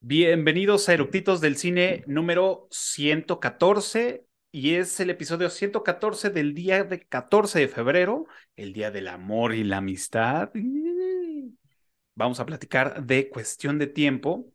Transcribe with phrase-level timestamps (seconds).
[0.00, 7.00] Bienvenidos a Eructitos del Cine número 114 y es el episodio 114 del día de
[7.00, 10.50] 14 de febrero, el día del amor y la amistad.
[12.14, 14.52] Vamos a platicar de Cuestión de Tiempo,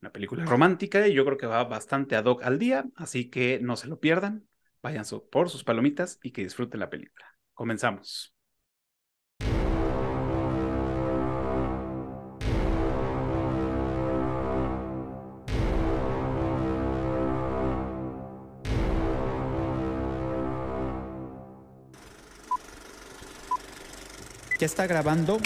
[0.00, 3.58] una película romántica y yo creo que va bastante ad hoc al día, así que
[3.60, 4.46] no se lo pierdan,
[4.82, 7.26] vayan por sus palomitas y que disfruten la película.
[7.54, 8.34] Comenzamos.
[24.64, 25.40] ¿Ya está grabando?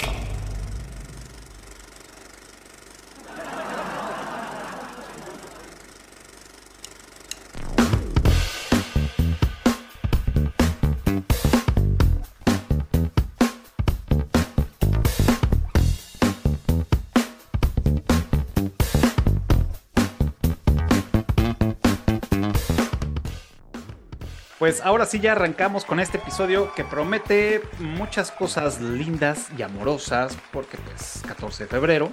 [24.69, 30.37] Pues ahora sí ya arrancamos con este episodio que promete muchas cosas lindas y amorosas,
[30.53, 32.13] porque pues 14 de febrero,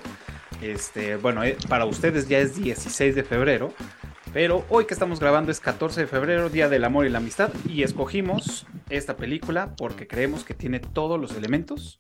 [0.62, 3.74] este, bueno, eh, para ustedes ya es 16 de febrero,
[4.32, 7.52] pero hoy que estamos grabando es 14 de febrero, Día del Amor y la Amistad,
[7.68, 11.98] y escogimos esta película porque creemos que tiene todos los elementos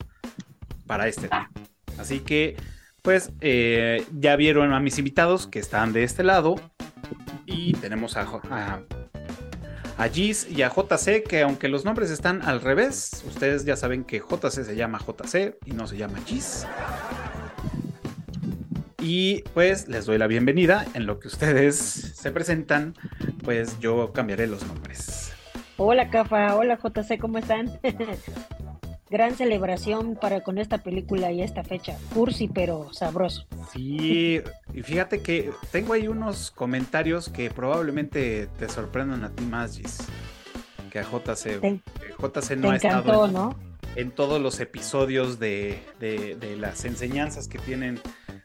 [0.87, 1.51] para este día.
[1.97, 2.55] Así que,
[3.01, 6.55] pues, eh, ya vieron a mis invitados que están de este lado,
[7.45, 8.81] y tenemos a, a
[9.97, 14.03] a Gis y a JC, que aunque los nombres están al revés, ustedes ya saben
[14.03, 16.65] que JC se llama JC y no se llama Gis.
[18.99, 20.85] Y pues les doy la bienvenida.
[20.95, 22.95] En lo que ustedes se presentan,
[23.43, 25.31] pues yo cambiaré los nombres.
[25.77, 27.79] Hola Cafa, hola JC, ¿cómo están?
[29.15, 31.97] gran celebración para con esta película y esta fecha.
[32.13, 33.47] Cursi, pero sabroso.
[33.71, 34.41] Sí,
[34.73, 39.99] y fíjate que tengo ahí unos comentarios que probablemente te sorprendan a ti más, Gis,
[40.91, 41.81] que a JC.
[42.19, 43.25] JC no ha estado
[43.95, 48.01] en, en, todos los episodios de, de, las enseñanzas que tienen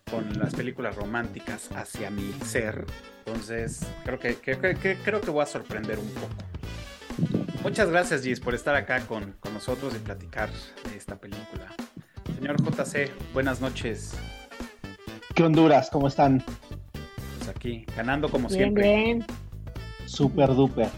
[0.08, 2.86] con las películas románticas hacia mi ser.
[3.26, 7.49] Entonces, creo que, creo que voy a sorprender un poco.
[7.62, 10.48] Muchas gracias, Gis, por estar acá con, nosotros y platicar
[10.90, 11.66] de esta película.
[12.34, 14.18] Señor JC, buenas noches.
[15.34, 15.90] ¿Qué Honduras?
[15.90, 16.42] ¿Cómo están?
[17.36, 18.82] Pues aquí, ganando como siempre.
[18.82, 19.26] Bien.
[20.06, 20.88] Super duper.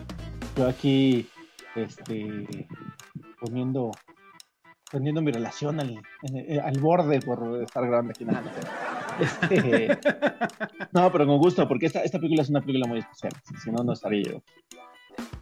[0.56, 1.28] Yo aquí,
[1.74, 2.68] este,
[3.40, 3.90] poniendo,
[4.88, 6.00] poniendo mi relación al,
[6.62, 8.24] al borde por estar grabando aquí.
[8.24, 8.44] Nada,
[9.18, 9.98] este,
[10.92, 13.32] no, pero con gusto, porque esta, esta película es una película muy especial.
[13.60, 14.42] Si no, no estaría yo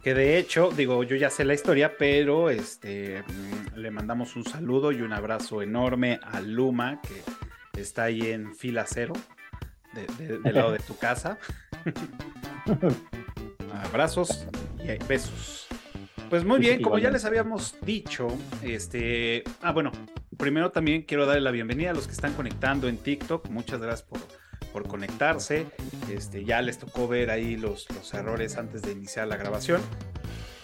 [0.03, 4.43] que de hecho, digo, yo ya sé la historia, pero este mm, le mandamos un
[4.43, 9.13] saludo y un abrazo enorme a Luma, que está ahí en fila cero,
[10.17, 11.37] del lado de tu casa.
[13.83, 14.47] Abrazos
[14.79, 15.67] y besos.
[16.29, 18.29] Pues muy bien, como ya les habíamos dicho,
[18.63, 19.91] este, ah bueno,
[20.37, 23.49] primero también quiero darle la bienvenida a los que están conectando en TikTok.
[23.49, 24.19] Muchas gracias por
[24.71, 25.67] por conectarse.
[26.09, 29.81] Este, ya les tocó ver ahí los, los errores antes de iniciar la grabación.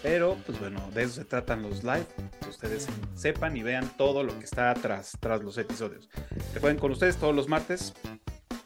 [0.03, 2.06] Pero, pues bueno, de eso se tratan los live,
[2.41, 6.07] que ustedes sepan y vean todo lo que está tras, tras los episodios.
[6.53, 7.94] Se pueden con ustedes todos los martes,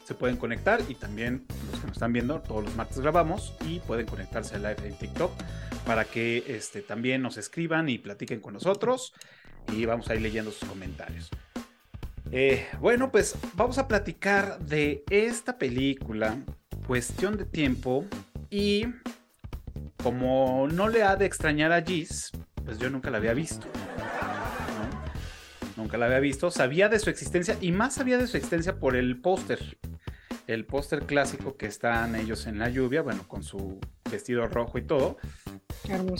[0.04, 3.80] se pueden conectar y también los que nos están viendo, todos los martes grabamos y
[3.80, 5.32] pueden conectarse al live en TikTok
[5.86, 9.14] para que este, también nos escriban y platiquen con nosotros
[9.72, 11.30] y vamos a ir leyendo sus comentarios.
[12.34, 16.38] Eh, bueno, pues vamos a platicar de esta película,
[16.86, 18.06] Cuestión de Tiempo,
[18.48, 18.86] y
[20.02, 22.32] como no le ha de extrañar a Gis,
[22.64, 23.66] pues yo nunca la había visto.
[25.76, 28.96] Nunca la había visto, sabía de su existencia y más sabía de su existencia por
[28.96, 29.76] el póster.
[30.46, 33.78] El póster clásico que están ellos en la lluvia, bueno, con su
[34.10, 35.16] vestido rojo y todo.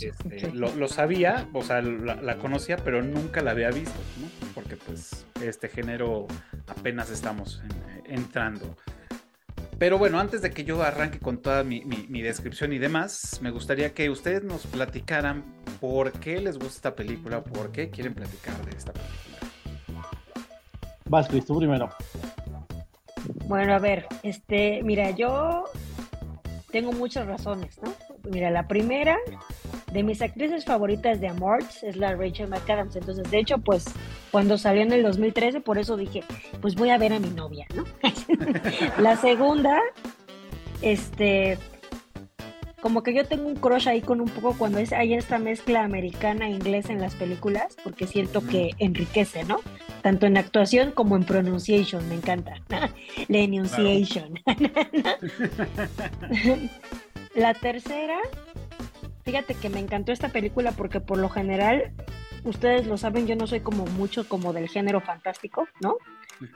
[0.00, 4.28] Este, lo, sabía, o sea, la, conocía, pero nunca la había visto, ¿no?
[4.54, 6.26] Porque pues este género
[6.66, 7.62] apenas estamos
[8.04, 8.76] entrando.
[9.78, 11.82] Pero bueno, antes de que yo arranque con toda mi,
[12.22, 15.44] descripción y demás, me gustaría que ustedes nos platicaran
[15.80, 20.08] por qué les gusta esta película, por qué quieren platicar de esta película.
[21.06, 21.90] Vas, tú primero.
[23.46, 25.64] Bueno, a ver, este, mira, yo
[26.70, 27.92] tengo muchas razones, ¿no?
[28.30, 29.18] Mira, la primera
[29.92, 32.96] de mis actrices favoritas de Amorts es la Rachel McAdams.
[32.96, 33.84] Entonces, de hecho, pues
[34.30, 36.22] cuando salió en el 2013, por eso dije,
[36.60, 37.84] pues voy a ver a mi novia, ¿no?
[39.02, 39.78] la segunda,
[40.80, 41.58] este,
[42.80, 45.84] como que yo tengo un crush ahí con un poco cuando es, hay esta mezcla
[45.84, 49.60] americana e inglesa en las películas, porque siento que enriquece, ¿no?
[50.02, 52.60] Tanto en actuación como en pronunciation, me encanta.
[53.28, 54.34] La enunciation.
[57.34, 58.18] La tercera,
[59.24, 61.92] fíjate que me encantó esta película porque por lo general,
[62.44, 65.96] ustedes lo saben, yo no soy como mucho como del género fantástico, ¿no?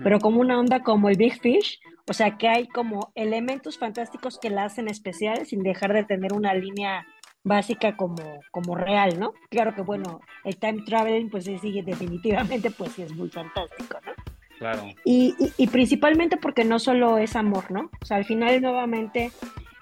[0.03, 4.39] Pero como una onda como el Big Fish, o sea que hay como elementos fantásticos
[4.39, 7.07] que la hacen especial sin dejar de tener una línea
[7.47, 9.33] básica como, como real, ¿no?
[9.49, 13.99] Claro que bueno, el time traveling pues sí, sigue definitivamente pues sí es muy fantástico,
[14.05, 14.13] ¿no?
[14.59, 14.83] Claro.
[15.05, 17.91] Y, y, principalmente porque no solo es amor, ¿no?
[18.01, 19.31] O sea, al final nuevamente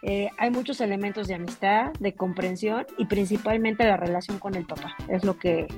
[0.03, 4.97] eh, hay muchos elementos de amistad, de comprensión y principalmente la relación con el papá.
[5.09, 5.69] Es lo que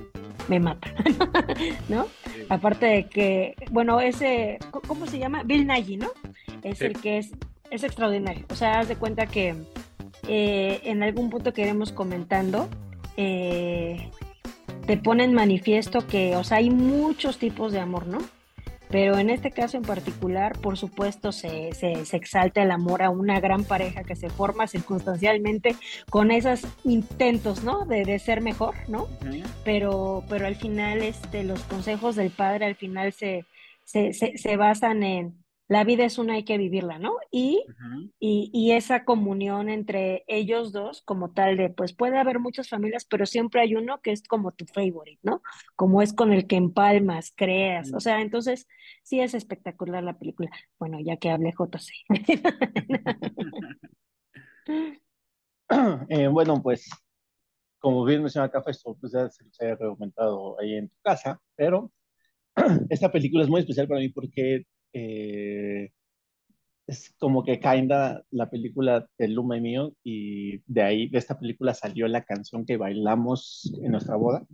[0.49, 0.93] me mata,
[1.89, 2.07] ¿no?
[2.49, 5.43] Aparte de que, bueno, ese, ¿cómo se llama?
[5.45, 6.09] Bill Nighy, ¿no?
[6.63, 7.33] Es el que es,
[7.71, 8.47] es extraordinario.
[8.51, 9.55] O sea, haz de cuenta que
[10.29, 12.69] eh, en algún punto que iremos comentando,
[13.17, 14.11] eh,
[14.87, 18.19] te pone en manifiesto que, o sea, hay muchos tipos de amor, ¿no?
[18.89, 23.41] Pero en este caso en particular, por supuesto, se, se, exalta el amor a una
[23.41, 25.75] gran pareja que se forma circunstancialmente
[26.09, 27.85] con esos intentos, ¿no?
[27.85, 29.09] De, de ser mejor, ¿no?
[29.65, 33.45] pero, pero al final, este, los consejos del padre al final se,
[33.83, 37.15] se, se basan en, la vida es una, hay que vivirla, ¿no?
[37.31, 37.65] Y,
[38.21, 43.27] y, esa comunión entre ellos dos, como tal de, pues puede haber muchas familias, pero
[43.27, 45.43] siempre hay uno que es como tu favorite, ¿no?
[45.75, 48.69] Como es con el que empalmas, creas, o sea, entonces
[49.03, 50.51] sí es espectacular la película.
[50.79, 51.93] Bueno, ya que hablé JC.
[56.09, 56.89] eh, bueno, pues
[57.79, 61.41] como bien menciona Café, esto pues ya se los he comentado ahí en tu casa,
[61.57, 61.93] pero
[62.91, 65.91] esta película es muy especial para mí porque eh,
[66.87, 71.39] es como que cainda la película de Luma y mío y de ahí, de esta
[71.39, 74.47] película salió la canción que bailamos en nuestra boda,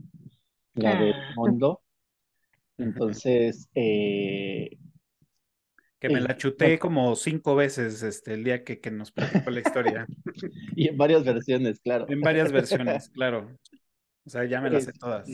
[0.74, 1.32] la de ah.
[1.36, 1.82] Mondo.
[2.78, 4.70] Entonces, eh,
[6.02, 9.60] que me la chuté como cinco veces este, el día que, que nos platicó la
[9.60, 10.06] historia.
[10.74, 12.06] y en varias versiones, claro.
[12.08, 13.56] En varias versiones, claro.
[14.24, 15.28] O sea, ya me las sé todas.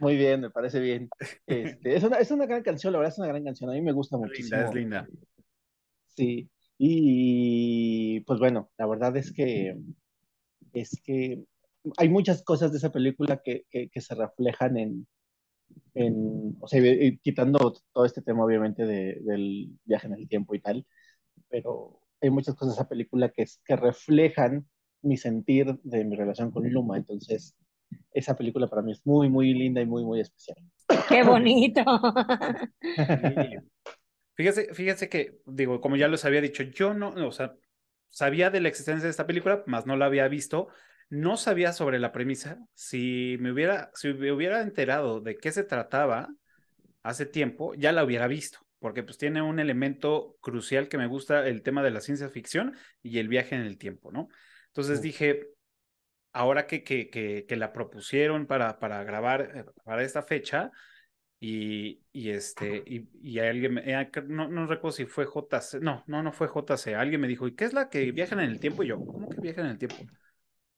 [0.00, 1.08] Muy bien, me parece bien.
[1.46, 3.70] Este, es, una, es una gran canción, la verdad es una gran canción.
[3.70, 4.56] A mí me gusta muchísimo.
[4.56, 5.08] Linda, es linda.
[6.16, 6.48] Sí,
[6.78, 9.76] y pues bueno, la verdad es que
[10.72, 11.44] es que
[11.96, 15.06] hay muchas cosas de esa película que, que, se reflejan en,
[15.94, 16.80] en, o sea,
[17.22, 20.86] quitando todo este tema obviamente de, del viaje en el tiempo y tal,
[21.48, 24.66] pero hay muchas cosas de esa película que, que reflejan
[25.02, 27.54] mi sentir de mi relación con Luma, entonces
[28.14, 30.56] esa película para mí es muy, muy linda y muy, muy especial.
[31.08, 31.82] ¡Qué bonito!
[34.36, 37.54] Fíjese, fíjese que, digo, como ya les había dicho, yo no, o sea,
[38.10, 40.68] sabía de la existencia de esta película, más no la había visto,
[41.08, 42.58] no sabía sobre la premisa.
[42.74, 46.28] Si me hubiera, si me hubiera enterado de qué se trataba
[47.04, 51.46] hace tiempo, ya la hubiera visto, porque pues tiene un elemento crucial que me gusta,
[51.46, 54.28] el tema de la ciencia ficción y el viaje en el tiempo, ¿no?
[54.68, 55.53] Entonces dije,
[56.34, 60.70] ahora que, que, que, la propusieron para, para grabar eh, para esta fecha,
[61.40, 66.22] y, y este, y, y alguien, eh, no, no recuerdo si fue JC, no, no,
[66.22, 68.82] no fue JC, alguien me dijo, ¿y qué es la que viaja en el tiempo?
[68.82, 69.96] Y yo, ¿cómo que viaja en el tiempo?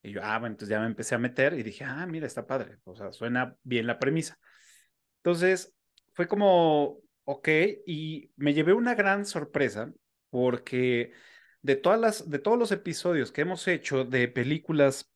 [0.02, 2.46] Y yo, ah, bueno, entonces ya me empecé a meter y dije, ah, mira, está
[2.46, 4.38] padre, o sea, suena bien la premisa.
[5.18, 5.74] Entonces,
[6.14, 7.48] fue como, ok,
[7.86, 9.92] y me llevé una gran sorpresa
[10.30, 11.12] porque
[11.62, 15.10] de todas las, de todos los episodios que hemos hecho de películas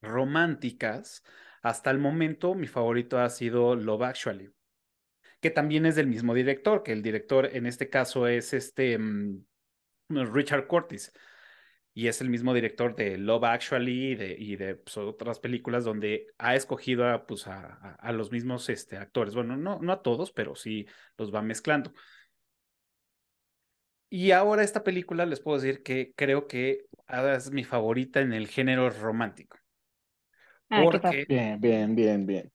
[0.00, 1.22] románticas,
[1.62, 4.50] hasta el momento mi favorito ha sido Love Actually,
[5.40, 9.44] que también es del mismo director, que el director en este caso es este mm,
[10.08, 11.12] Richard Curtis.
[11.92, 15.84] Y es el mismo director de Love Actually y de, y de pues, otras películas
[15.84, 17.46] donde ha escogido a, pues,
[18.12, 19.34] los mismos este, actores.
[19.34, 20.86] Bueno, no, no a todos, pero sí
[21.18, 21.92] los va mezclando.
[24.08, 28.48] Y ahora esta película les puedo decir que creo que es mi favorita en el
[28.48, 29.59] género romántico.
[30.70, 32.52] Ah, porque, bien, bien, bien, bien.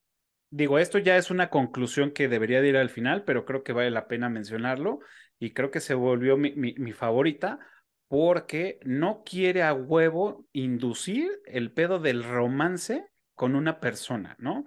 [0.50, 3.74] Digo, esto ya es una conclusión que debería de ir al final, pero creo que
[3.74, 5.00] vale la pena mencionarlo
[5.38, 7.60] y creo que se volvió mi, mi, favorita
[8.08, 14.64] porque no quiere a huevo inducir el pedo del romance con una persona, ¿no?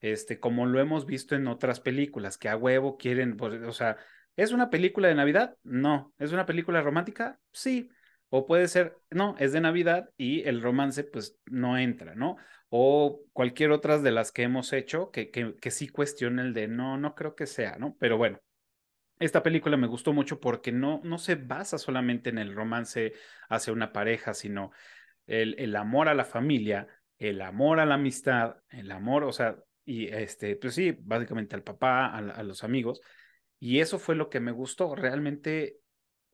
[0.00, 3.96] Este, como lo hemos visto en otras películas, que a huevo quieren, pues, o sea,
[4.36, 5.56] ¿es una película de Navidad?
[5.64, 6.12] No.
[6.18, 7.40] ¿Es una película romántica?
[7.50, 7.88] Sí.
[8.28, 12.36] O puede ser, no, es de Navidad y el romance pues no entra, ¿no?
[12.74, 16.96] O cualquier otra de las que hemos hecho que, que, sí cuestiona el de no,
[16.96, 17.98] no creo que sea, ¿no?
[18.00, 18.40] Pero bueno,
[19.18, 23.12] esta película me gustó mucho porque no, no se basa solamente en el romance
[23.50, 24.70] hacia una pareja, sino
[25.26, 26.88] el, el amor a la familia,
[27.18, 31.62] el amor a la amistad, el amor, o sea, y este, pues sí, básicamente al
[31.62, 33.02] papá, a, los amigos.
[33.58, 34.94] Y eso fue lo que me gustó.
[34.94, 35.76] Realmente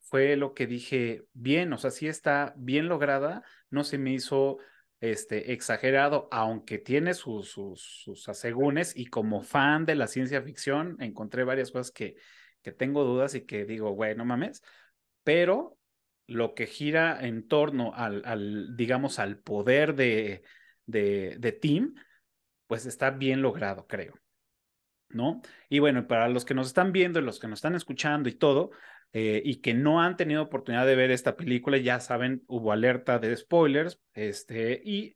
[0.02, 4.59] fue lo que dije, bien, o sea, sí está bien lograda, no se me hizo
[5.00, 11.44] este, exagerado, aunque tiene sus, sus, asegúnes y como fan de la ciencia ficción encontré
[11.44, 12.16] varias cosas que,
[12.62, 14.62] que tengo dudas y que digo, güey, no mames,
[15.22, 15.78] pero
[16.26, 20.42] lo que gira en torno al, al digamos, al poder de,
[20.84, 21.94] de, de Tim,
[22.66, 24.14] pues está bien logrado, creo.
[25.10, 25.40] ¿No?
[25.70, 28.34] Y bueno, para los que nos están viendo y los que nos están escuchando y
[28.34, 28.70] todo,
[29.12, 33.18] eh, y que no han tenido oportunidad de ver esta película, ya saben, hubo alerta
[33.18, 35.14] de spoilers, este, y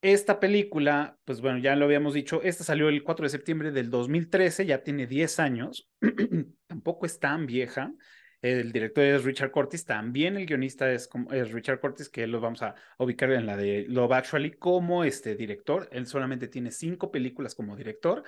[0.00, 3.90] esta película, pues bueno, ya lo habíamos dicho, esta salió el 4 de septiembre del
[3.90, 5.88] 2013, ya tiene 10 años,
[6.66, 7.92] tampoco es tan vieja,
[8.40, 11.10] el director es Richard Curtis, también el guionista es,
[11.52, 15.88] Richard Curtis, que lo vamos a ubicar en la de Love Actually como este director.
[15.90, 18.22] Él solamente tiene cinco películas como director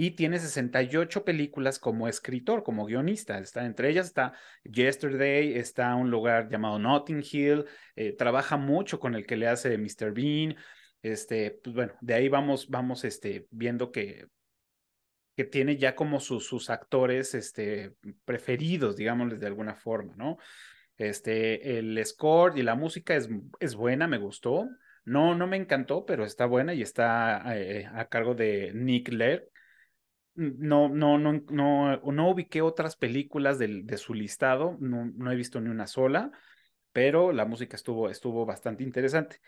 [0.00, 3.36] y tiene 68 películas como escritor, como guionista.
[3.40, 7.64] Está, entre ellas está Yesterday, está un lugar llamado Notting Hill,
[7.96, 10.12] eh, trabaja mucho con el que le hace Mr.
[10.12, 10.54] Bean.
[11.02, 14.26] Este, pues bueno, de ahí vamos, vamos este, viendo que
[15.36, 20.36] que tiene ya como sus, sus actores este, preferidos, digámosles de alguna forma, ¿no?
[20.96, 23.28] Este, el score y la música es,
[23.58, 24.68] es buena, me gustó.
[25.04, 29.48] No, no me encantó, pero está buena y está eh, a cargo de Nick Laird.
[30.40, 35.34] No, no, no, no, no ubiqué otras películas de, de su listado, no, no, he
[35.34, 36.30] visto ni una sola,
[36.92, 39.40] pero la música estuvo, estuvo bastante interesante.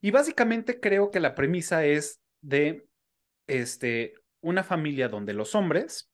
[0.00, 2.86] Y básicamente creo que la premisa es de
[3.46, 6.10] este, una familia donde los hombres,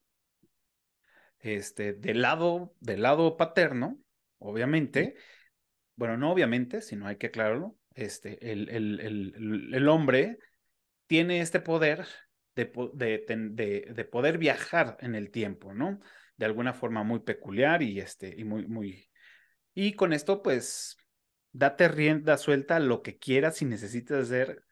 [1.38, 3.97] este, del lado, del lado paterno,
[4.38, 5.14] obviamente,
[5.95, 10.38] bueno, no obviamente, sino hay que aclararlo, este, el, el, el, el hombre
[11.07, 12.09] tiene este poder
[12.67, 16.00] de, de, de, poder viajar en el tiempo, ¿no?
[16.37, 19.11] De alguna forma muy peculiar y, este, y muy, muy...
[19.75, 20.97] Y con esto, pues,
[21.52, 24.64] date rienda suelta lo que quieras y necesitas hacer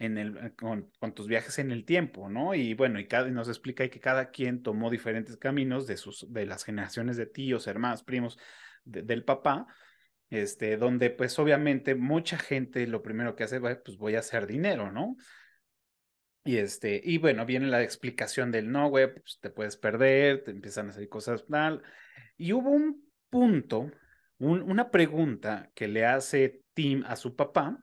[0.00, 2.54] en el, eh, con, tus viajes en el tiempo, ¿no?
[2.54, 6.46] Y bueno, y, cada, nos explica que cada quien tomó diferentes caminos de, sus, de
[6.46, 8.38] las generaciones de tíos, hermanos, primos
[8.84, 9.66] del papá,
[10.30, 14.90] este, donde pues obviamente mucha gente lo primero que hace, pues voy a hacer dinero,
[14.90, 15.16] ¿no?
[16.44, 20.50] Y este, y bueno, viene la explicación del no, güey, pues te puedes perder, te
[20.50, 21.82] empiezan a hacer cosas tal.
[22.36, 23.90] Y hubo un punto,
[24.38, 27.78] una pregunta que le hace Tim a su papá,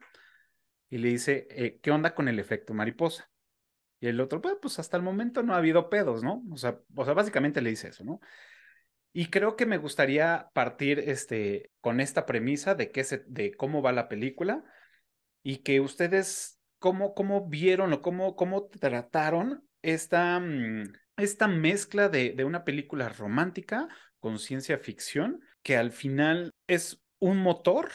[0.90, 3.30] y le dice, eh, ¿qué onda con el efecto mariposa?
[4.00, 6.42] Y el otro, pues, pues hasta el momento no ha habido pedos, ¿no?
[6.50, 8.20] O sea, o sea, básicamente le dice eso, ¿no?
[9.12, 13.82] Y creo que me gustaría partir este, con esta premisa de, qué se, de cómo
[13.82, 14.64] va la película
[15.42, 22.32] y que ustedes, cómo, cómo vieron o cómo, cómo trataron esta, mm, esta mezcla de,
[22.32, 27.90] de una película romántica con ciencia ficción, que al final es un motor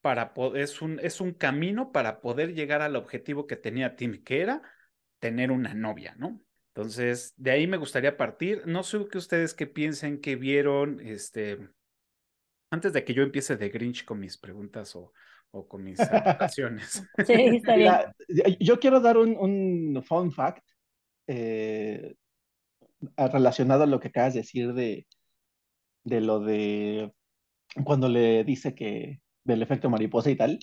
[0.00, 4.42] para es un, es un camino para poder llegar al objetivo que tenía Tim, que
[4.42, 4.60] era
[5.18, 6.44] tener una novia, ¿no?
[6.74, 8.66] Entonces, de ahí me gustaría partir.
[8.66, 11.70] No sé que ustedes qué piensen, qué vieron, este,
[12.70, 15.14] antes de que yo empiece de Grinch con mis preguntas o,
[15.54, 17.02] o con mis aplicaciones.
[17.26, 17.92] Sí, está bien.
[18.58, 20.64] yo quiero dar un, un fun fact
[21.28, 22.14] eh,
[23.16, 25.06] relacionado a lo que acabas de decir de,
[26.02, 27.12] de lo de
[27.84, 30.58] cuando le dice que del efecto mariposa y tal,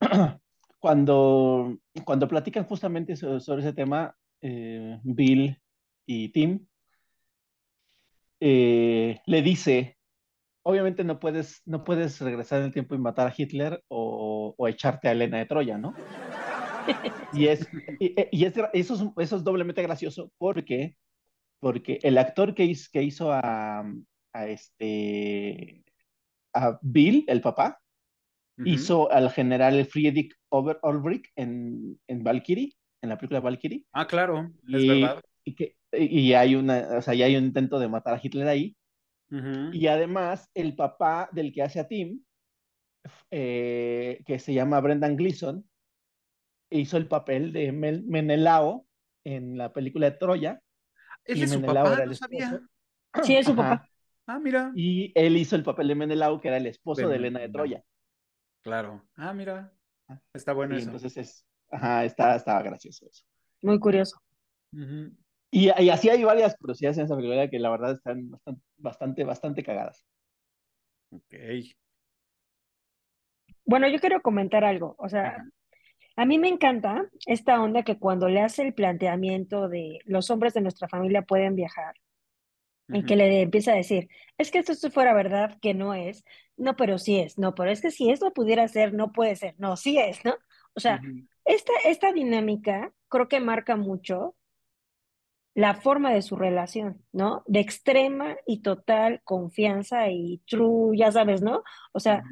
[0.78, 5.60] cuando, cuando platican justamente sobre, ese tema, eh, Bill
[6.06, 6.66] y Tim,
[8.40, 9.97] eh, le dice,
[10.62, 14.68] obviamente no puedes, no puedes regresar en el tiempo y matar a Hitler o, o
[14.68, 15.94] echarte a Elena de Troya, ¿no?
[17.32, 20.96] y es, y, es, eso, es, eso es doblemente gracioso porque,
[21.60, 23.80] porque el actor que hizo, que hizo a,
[24.32, 25.84] a, este,
[26.54, 27.80] a Bill, el papá,
[28.64, 30.78] Hizo al general Friedrich Over
[31.36, 33.84] en, en Valkyrie, en la película Valkyrie.
[33.92, 35.22] Ah, claro, es verdad.
[35.44, 38.48] Y, que, y hay una, o sea, ya hay un intento de matar a Hitler
[38.48, 38.76] ahí.
[39.30, 42.22] Y además, el papá del que hace a Tim,
[43.30, 45.68] eh, que se llama Brendan Gleeson,
[46.70, 48.86] hizo el papel de Menelao
[49.24, 50.62] en la película de Troya.
[51.24, 52.04] ¿Es de su papá?
[52.04, 52.60] No sabía.
[53.22, 53.88] Sí, es su papá.
[54.26, 54.70] Ah, mira.
[54.76, 57.82] Y él hizo el papel de Menelao, que era el esposo de Elena de Troya.
[58.62, 59.08] Claro.
[59.16, 59.72] Ah, mira.
[60.34, 60.86] Está bueno eso.
[60.86, 63.24] Entonces es, ajá, está, está gracioso eso.
[63.62, 64.20] Muy curioso.
[65.50, 69.24] Y, y, así hay varias curiosidades en esa película que la verdad están bastante, bastante,
[69.24, 70.04] bastante cagadas.
[71.10, 71.34] Ok.
[73.64, 74.94] Bueno, yo quiero comentar algo.
[74.98, 75.36] O sea,
[76.16, 80.52] A mí me encanta esta onda que cuando le hace el planteamiento de los hombres
[80.54, 81.94] de nuestra familia pueden viajar
[82.88, 86.24] y que le empieza a decir, es que esto si fuera verdad, que no es,
[86.56, 89.54] no, pero sí es, no, pero es que si esto pudiera ser, no puede ser,
[89.58, 90.34] no, sí es, ¿no?
[90.74, 91.00] O sea,
[91.44, 94.34] esta, esta dinámica creo que marca mucho
[95.58, 97.42] la forma de su relación, ¿no?
[97.48, 101.64] De extrema y total confianza y true, ya sabes, ¿no?
[101.90, 102.22] O sea,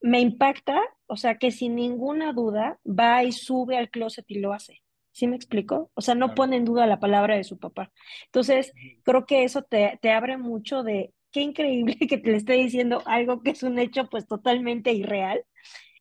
[0.00, 4.52] me impacta, o sea, que sin ninguna duda va y sube al closet y lo
[4.52, 4.82] hace.
[5.12, 5.92] ¿Sí me explico?
[5.94, 7.92] O sea, no pone en duda la palabra de su papá.
[8.24, 8.72] Entonces,
[9.04, 13.04] creo que eso te, te abre mucho de qué increíble que te le esté diciendo
[13.06, 15.44] algo que es un hecho pues totalmente irreal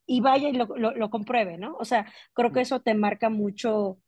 [0.08, 1.76] y vaya y lo, lo, compruebe, ¿no?
[1.78, 4.00] O sea, creo que eso te marca mucho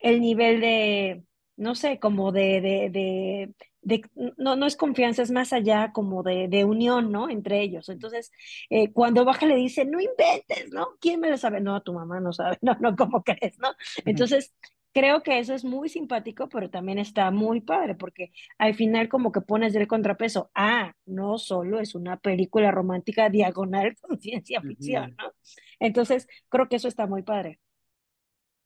[0.00, 1.24] el nivel de,
[1.58, 4.02] no sé, como de, de, de, de,
[4.36, 7.28] no, no es confianza, es más allá como de, de unión, ¿no?
[7.28, 7.88] Entre ellos.
[7.88, 8.30] Entonces,
[8.70, 10.88] eh, cuando baja le dice, no inventes, ¿no?
[11.00, 11.60] ¿Quién me lo sabe?
[11.60, 13.68] No, tu mamá no sabe, no, no, ¿cómo crees, no?
[14.04, 14.54] Entonces,
[14.92, 19.32] creo que eso es muy simpático, pero también está muy padre, porque al final como
[19.32, 25.14] que pones del contrapeso, ah, no solo es una película romántica diagonal con ciencia ficción,
[25.18, 25.32] ¿no?
[25.80, 27.58] Entonces, creo que eso está muy padre.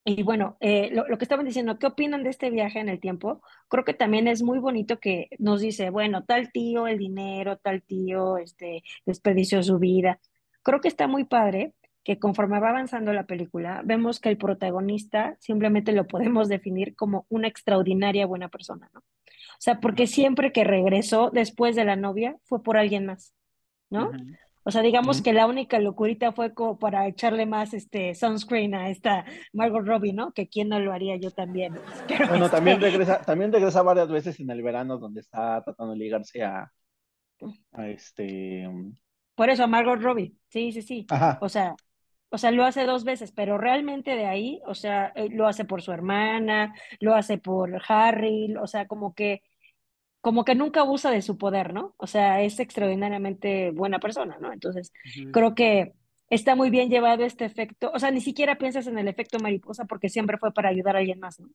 [0.05, 2.99] Y bueno, eh, lo, lo, que estaban diciendo, ¿qué opinan de este viaje en el
[2.99, 3.41] tiempo?
[3.69, 7.83] Creo que también es muy bonito que nos dice, bueno, tal tío, el dinero, tal
[7.83, 10.19] tío, este, desperdició su vida.
[10.63, 15.37] Creo que está muy padre que conforme va avanzando la película, vemos que el protagonista
[15.39, 19.01] simplemente lo podemos definir como una extraordinaria buena persona, ¿no?
[19.01, 23.33] O sea, porque siempre que regresó después de la novia fue por alguien más,
[23.91, 24.11] ¿no?
[24.65, 28.91] O sea, digamos que la única locurita fue como para echarle más este sunscreen a
[28.91, 30.33] esta Margot Robbie, ¿no?
[30.33, 31.75] Que quién no lo haría yo también.
[32.29, 35.99] bueno, también este regresa, también regresa varias veces en el verano donde está tratando de
[35.99, 36.71] ligarse a,
[37.73, 38.69] a este.
[39.35, 41.07] Por eso a Margot Robbie, sí, sí, sí.
[41.11, 41.39] Ajá.
[41.41, 41.75] O sea,
[42.35, 45.67] o sea, lo hace dos veces, pero realmente de ahí, o sea, eh, lo hace
[45.67, 49.43] por su hermana, lo hace por Harry, o sea, como que
[50.23, 51.95] como que nunca abusa de su poder, ¿no?
[51.99, 54.53] O sea, es extraordinariamente buena persona, ¿no?
[54.53, 54.93] Entonces,
[55.33, 55.95] creo que
[56.31, 59.85] está muy bien llevado este efecto, o sea, ni siquiera piensas en el efecto mariposa
[59.85, 61.49] porque siempre fue para ayudar a alguien más, ¿no?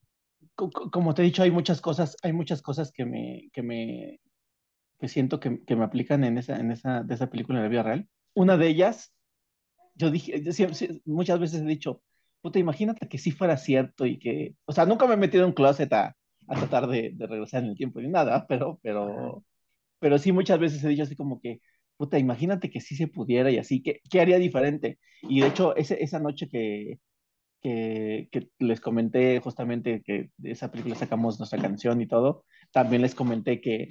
[0.55, 4.19] Como te he dicho, hay muchas cosas, hay muchas cosas que me, que me,
[4.99, 7.69] que siento que, que me aplican en esa, en esa, de esa película en la
[7.69, 8.09] vida real.
[8.33, 9.13] Una de ellas,
[9.95, 10.43] yo dije,
[11.05, 12.01] muchas veces he dicho,
[12.41, 15.49] puta, imagínate que sí fuera cierto y que, o sea, nunca me he metido en
[15.49, 19.43] un closet a, a tratar de, de, regresar en el tiempo ni nada, pero, pero,
[19.99, 21.61] pero sí muchas veces he dicho así como que,
[21.97, 24.99] puta, imagínate que sí se pudiera y así, ¿qué, qué haría diferente?
[25.23, 26.99] Y de hecho, ese, esa noche que,
[27.61, 33.01] que, que, les comenté justamente que de esa película sacamos nuestra canción y todo, también
[33.01, 33.89] les comenté que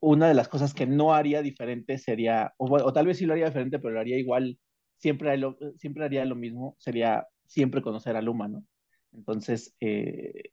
[0.00, 3.32] una de las cosas que no haría diferente sería, o, o tal vez sí lo
[3.32, 4.58] haría diferente, pero lo haría igual,
[4.98, 8.64] siempre, lo, siempre haría lo mismo, sería siempre conocer a Luma, ¿no?
[9.12, 10.50] Entonces, eh,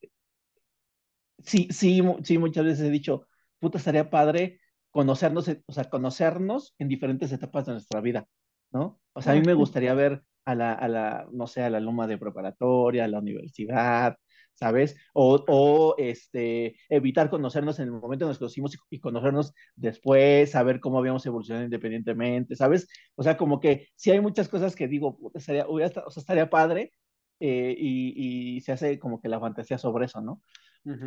[1.39, 3.28] sí, sí, sí, muchas veces he dicho,
[3.60, 4.60] puta, estaría padre
[4.91, 8.28] conocernos, o sea, conocernos en diferentes etapas de nuestra vida,
[8.72, 9.00] ¿no?
[9.13, 11.80] O sea, a mí me gustaría ver a la, a la no sé, a la
[11.80, 14.17] Luma de preparatoria, a la universidad,
[14.56, 14.96] ¿sabes?
[15.13, 20.52] O, o, este, evitar conocernos en el momento en que nos conocimos y, conocernos después,
[20.52, 22.88] saber cómo habíamos evolucionado independientemente, ¿sabes?
[23.15, 26.50] O sea, como que sí hay muchas cosas que digo, puta, estaría, o sea, estaría
[26.50, 26.93] padre
[27.39, 30.41] eh, y, y, se hace como que la fantasía sobre eso, ¿no?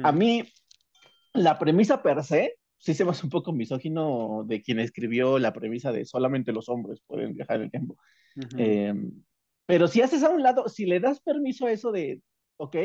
[0.02, 0.42] A mí,
[1.34, 5.52] la premisa per se, sí se me hace un poco misógino de quien escribió la
[5.52, 7.96] premisa de solamente los hombres pueden viajar en el tiempo.
[8.56, 9.22] Em,
[9.66, 12.22] pero si haces a un lado, si le das permiso a eso de,
[12.56, 12.76] ok,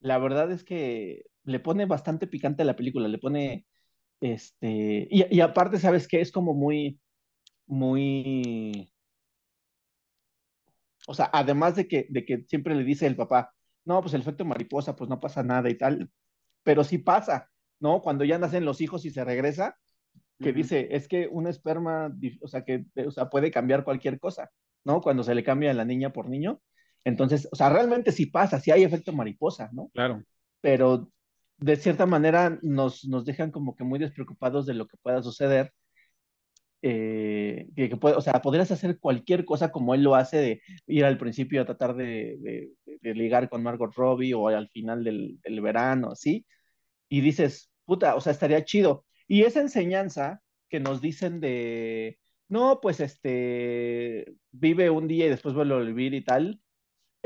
[0.00, 3.66] la verdad es que le pone bastante picante a la película, le pone,
[4.20, 7.00] este, y, y aparte, ¿sabes que Es como muy,
[7.66, 8.92] muy,
[11.06, 13.54] o sea, además de que, de que siempre le dice el papá,
[13.86, 16.10] no, pues el efecto mariposa, pues no pasa nada y tal,
[16.62, 18.02] pero sí pasa, ¿no?
[18.02, 19.78] Cuando ya nacen los hijos y se regresa,
[20.38, 24.50] que dice, es que un esperma, o sea, que o sea, puede cambiar cualquier cosa,
[24.84, 25.00] ¿no?
[25.00, 26.60] Cuando se le cambia a la niña por niño.
[27.04, 29.88] Entonces, o sea, realmente sí pasa, sí hay efecto mariposa, ¿no?
[29.94, 30.22] Claro.
[30.60, 31.10] Pero
[31.56, 35.72] de cierta manera nos, nos dejan como que muy despreocupados de lo que pueda suceder
[36.82, 41.04] eh, que, puede, o sea, podrías hacer cualquier cosa como él lo hace, de ir
[41.04, 42.70] al principio a tratar de,
[43.02, 46.46] ligar con Margot Robbie o al final del, del, verano, ¿sí?
[47.08, 49.04] Y dices, puta, o sea, estaría chido.
[49.28, 55.54] Y esa enseñanza que nos dicen de, no, pues este, vive un día y después
[55.54, 56.60] vuelve a vivir y tal,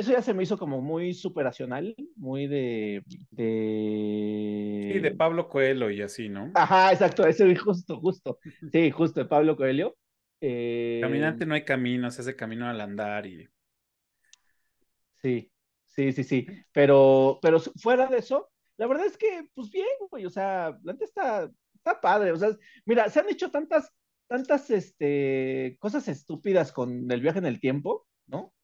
[0.01, 4.91] eso ya se me hizo como muy superacional, muy de, de...
[4.93, 6.51] Sí, de Pablo Coelho y así, ¿no?
[6.55, 8.39] Ajá, exacto, ese justo, justo.
[8.73, 9.97] Sí, justo, de Pablo Coelho.
[10.41, 11.01] Eh...
[11.03, 13.49] Caminante no hay camino, se hace camino al andar y...
[15.17, 15.53] Sí,
[15.85, 16.47] sí, sí, sí.
[16.73, 20.93] Pero, pero fuera de eso, la verdad es que, pues bien, güey, o sea, la
[20.93, 22.33] gente está, está padre.
[22.33, 23.93] O sea, mira, se han hecho tantas,
[24.27, 28.55] tantas, este, cosas estúpidas con el viaje en el tiempo, ¿no?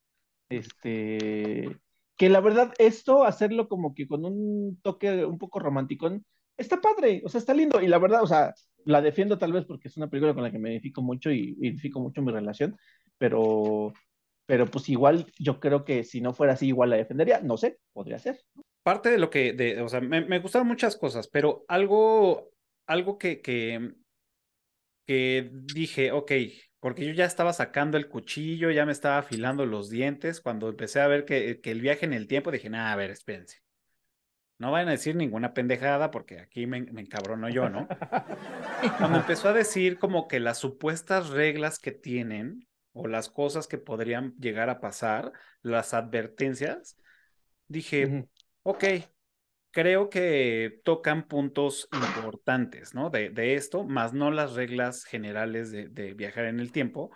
[0.49, 1.77] Este,
[2.17, 6.11] que la verdad, esto, hacerlo como que con un toque un poco romántico,
[6.57, 7.81] está padre, o sea, está lindo.
[7.81, 8.55] Y la verdad, o sea,
[8.85, 11.57] la defiendo tal vez porque es una película con la que me identifico mucho y
[11.61, 12.77] identifico mucho mi relación,
[13.19, 13.93] pero,
[14.47, 17.79] pero pues igual yo creo que si no fuera así, igual la defendería, no sé,
[17.93, 18.41] podría ser.
[18.83, 22.51] Parte de lo que, de, o sea, me, gustaron muchas cosas, pero algo,
[22.87, 23.93] algo que, que,
[25.05, 26.33] que dije, ok,
[26.87, 31.01] porque yo ya estaba sacando el cuchillo, ya me estaba afilando los dientes, cuando empecé
[31.01, 33.59] a ver que, que el viaje en el tiempo, dije, nada, a ver, espérense.
[34.59, 37.89] No vayan a decir ninguna pendejada porque aquí me, me encabrono yo, ¿no?
[38.99, 43.79] Cuando empezó a decir como que las supuestas reglas que tienen o las cosas que
[43.79, 46.97] podrían llegar a pasar, las advertencias,
[47.67, 48.29] dije,
[48.63, 48.85] ok,
[49.77, 53.11] creo que tocan puntos importantes, ¿no?
[53.11, 57.11] De, de esto, más no las reglas generales de, de, viajar en el tiempo,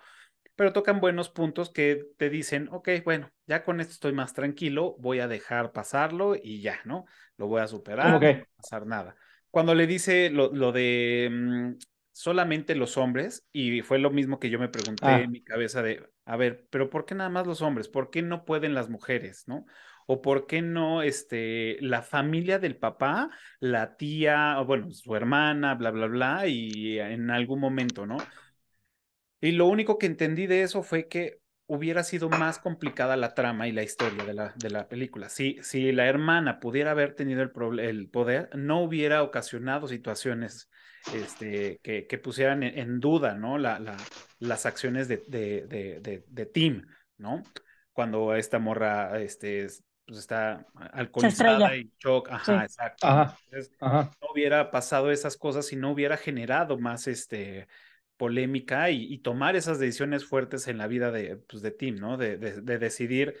[0.55, 4.95] pero tocan buenos puntos que te dicen, ok, bueno, ya con esto estoy más tranquilo,
[4.99, 7.05] voy a dejar pasarlo y ya, ¿no?
[7.35, 8.33] Lo voy a superar, okay.
[8.33, 9.15] no va a pasar nada.
[9.49, 11.71] Cuando le dice lo, lo de mmm,
[12.11, 15.21] solamente los hombres, y fue lo mismo que yo me pregunté ah.
[15.21, 17.87] en mi cabeza de, a ver, pero ¿por qué nada más los hombres?
[17.87, 19.65] ¿Por qué no pueden las mujeres, no?
[20.07, 25.75] O por qué no este, la familia del papá, la tía, o bueno, su hermana,
[25.75, 28.17] bla, bla, bla, y en algún momento, ¿no?
[29.39, 33.67] Y lo único que entendí de eso fue que hubiera sido más complicada la trama
[33.67, 35.29] y la historia de la, de la película.
[35.29, 40.69] Si, si la hermana pudiera haber tenido el, el poder, no hubiera ocasionado situaciones
[41.13, 43.57] este, que, que pusieran en, en, duda ¿no?
[43.57, 43.79] la,
[44.39, 45.65] las acciones de, de,
[46.01, 46.85] de, de, Tim,
[47.17, 47.41] ¿no?
[47.93, 49.67] Cuando esta morra este,
[50.11, 52.65] pues está alcoholizada y shock, ajá, sí.
[52.65, 53.07] exacto.
[53.07, 54.11] Ajá, Entonces, ajá.
[54.21, 57.69] no hubiera pasado esas cosas y no hubiera generado más este
[58.17, 62.17] polémica y, y, tomar esas decisiones fuertes en la vida de, pues, de Tim, ¿no?
[62.17, 63.35] De, de, de, decidir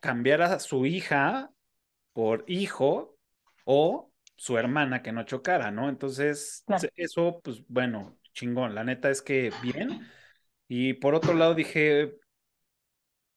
[0.00, 1.50] cambiar a su hija
[2.14, 3.18] por hijo
[3.66, 5.90] o su hermana que no chocara, ¿no?
[5.90, 6.88] Entonces, claro.
[6.96, 8.74] eso, pues bueno, chingón.
[8.74, 10.08] La neta es que bien.
[10.68, 12.14] Y por otro lado dije,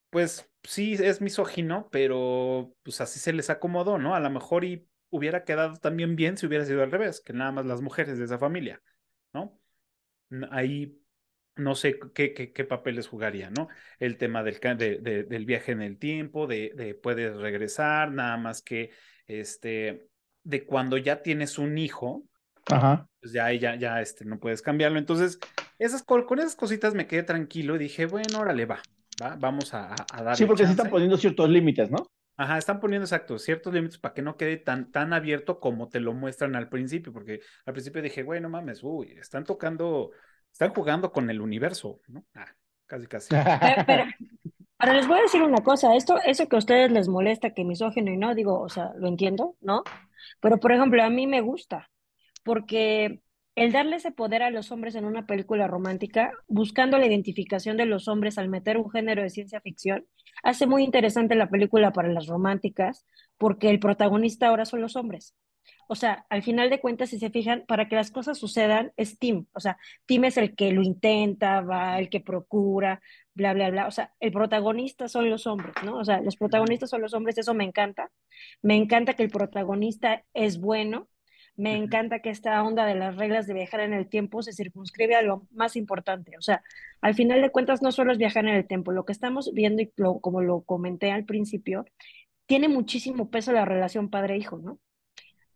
[0.10, 4.16] pues sí, es misógino, pero pues así se les acomodó, ¿no?
[4.16, 7.52] A lo mejor y hubiera quedado también bien si hubiera sido al revés, que nada
[7.52, 8.82] más las mujeres de esa familia,
[9.34, 9.60] ¿no?
[10.52, 10.98] Ahí
[11.56, 13.68] no sé qué, qué, qué papeles jugaría, ¿no?
[14.00, 18.38] El tema del, de, de, del viaje en el tiempo, de, de, puedes regresar, nada
[18.38, 18.92] más que
[19.28, 20.10] este,
[20.44, 22.24] de cuando ya tienes un hijo,
[22.72, 23.08] Ajá.
[23.20, 24.98] pues ya, ya, ya este, no puedes cambiarlo.
[25.00, 25.40] Entonces,
[25.78, 28.82] esas, con esas cositas me quedé tranquilo y dije, bueno, órale, va,
[29.22, 29.36] ¿va?
[29.40, 30.36] vamos a, a dar.
[30.36, 32.08] Sí, porque se están poniendo ciertos límites, ¿no?
[32.38, 36.00] Ajá, están poniendo exacto, ciertos límites para que no quede tan, tan abierto como te
[36.00, 40.10] lo muestran al principio, porque al principio dije, güey, no mames, uy, están tocando,
[40.52, 42.26] están jugando con el universo, ¿no?
[42.34, 42.48] Ah,
[42.88, 43.30] casi, casi.
[43.62, 44.04] Pero, pero,
[44.80, 47.64] ahora les voy a decir una cosa, esto, eso que a ustedes les molesta, que
[47.64, 49.84] misógeno y no, digo, o sea, lo entiendo, ¿no?
[50.40, 51.92] Pero, por ejemplo, a mí me gusta,
[52.44, 53.22] porque
[53.62, 57.86] el darle ese poder a los hombres en una película romántica, buscando la identificación de
[57.86, 60.08] los hombres al meter un género de ciencia ficción,
[60.42, 63.06] hace muy interesante la película para las románticas,
[63.38, 65.36] porque el protagonista ahora son los hombres.
[65.88, 69.20] O sea, al final de cuentas, si se fijan, para que las cosas sucedan es
[69.20, 69.46] Tim.
[69.54, 73.00] O sea, Tim es el que lo intenta, va, el que procura,
[73.36, 73.86] bla, bla, bla.
[73.88, 75.98] O sea, el protagonista son los hombres, ¿no?
[75.98, 78.10] O sea, los protagonistas son los hombres, eso me encanta.
[78.64, 81.10] Me encanta que el protagonista es bueno,
[81.62, 85.16] me encanta que esta onda de las reglas de viajar en el tiempo se circunscribe
[85.16, 86.36] a lo más importante.
[86.36, 86.64] O sea,
[87.02, 89.84] al final de cuentas no solo es viajar en el tiempo, lo que estamos viendo
[89.84, 91.86] y lo, como lo comenté al principio,
[92.48, 94.80] tiene muchísimo peso la relación padre-hijo, ¿no?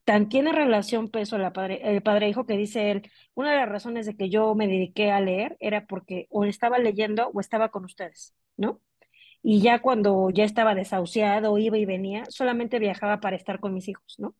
[0.03, 4.05] Tan tiene relación peso la padre, el padre-hijo que dice él, una de las razones
[4.05, 7.85] de que yo me dediqué a leer era porque o estaba leyendo o estaba con
[7.85, 8.79] ustedes, ¿no?
[9.41, 13.87] Y ya cuando ya estaba desahuciado, iba y venía, solamente viajaba para estar con mis
[13.87, 14.35] hijos, ¿no?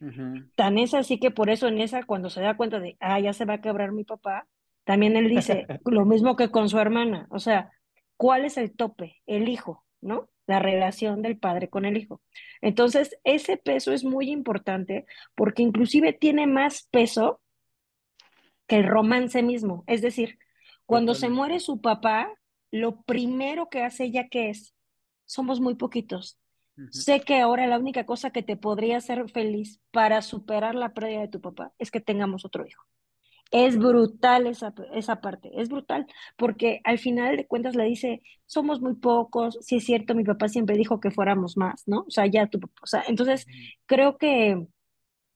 [0.00, 0.50] Uh -huh.
[0.54, 3.32] Tan es así que por eso en esa, cuando se da cuenta de, ah, ya
[3.32, 4.46] se va a quebrar mi papá,
[4.84, 7.26] también él dice lo mismo que con su hermana.
[7.30, 7.70] O sea,
[8.16, 9.22] ¿cuál es el tope?
[9.26, 10.30] El hijo, ¿no?
[10.46, 12.22] La relación del padre con el hijo.
[12.60, 17.40] Entonces, ese peso es muy importante porque inclusive tiene más peso
[18.66, 19.84] que el romance mismo.
[19.86, 20.38] Es decir,
[20.86, 22.32] cuando se muere su papá,
[22.70, 24.74] lo primero que hace ella que es,
[25.24, 26.38] somos muy poquitos,
[26.90, 31.20] Sé que ahora la única cosa que te podría hacer feliz para superar la pérdida
[31.20, 32.84] de tu papá es que tengamos otro hijo.
[33.50, 38.80] Es brutal esa, esa parte, es brutal, porque al final de cuentas le dice, somos
[38.80, 42.02] muy pocos, si es cierto, mi papá siempre dijo que fuéramos más, ¿no?
[42.06, 43.46] O sea, ya tu o sea, entonces
[43.86, 44.68] creo que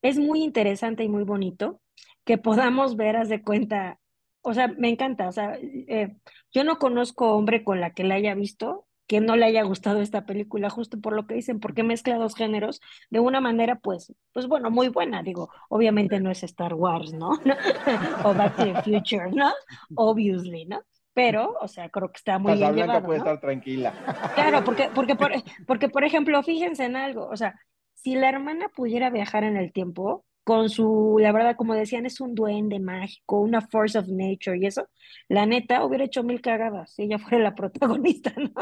[0.03, 1.81] es muy interesante y muy bonito
[2.25, 4.01] que podamos ver, haz de cuenta,
[4.43, 6.17] o sea, me encanta, o sea, eh,
[6.53, 10.01] yo no conozco hombre con la que la haya visto que no le haya gustado
[10.01, 14.15] esta película, justo por lo que dicen, porque mezcla dos géneros de una manera, pues,
[14.33, 15.23] pues bueno, muy buena.
[15.23, 17.31] Digo, obviamente no es Star Wars, ¿no?
[18.25, 19.53] o Back to the Future, ¿no?
[19.95, 20.83] Obviously, ¿no?
[21.13, 23.93] Pero, o sea, creo que está muy bien llevado, puede estar tranquila.
[24.35, 25.33] Claro, porque, porque, por,
[25.67, 27.55] porque, por ejemplo, fíjense en algo, o sea,
[27.95, 32.21] si la hermana pudiera viajar en el tiempo, con su, la verdad, como decían, es
[32.21, 34.89] un duende mágico, una force of nature y eso,
[35.29, 38.53] la neta hubiera hecho mil cagadas si ella fuera la protagonista, ¿no?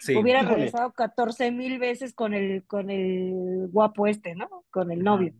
[0.00, 0.14] Sí.
[0.14, 4.64] Hubiera regresado 14 mil veces con el, con el guapo este, ¿no?
[4.70, 5.34] Con el novio.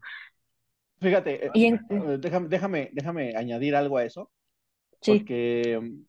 [1.01, 4.33] Fíjate, eh, eh, déjame, déjame, déjame añadir algo a eso.
[5.01, 5.18] Sí.
[5.18, 6.03] Porque, mm,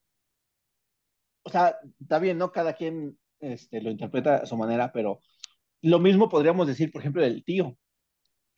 [1.43, 2.51] o sea, está bien, ¿no?
[2.51, 5.19] Cada quien este, lo interpreta a su manera, pero
[5.81, 7.77] lo mismo podríamos decir, por ejemplo, del tío.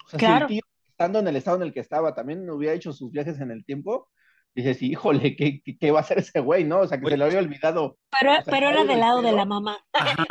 [0.06, 0.48] O sea, claro.
[0.48, 0.71] si el tío
[1.02, 3.66] estando en el estado en el que estaba, también hubiera hecho sus viajes en el
[3.66, 4.12] tiempo,
[4.54, 6.82] dices, híjole, ¿qué, qué, va a hacer ese güey, no?
[6.82, 7.98] O sea, que se lo había olvidado.
[8.20, 9.80] Pero, pero era del lado de la mamá.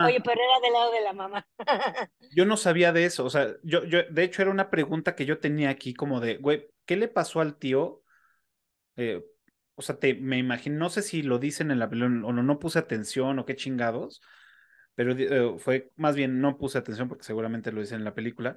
[0.04, 1.48] Oye, pero era del lado de la mamá.
[2.36, 5.26] yo no sabía de eso, o sea, yo, yo, de hecho, era una pregunta que
[5.26, 8.02] yo tenía aquí como de, güey, ¿qué le pasó al tío?
[8.96, 9.24] Eh,
[9.74, 12.42] o sea, te, me imagino, no sé si lo dicen en la película o no,
[12.44, 14.20] no puse atención o qué chingados,
[14.94, 18.56] pero eh, fue más bien no puse atención porque seguramente lo dicen en la película,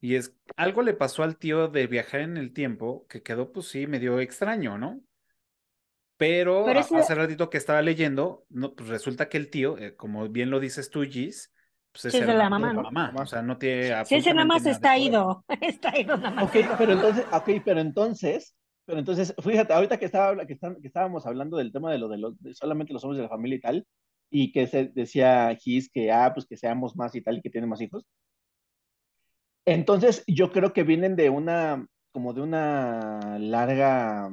[0.00, 3.66] y es, algo le pasó al tío de viajar en el tiempo que quedó, pues
[3.68, 5.00] sí, medio extraño, ¿no?
[6.16, 10.50] Pero, hace ratito que estaba leyendo, no, pues resulta que el tío, eh, como bien
[10.50, 11.50] lo dices tú, Gis,
[11.92, 12.82] pues es, de la mamá, ¿no?
[12.82, 16.44] mamá, o sea, no tiene Sí, ese nada más está ido, está ido nada más.
[16.44, 21.26] Ok, pero entonces, okay, pero entonces, pero entonces, fíjate, ahorita que, estaba, que, que estábamos
[21.26, 23.86] hablando del tema de lo de, los, solamente los hombres de la familia y tal,
[24.30, 27.50] y que se decía Gis que, ah, pues que seamos más y tal, y que
[27.50, 28.04] tiene más hijos,
[29.64, 34.30] entonces, yo creo que vienen de una, como de una larga,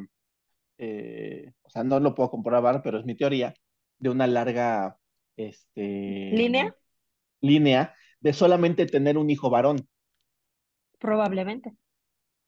[0.77, 3.53] eh, o sea, no lo puedo comprobar, pero es mi teoría,
[3.99, 4.97] de una larga,
[5.35, 6.31] este...
[6.33, 6.75] ¿Línea?
[7.41, 9.87] Línea de solamente tener un hijo varón.
[10.99, 11.73] Probablemente.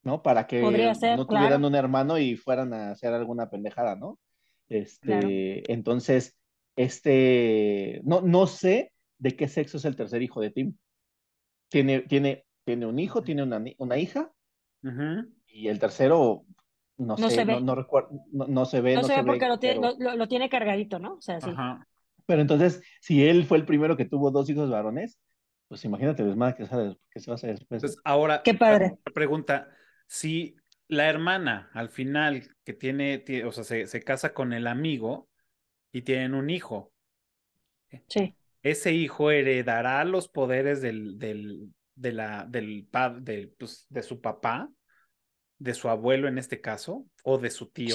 [0.04, 0.24] ¿No?
[0.24, 4.18] Para que no tuvieran un hermano y fueran a hacer alguna pendejada, ¿no?
[4.70, 6.38] Este, entonces,
[6.76, 10.78] este, no, no sé de qué sexo es el tercer hijo de Tim.
[11.70, 14.32] Tiene, tiene tiene un hijo, tiene una, una hija,
[15.48, 16.46] y el tercero,
[16.98, 18.94] no, sé, no, recuerdo, no, se ve.
[18.94, 21.16] No, se ve porque lo, tiene, lo, tiene cargadito, ¿no?
[21.16, 21.50] O sea, sí.
[22.28, 25.20] Pero entonces, si él fue el primero que tuvo dos hijos varones,
[25.68, 27.82] pues imagínate, desmadre que, que se va a hacer después.
[27.82, 29.00] Pues ahora, Qué padre.
[29.16, 29.68] pregunta,
[30.06, 30.56] si
[30.88, 35.28] la hermana al final que tiene, o sea, se, se, casa con el amigo
[35.92, 36.92] y tienen un hijo.
[38.10, 38.36] Sí.
[38.62, 42.88] Ese hijo heredará los poderes del, del, de la, del
[43.22, 44.70] de, pues, de su papá,
[45.58, 47.94] de su abuelo en este caso, o de su tío.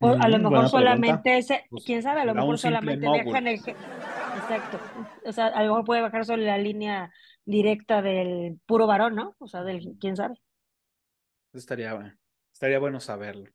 [0.00, 3.38] O, a lo mm, mejor solamente ese, pues, quién sabe, a lo mejor solamente viaja
[3.38, 4.80] en el exacto.
[5.24, 7.12] O sea, a lo mejor puede bajar solo la línea
[7.44, 9.36] directa del puro varón, ¿no?
[9.38, 10.40] O sea, del quién sabe.
[11.52, 12.18] Estaría,
[12.52, 13.50] estaría bueno saberlo.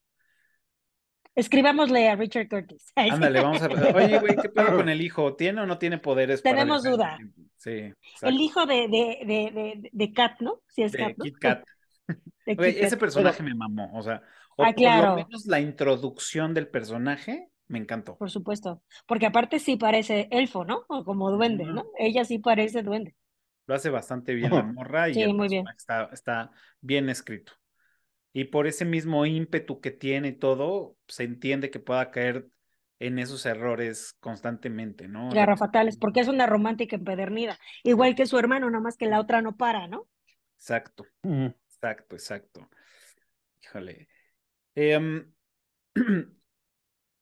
[1.39, 2.91] Escribámosle a Richard Curtis.
[2.95, 3.95] Ándale, vamos a ver.
[3.95, 5.35] Oye, güey, ¿qué pedo con el hijo?
[5.35, 6.43] ¿Tiene o no tiene poderes?
[6.43, 7.17] Tenemos duda.
[7.55, 7.93] Sí.
[8.21, 10.61] El hijo de, de, de, de, Kat, ¿no?
[10.67, 11.15] Sí, es Kat.
[11.17, 11.63] Kit Kat.
[12.45, 13.89] ese personaje me mamó.
[13.93, 14.21] O sea,
[14.57, 15.01] ah, claro.
[15.01, 18.17] por lo menos la introducción del personaje me encantó.
[18.17, 18.83] Por supuesto.
[19.07, 20.83] Porque aparte sí parece elfo, ¿no?
[20.89, 21.85] O como duende, ¿no?
[21.97, 23.15] Ella sí parece duende.
[23.65, 25.65] Lo hace bastante bien la morra y sí, muy bien.
[25.77, 27.53] Está, está bien escrito.
[28.31, 32.47] Y por ese mismo ímpetu que tiene y todo, se entiende que pueda caer
[32.99, 35.29] en esos errores constantemente, ¿no?
[35.57, 39.41] fatales, porque es una romántica empedernida, igual que su hermano, nada más que la otra
[39.41, 40.07] no para, ¿no?
[40.55, 42.69] Exacto, exacto, exacto.
[43.63, 44.09] Híjole.
[44.75, 45.31] Em,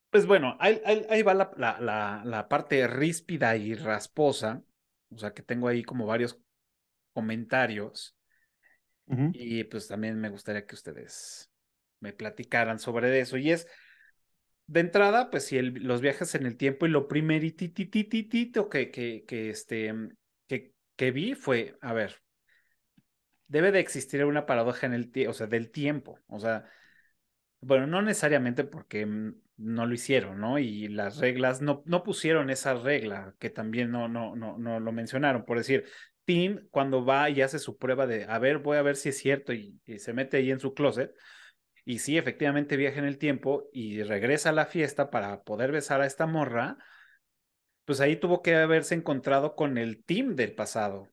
[0.10, 4.64] pues bueno, ahí, va la, la, la, parte ríspida y rasposa,
[5.12, 6.40] o sea que tengo ahí como varios
[7.14, 8.17] comentarios.
[9.34, 11.50] Y pues también me gustaría que ustedes
[12.00, 13.38] me platicaran sobre eso.
[13.38, 13.68] Y es,
[14.68, 19.50] de entrada, pues si los viajes en el tiempo y lo primerititititito que, que, que,
[19.50, 19.94] este,
[20.48, 22.22] que, que vi fue, a ver,
[23.48, 26.20] debe de existir una paradoja en el o sea, del tiempo.
[26.28, 26.66] O sea,
[27.62, 30.60] bueno, no necesariamente porque no lo hicieron, ¿no?
[30.60, 34.92] Y las reglas, no, no pusieron esa regla, que también no, no, no, no lo
[34.92, 35.46] mencionaron.
[35.46, 35.86] Por decir,
[36.28, 39.18] Tim, cuando va y hace su prueba de, a ver, voy a ver si es
[39.18, 41.16] cierto, y, se mete ahí en su closet,
[41.86, 46.02] y sí, efectivamente viaja en el tiempo y regresa a la fiesta para poder besar
[46.02, 46.78] a esta morra,
[47.86, 51.08] pues ahí tuvo que haberse encontrado con el team del pasado.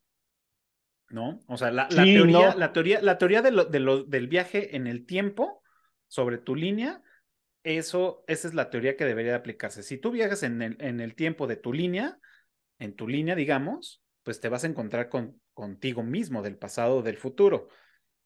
[1.10, 1.38] ¿No?
[1.46, 5.62] O sea, la, teoría, la teoría, la teoría de lo, del viaje en el tiempo
[6.08, 7.02] sobre tu línea,
[7.62, 9.84] eso, esa es la teoría que debería aplicarse.
[9.84, 12.18] Si tú viajas en el, en el tiempo de tu línea,
[12.80, 17.02] en tu línea, digamos, pues te vas a encontrar con, contigo mismo del pasado o
[17.02, 17.68] del futuro.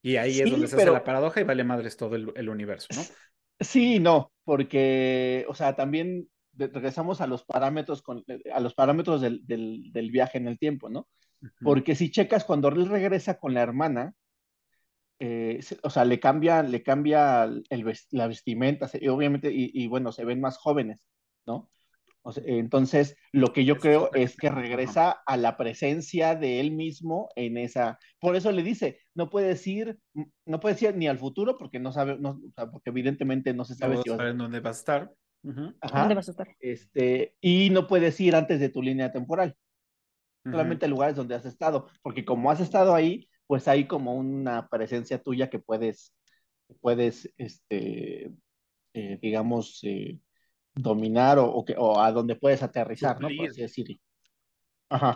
[0.00, 3.02] Y ahí es donde se hace la paradoja y vale madres todo el, universo, ¿no?
[3.60, 9.44] Sí, no, porque, o sea, también regresamos a los parámetros, con, a los parámetros del,
[9.44, 11.08] del, viaje en el tiempo, ¿no?
[11.60, 14.14] Porque si checas cuando él regresa con la hermana,
[15.18, 20.12] eh, o sea, le cambia, le cambia el, la vestimenta, y obviamente, y, y, bueno,
[20.12, 21.00] se ven más jóvenes,
[21.44, 21.68] ¿no?
[22.36, 27.56] Entonces, lo que yo creo es que regresa a la presencia de él mismo en
[27.56, 27.98] esa.
[28.20, 29.98] Por eso le dice, no puedes ir,
[30.44, 33.98] no puedes ir ni al futuro porque no sabe, no, porque evidentemente no se sabe
[33.98, 35.12] si dónde va a estar.
[35.42, 36.48] ¿Dónde vas a estar?
[36.60, 39.56] Este, y no puedes ir antes de tu línea temporal.
[40.44, 45.22] Solamente lugares donde has estado, porque como has estado ahí, pues hay como una presencia
[45.22, 46.14] tuya que puedes,
[46.80, 48.30] puedes, este,
[48.94, 50.18] eh, digamos, eh,
[50.78, 53.28] dominar o, o, a donde puedes aterrizar, ¿no?
[53.36, 53.96] Por así decirlo.
[54.88, 55.14] Ajá.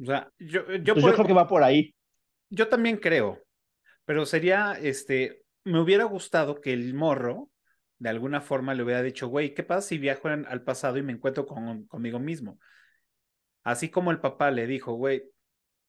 [0.00, 1.94] O sea, yo, yo, creo que va por ahí.
[2.50, 3.42] Yo también creo,
[4.04, 7.50] pero sería, este, me hubiera gustado que el morro,
[7.98, 11.12] de alguna forma, le hubiera dicho, güey, ¿qué pasa si viajo al pasado y me
[11.12, 12.58] encuentro con, conmigo mismo?
[13.64, 15.24] Así como el papá le dijo, güey,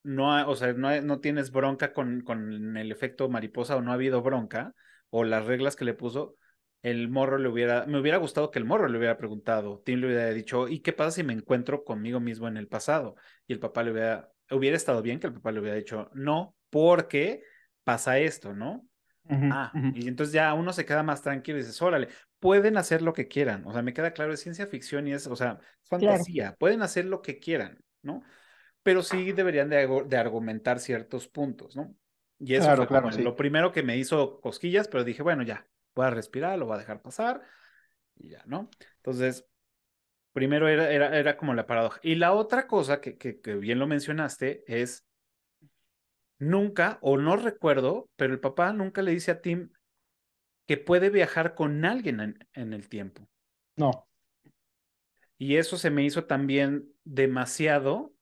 [0.02, 3.94] no, o sea, no, no tienes bronca con, con el efecto mariposa o no ha
[3.94, 4.74] habido bronca,
[5.10, 6.36] o las reglas que le puso,
[6.82, 10.06] el morro le hubiera, me hubiera gustado que el morro le hubiera preguntado, Tim le
[10.06, 13.16] hubiera dicho, ¿y qué pasa si me encuentro conmigo mismo en el pasado?
[13.46, 16.54] Y el papá le hubiera, hubiera estado bien que el papá le hubiera dicho, no,
[16.70, 17.42] porque
[17.84, 18.86] pasa esto, ¿no?
[19.28, 22.08] ah, y entonces ya uno se queda más tranquilo y dices, órale,
[22.40, 25.26] pueden hacer lo que quieran, o sea, me queda claro, es ciencia ficción y es,
[25.26, 28.22] o sea, fantasía, pueden hacer lo que quieran, ¿no?
[28.82, 31.94] Pero sí deberían de, argumentar ciertos puntos, ¿no?
[32.38, 36.06] Y eso fue claro, lo primero que me hizo cosquillas, pero dije, bueno, ya, voy
[36.06, 37.42] a respirar, lo voy a dejar pasar
[38.16, 38.70] y ya, ¿no?
[38.96, 39.46] Entonces,
[40.32, 42.00] primero era, era, era como la paradoja.
[42.02, 45.06] Y la otra cosa que, que, bien lo mencionaste es,
[46.38, 49.70] nunca, o no recuerdo, pero el papá nunca le dice a Tim
[50.66, 53.28] que puede viajar con alguien en, en el tiempo.
[53.76, 54.06] No.
[55.36, 58.14] Y eso se me hizo también demasiado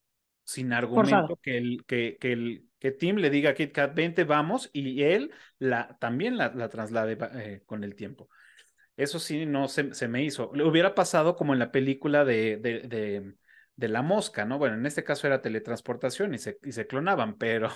[0.45, 4.25] sin argumento que el, que, que, el, que Tim le diga a Kit Kat, vente,
[4.25, 8.29] vamos, y él la, también la, la traslade eh, con el tiempo.
[8.97, 10.51] Eso sí, no se, se, me hizo.
[10.55, 13.35] Le hubiera pasado como en la película de, de, de,
[13.77, 14.59] de, la mosca, ¿no?
[14.59, 17.71] Bueno, en este caso era teletransportación y se, y se clonaban, pero...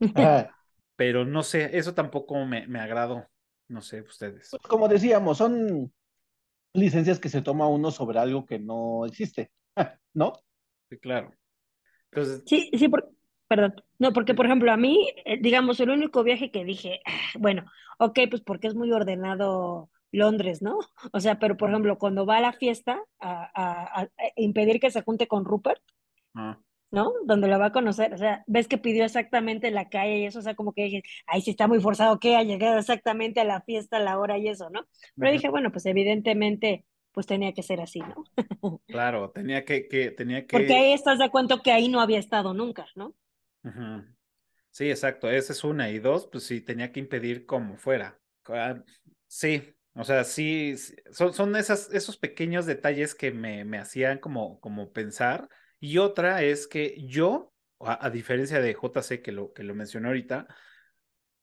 [0.96, 3.26] pero no sé, eso tampoco me, me agradó.
[3.68, 4.48] No sé, ustedes.
[4.50, 5.92] Pues como decíamos, son
[6.74, 9.50] licencias que se toma uno sobre algo que no existe,
[10.14, 10.32] ¿no?
[10.90, 11.32] Sí, claro.
[12.10, 12.42] Entonces...
[12.46, 13.07] Sí, sí, porque
[13.48, 13.82] Perdón.
[13.98, 17.64] No, porque por ejemplo, a mí, eh, digamos, el único viaje que dije, ah, bueno,
[17.98, 20.78] ok, pues porque es muy ordenado Londres, ¿no?
[21.12, 24.06] O sea, pero por ejemplo, cuando va a la fiesta a,
[24.36, 25.80] impedir que se junte con Rupert,
[26.34, 26.58] ah.
[26.90, 27.12] ¿no?
[27.24, 30.40] Donde lo va a conocer, o sea, ves que pidió exactamente la calle y eso,
[30.40, 33.44] o sea, como que dije, ay, sí está muy forzado que ha llegado exactamente a
[33.44, 34.86] la fiesta, a la hora y eso, ¿no?
[35.16, 38.24] Pero dije, bueno, pues evidentemente pues tenía que ser así, ¿no?
[38.86, 40.56] claro, tenía que, que, tenía que...
[40.56, 43.14] Porque ahí estás de cuenta que ahí no había estado nunca, ¿no?
[44.70, 45.30] Sí, exacto.
[45.30, 45.90] Esa es una.
[45.90, 48.18] Y dos, pues sí, tenía que impedir como fuera.
[48.46, 48.82] Ah,
[49.26, 50.76] sí, o sea, sí,
[51.10, 55.48] son, son esos pequeños detalles que me, me hacían como, como pensar.
[55.80, 60.46] Y otra es que yo, a, diferencia de JC que lo, que lo mencioné ahorita,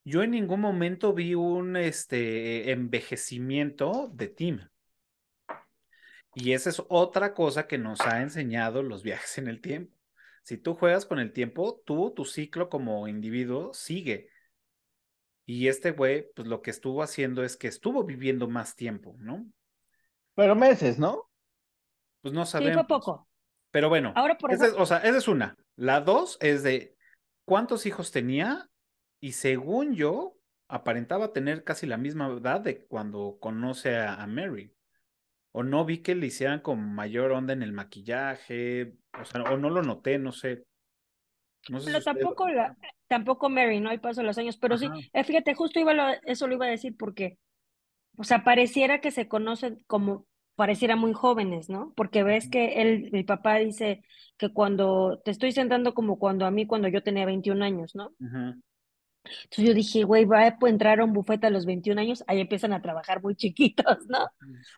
[0.05, 4.59] yo en ningún momento vi un este, envejecimiento de Tim.
[6.33, 9.94] Y esa es otra cosa que nos ha enseñado los viajes en el tiempo.
[10.45, 14.29] Si tú juegas con el tiempo, tú, tu ciclo como individuo sigue.
[15.43, 19.43] Y este güey, pues lo que estuvo haciendo es que estuvo viviendo más tiempo, ¿no?
[20.35, 21.31] Pero meses, ¿no?
[22.21, 22.83] Pues no sabemos.
[22.83, 23.27] Sí, poco.
[23.71, 25.57] Pero bueno, Ahora por esa, o sea, esa es una.
[25.77, 26.95] La dos es de
[27.45, 28.69] cuántos hijos tenía
[29.19, 34.71] y según yo, aparentaba tener casi la misma edad de cuando conoce a Mary
[35.57, 39.57] o no vi que le hicieran con mayor onda en el maquillaje, o sea, o
[39.57, 40.65] no lo noté, no sé.
[41.69, 42.75] No sé pero tampoco, la,
[43.07, 43.89] tampoco Mary, ¿no?
[43.89, 45.93] Hay paso los años, pero sí, eh, fíjate, justo iba
[46.25, 47.37] eso lo iba a decir porque,
[48.17, 51.93] o sea, pareciera que se conocen como, pareciera muy jóvenes, ¿no?
[51.95, 54.03] Porque ves que él, mi papá dice
[54.35, 58.11] que cuando, te estoy sentando como cuando a mí, cuando yo tenía 21 años, ¿no?
[59.43, 62.39] Entonces yo dije, güey, va a entrar a un bufete a los 21 años, ahí
[62.39, 64.27] empiezan a trabajar muy chiquitos, ¿no?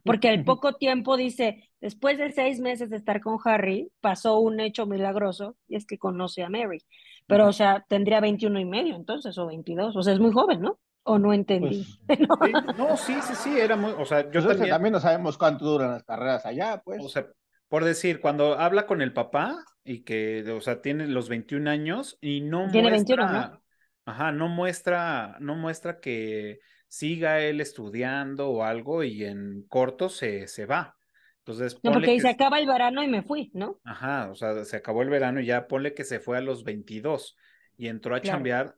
[0.03, 4.59] Porque al poco tiempo dice, después de seis meses de estar con Harry, pasó un
[4.59, 6.83] hecho milagroso y es que conoce a Mary.
[7.27, 10.61] Pero, o sea, tendría 21 y medio entonces, o 22, o sea, es muy joven,
[10.61, 10.79] ¿no?
[11.03, 11.85] O no entendí.
[12.05, 12.19] Pues,
[12.77, 12.97] ¿No?
[12.97, 14.93] Sí, sí, sí, era muy, o sea, yo pues también...
[14.93, 17.03] no sabemos cuánto duran las carreras allá, pues.
[17.03, 17.27] O sea,
[17.69, 22.17] por decir, cuando habla con el papá y que, o sea, tiene los 21 años
[22.21, 23.61] y no Tiene 21, ¿no?
[24.07, 30.47] Ajá, no muestra, no muestra que siga él estudiando o algo y en corto se,
[30.47, 30.95] se va.
[31.39, 33.79] Entonces, no, porque se acaba el verano y me fui, ¿no?
[33.83, 36.63] Ajá, o sea, se acabó el verano y ya ponle que se fue a los
[36.63, 37.35] 22
[37.77, 38.75] y entró a chambear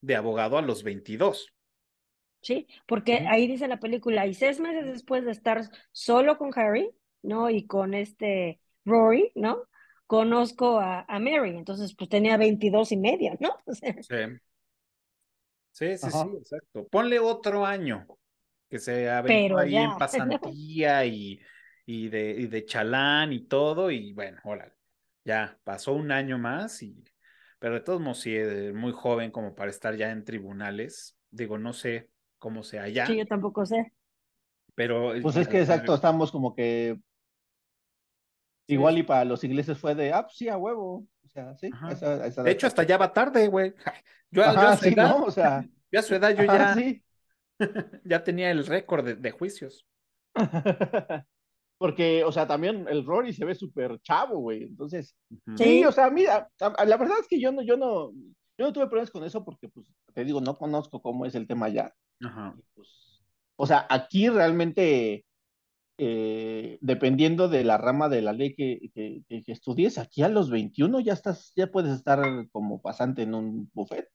[0.00, 1.52] de abogado a los 22.
[2.40, 5.62] Sí, porque ahí dice la película, y seis meses después de estar
[5.92, 6.90] solo con Harry,
[7.22, 7.50] ¿no?
[7.50, 9.58] Y con este Rory, ¿no?
[10.06, 13.56] Conozco a, a Mary, entonces pues tenía 22 y media, ¿no?
[14.02, 14.16] sí.
[15.72, 16.86] Sí, sí, sí, exacto.
[16.88, 18.06] Ponle otro año
[18.68, 21.40] que se aventó ahí en pasantía y,
[21.84, 24.74] y, de, y de chalán y todo, y bueno, órale,
[25.24, 27.02] ya pasó un año más, y
[27.62, 28.36] pero de todos modos sí,
[28.74, 31.16] muy joven como para estar ya en tribunales.
[31.30, 32.10] Digo, no sé
[32.40, 33.06] cómo sea ya.
[33.06, 33.92] Sí, yo tampoco sé.
[34.74, 35.12] Pero.
[35.22, 36.98] Pues es que exacto, estamos como que.
[38.66, 40.26] Igual y para los ingleses fue de, ah,
[41.56, 43.74] sí, a huevo de hecho, hasta ya va tarde, güey.
[44.30, 45.64] Yo, a su edad, o sea...
[45.92, 46.74] yo a su edad yo ya,
[48.04, 49.86] ya tenía el récord de, juicios.
[51.76, 54.62] Porque, o sea, también el Rory se ve súper chavo, güey.
[54.62, 55.14] Entonces,
[55.56, 58.12] sí, o sea, mira, la verdad es que yo no, yo no,
[58.56, 61.46] yo no tuve problemas con eso porque, pues, te digo, no conozco cómo es el
[61.46, 61.92] tema ya.
[62.22, 62.54] Ajá.
[62.74, 63.20] Pues,
[63.56, 65.26] o sea, aquí realmente
[66.04, 70.98] eh, dependiendo de la rama de la ley que, que, estudies, aquí a los 21
[70.98, 74.08] ya estás, ya puedes estar como pasante en un buffet.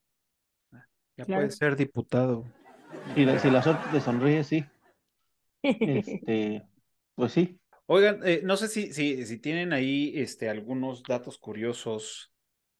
[1.16, 2.44] Ya puedes ser diputado.
[3.16, 4.66] Si, si la suerte te sonríe, sí.
[5.64, 6.68] Este,
[7.16, 7.58] pues sí.
[7.86, 12.34] Oigan, eh, no sé si, si, si tienen ahí este, algunos datos curiosos.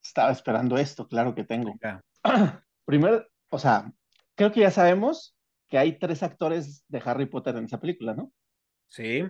[0.04, 1.74] Estaba esperando esto, claro que tengo.
[2.86, 3.90] Primero, o sea,
[4.36, 5.34] creo que ya sabemos
[5.70, 8.34] que hay tres actores de Harry Potter en esa película, ¿no?
[8.88, 9.24] Sí.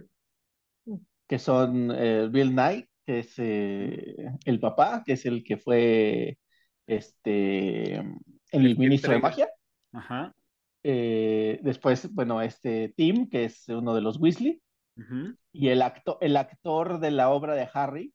[1.27, 6.37] Que son eh, Bill Nye, que es eh, el papá, que es el que fue
[6.85, 7.95] este
[8.51, 9.49] el, ministro de magia.
[9.91, 10.33] Ajá.
[10.83, 14.61] Eh, después, bueno, este Tim, que es uno de los Weasley.
[15.51, 18.13] Y el, acto, el actor de la obra de Harry,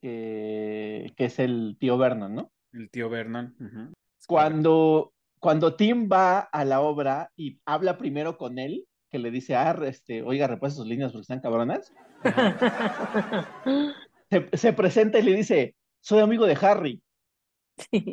[0.00, 2.52] que, que es el tío Vernon, ¿no?
[2.72, 3.54] El tío Vernon.
[4.26, 9.54] Cuando, cuando Tim va a la obra y habla primero con él, que le dice,
[9.54, 11.92] ah, este, oiga, repasa sus líneas porque están cabronas.
[14.52, 17.02] se, presenta y le dice, soy amigo de Harry.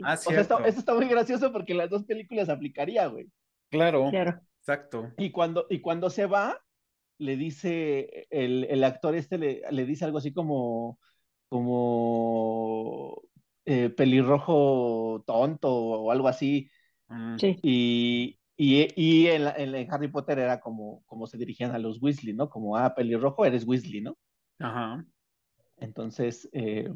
[0.04, 3.28] Ah, o sea, esto, está muy gracioso porque las dos películas aplicaría, güey.
[3.70, 4.12] Claro,
[4.60, 5.12] exacto.
[5.18, 6.62] Y cuando, y cuando se va,
[7.18, 11.00] le dice, el, el actor este le, le, dice algo así como,
[11.50, 13.22] como
[13.66, 16.70] eh, pelirrojo tonto o algo así.
[17.08, 17.38] Mm.
[17.38, 17.60] Sí.
[17.64, 22.34] Y, y, y en, en, Harry Potter era como, como se dirigían a los Weasley,
[22.34, 22.50] ¿no?
[22.50, 24.18] Como, ah, pelirrojo, eres Weasley, ¿no?
[24.60, 25.06] Ajá.
[25.78, 26.90] Entonces, eh,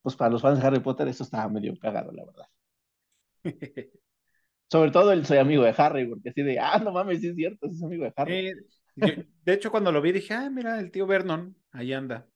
[0.00, 2.46] pues para los fans de Harry Potter eso estaba medio cagado, la verdad.
[4.70, 7.36] Sobre todo el soy amigo de Harry, porque así de, ah, no mames, sí es
[7.36, 8.52] cierto, es amigo de Harry.
[8.96, 12.26] de hecho, cuando lo vi dije, ah, mira, el tío Vernon, ahí anda.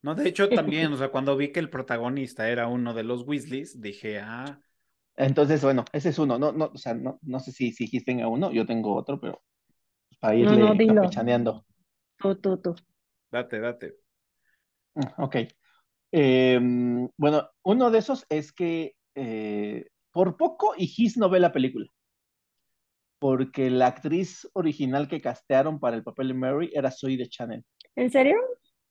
[0.00, 3.22] No, de hecho también, o sea, cuando vi que el protagonista era uno de los
[3.22, 4.60] Weasleys, dije, ah,
[5.16, 6.38] entonces, bueno, ese es uno.
[6.38, 9.20] No, no, o sea, no, no sé si, si Gis tenga uno, yo tengo otro,
[9.20, 9.42] pero
[10.18, 11.64] para irle no, no, campechaneando.
[12.18, 12.74] Tú, tú, tú.
[13.30, 13.96] Date, date.
[14.94, 15.36] Mm, ok.
[16.12, 21.52] Em, bueno, uno de esos es que eh, por poco y Gis no ve la
[21.52, 21.86] película.
[23.18, 27.64] Porque la actriz original que castearon para el papel de Mary era Zoe de Chanel.
[27.96, 28.36] ¿En serio?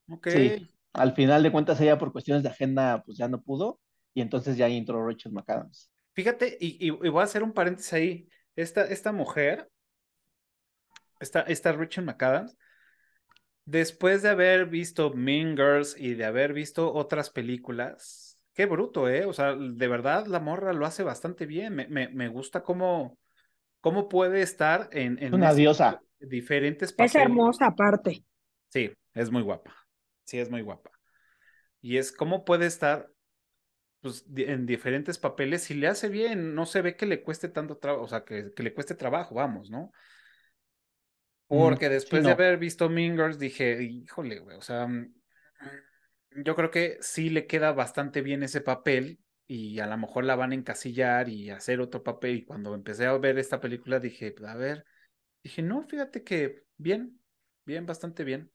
[0.10, 0.28] Ok.
[0.30, 0.70] Sí.
[0.94, 3.80] Al final de cuentas, ella por cuestiones de agenda, pues ya no pudo.
[4.14, 5.93] Y entonces ya entró Rachel McAdams.
[6.14, 8.28] Fíjate, y, voy a hacer un paréntesis ahí.
[8.56, 9.70] Esta, esta mujer,
[11.20, 12.56] esta, esta Rachel McAdams,
[13.66, 19.26] después de haber visto Mean Girls y de haber visto otras películas, qué bruto, ¿eh?
[19.26, 21.74] O sea, de verdad la morra lo hace bastante bien.
[21.74, 23.18] Me, me, gusta cómo,
[23.82, 26.02] cómo puede estar en, en una diosa.
[26.20, 27.16] diferentes papeles.
[27.16, 28.24] Es hermosa aparte.
[28.70, 29.74] Sí, es muy guapa.
[30.26, 30.92] Sí, es muy guapa.
[31.82, 33.10] Y es cómo puede estar
[34.04, 37.78] pues, en diferentes papeles, si le hace bien, no se ve que le cueste tanto
[37.78, 39.94] trabajo, o sea, que, le cueste trabajo, vamos, ¿no?
[41.48, 45.14] Porque después de haber visto Mingers dije, híjole, güey, o sea, mm,
[46.44, 50.36] yo creo que sí le queda bastante bien ese papel y a lo mejor la
[50.36, 52.38] van a encasillar y hacer otro papel.
[52.38, 54.86] Y cuando empecé a ver esta película dije, a ver,
[55.44, 57.22] dije, no, fíjate que bien,
[57.66, 58.53] bien, bastante bien.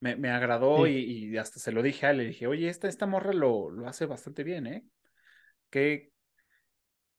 [0.00, 3.06] Me, me agradó y, hasta se lo dije a él, le dije, oye, esta, esta
[3.06, 4.84] morra lo, lo hace bastante bien, ¿eh?
[5.68, 6.10] Que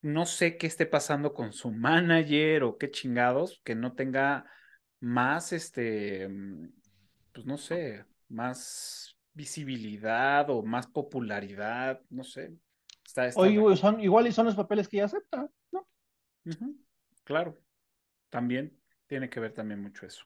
[0.01, 4.45] no sé qué esté pasando con su manager o qué chingados, que no tenga
[4.99, 6.69] más, este, mm,
[7.33, 12.53] pues no sé, más visibilidad o más popularidad, no sé.
[13.05, 15.87] Está, Oye, son, igual y son los papeles que ella acepta, ¿no?
[17.23, 17.57] Claro,
[18.29, 18.77] también
[19.07, 20.25] tiene que ver también mucho eso.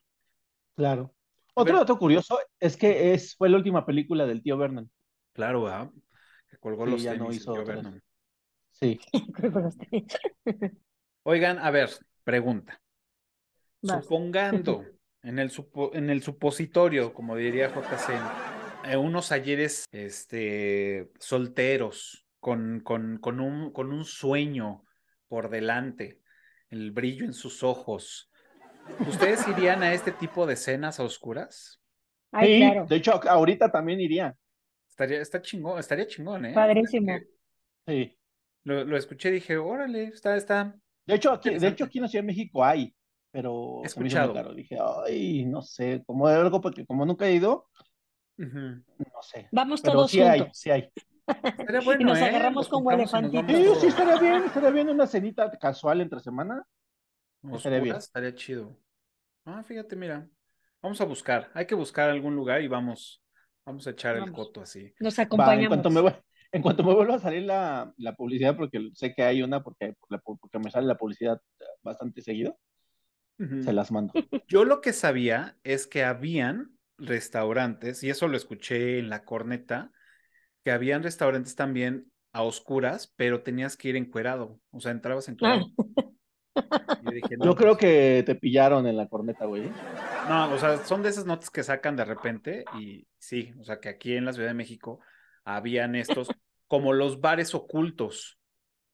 [0.74, 1.15] Claro.
[1.58, 4.90] Otro dato curioso es que es, fue la última película del tío Vernon.
[5.32, 5.92] Claro,
[6.48, 8.02] que colgó los ya no hizo tío Vernon.
[8.72, 9.00] Sí.
[11.22, 11.90] Oigan, a ver,
[12.24, 12.80] pregunta.
[13.82, 14.84] Supongando
[15.22, 15.50] en el,
[15.94, 23.72] en el supositorio, como diría JC, eh, unos ayeres este, solteros, con, con, con, un,
[23.72, 24.84] con un sueño
[25.26, 26.20] por delante,
[26.68, 28.30] el brillo en sus ojos.
[29.08, 31.80] ¿Ustedes irían a este tipo de escenas oscuras?
[32.40, 34.36] sí, de hecho, ahorita también iría.
[34.88, 36.54] Estaría, está chingón, estaría chingón, ¿eh?
[36.54, 37.18] Padrísimo.
[37.86, 38.18] Sí.
[38.64, 40.74] Lo, lo escuché y dije, órale, está, está.
[41.06, 42.94] De hecho, aquí, de hecho, aquí en la Ciudad de México hay,
[43.30, 44.32] pero he escuchado.
[44.32, 44.54] Claro.
[44.54, 44.76] Dije,
[45.06, 47.68] ay, no sé, como algo, porque como nunca he ido,
[48.36, 49.48] no sé.
[49.52, 50.40] Vamos todos sí juntos.
[50.40, 50.90] Hay, sí hay.
[52.00, 52.24] y nos ¿eh?
[52.24, 53.46] agarramos como elefantitos.
[53.46, 56.64] Sí, sí, estaría bien, estaría bien una cenita casual entre semana.
[57.54, 57.96] Estaría bien.
[57.96, 58.78] Estaría chido.
[59.44, 60.28] Ah, fíjate, mira.
[60.82, 61.50] Vamos a buscar.
[61.54, 63.22] Hay que buscar algún lugar y vamos,
[63.64, 64.92] vamos a echar el coto así.
[65.00, 65.62] Nos acompañamos.
[65.62, 66.22] en, cuanto me,
[66.52, 69.94] en cuanto me vuelva a salir la, la, publicidad, porque sé que hay una, porque,
[70.22, 71.40] porque me sale la publicidad
[71.82, 72.58] bastante seguido,
[73.38, 74.14] se las mando.
[74.48, 79.90] Yo lo que sabía es que habían restaurantes, y eso lo escuché en la corneta,
[80.64, 85.66] que habían restaurantes también a oscuras, pero tenías que ir encuerado, o sea, entrabas encuerado.
[87.02, 89.70] Yo, yo creo pues que te pillaron en la corneta, güey.
[90.28, 93.78] No, o sea, son de esas notas que sacan de repente y sí, o sea,
[93.80, 95.00] que aquí en la Ciudad de México
[95.44, 96.28] habían estos
[96.68, 98.38] como los bares ocultos,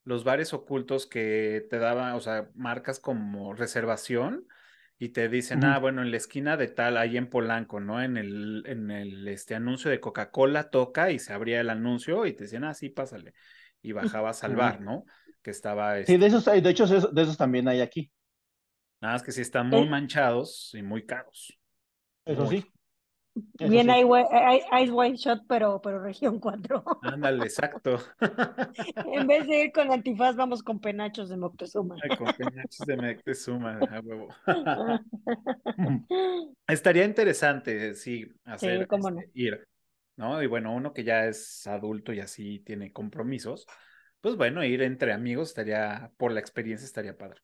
[0.05, 4.47] los bares ocultos que te daban, o sea, marcas como reservación
[4.99, 8.01] y te dicen, ah, bueno, en la esquina de tal, ahí en Polanco, ¿no?
[8.01, 12.35] En el, en el este anuncio de Coca-Cola toca y se abría el anuncio y
[12.35, 13.35] te decían, ah, sí, pásale.
[13.81, 15.05] Y bajabas al bar, ¿no?
[15.43, 15.97] Que estaba.
[16.05, 18.11] Sí, de este esos, de hecho, de esos también hay aquí.
[19.01, 21.59] Nada más que sí están muy manchados y muy caros.
[22.25, 22.65] Eso sí.
[23.35, 24.05] Bien, hay,
[24.83, 26.85] Ice White Shot, pero, pero región 4.
[27.03, 27.99] Ándale, exacto.
[29.13, 31.97] en vez de ir con antifaz, vamos con penachos de Moctezuma.
[32.19, 34.29] con penachos de Moctezuma, a huevo.
[36.69, 39.21] Estaría interesante, sí, hacer cómo no.
[39.21, 39.67] Este, ir,
[40.17, 40.43] ¿no?
[40.43, 43.67] Y bueno, uno que ya es adulto y así tiene compromisos,
[44.23, 47.41] pues bueno, ir entre amigos estaría, por la experiencia estaría padre.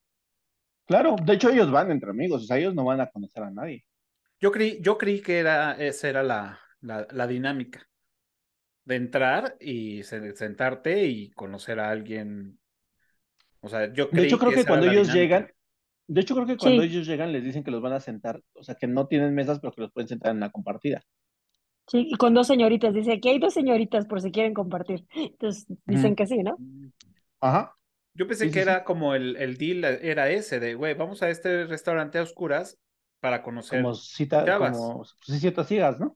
[0.86, 3.50] Claro, de hecho ellos van entre amigos, o sea, ellos no van a conocer a
[3.50, 3.84] nadie.
[4.40, 7.86] Yo creí, yo creí que era, esa era la, la, dinámica
[8.84, 12.58] de entrar y sentarte y conocer a alguien.
[13.60, 15.50] O sea, yo creí De hecho, creo que, cuando ellos llegan,
[16.06, 18.62] de hecho, creo que cuando ellos llegan les dicen que los van a sentar, o
[18.62, 21.02] sea, que no tienen mesas, pero que los pueden sentar en una compartida.
[21.88, 25.06] Sí, y con dos señoritas, dice, aquí hay dos señoritas por si quieren compartir.
[25.14, 26.56] Entonces dicen que sí, ¿no?
[27.40, 27.74] Ajá.
[28.14, 31.66] Yo pensé que era como el, el deal, era ese, de, güey, vamos a este
[31.66, 32.78] restaurante a oscuras
[33.20, 33.80] para conocer.
[33.80, 36.14] Como cita, como pues, ciertas ciegas, ¿no?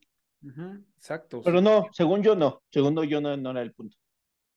[0.97, 1.41] exacto.
[1.41, 3.97] Pero no, según yo no, según yo no, no era el punto.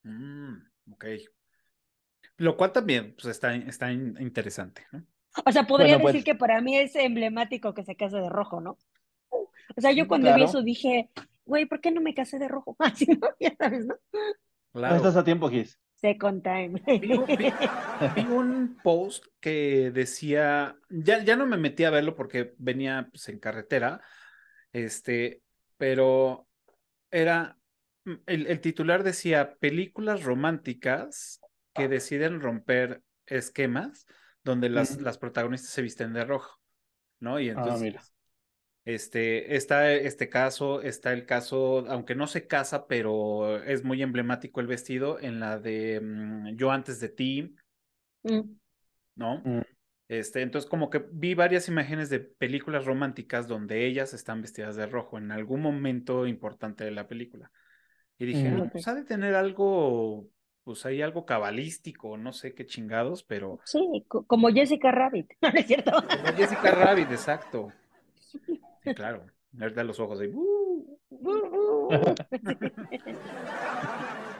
[0.02, 0.56] Mm,
[0.92, 1.04] ok.
[2.38, 5.04] Lo cual también pues, está, está interesante, ¿no?
[5.44, 8.60] O sea, podría decir pues que para mí es emblemático que se case de rojo,
[8.60, 8.78] ¿no?
[9.74, 11.10] O sea, yo cuando vi eso dije,
[11.44, 12.76] güey, ¿por qué no me casé de rojo?
[12.78, 13.28] Así, ¿no?
[13.40, 13.96] Ya sabes, ¿no?
[14.72, 14.94] Claro.
[14.94, 15.80] No estás a tiempo, Gis.
[15.94, 16.82] Second time.
[17.00, 23.30] Vi, un post que decía, ya, ya no me metí a verlo porque venía pues,
[23.30, 24.02] en carretera,
[24.72, 25.42] este,
[25.78, 26.46] pero
[27.10, 27.56] era,
[28.04, 31.40] mm, el, titular decía, películas románticas
[31.72, 34.06] que deciden romper esquemas
[34.44, 36.60] donde las, las protagonistas se visten de rojo,
[37.20, 37.40] ¿no?
[37.40, 38.15] Y ah, entonces
[38.86, 44.60] este, está este caso, está el caso, aunque no se casa, pero es muy emblemático
[44.60, 47.56] el vestido en la de mm, Yo antes de ti,
[48.22, 48.42] mm.
[49.16, 49.42] ¿no?
[49.44, 49.62] Mm.
[50.06, 54.86] Este, entonces como que vi varias imágenes de películas románticas donde ellas están vestidas de
[54.86, 57.50] rojo en algún momento importante de la película.
[58.18, 60.28] Y dije, no, pues ha de tener algo,
[60.62, 63.58] pues hay algo cabalístico, no sé qué chingados, pero...
[63.64, 65.90] Sí, como Jessica Rabbit, ¿no es cierto?
[65.90, 67.72] Como Jessica Rabbit, exacto
[68.94, 69.26] claro.
[69.58, 70.30] Ahorita los ojos ahí.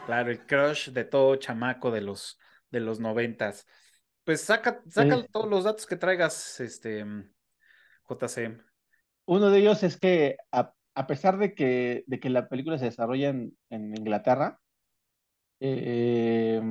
[0.07, 2.38] Claro, el crush de todo chamaco de los,
[2.70, 3.66] de los noventas.
[4.22, 7.05] Pues saca, saca todos los datos que traigas, este,
[8.09, 8.57] JC.
[9.24, 10.72] Uno de ellos es que a,
[11.09, 14.61] pesar de que, de que la película se desarrolla en, Inglaterra,
[15.59, 16.62] eh,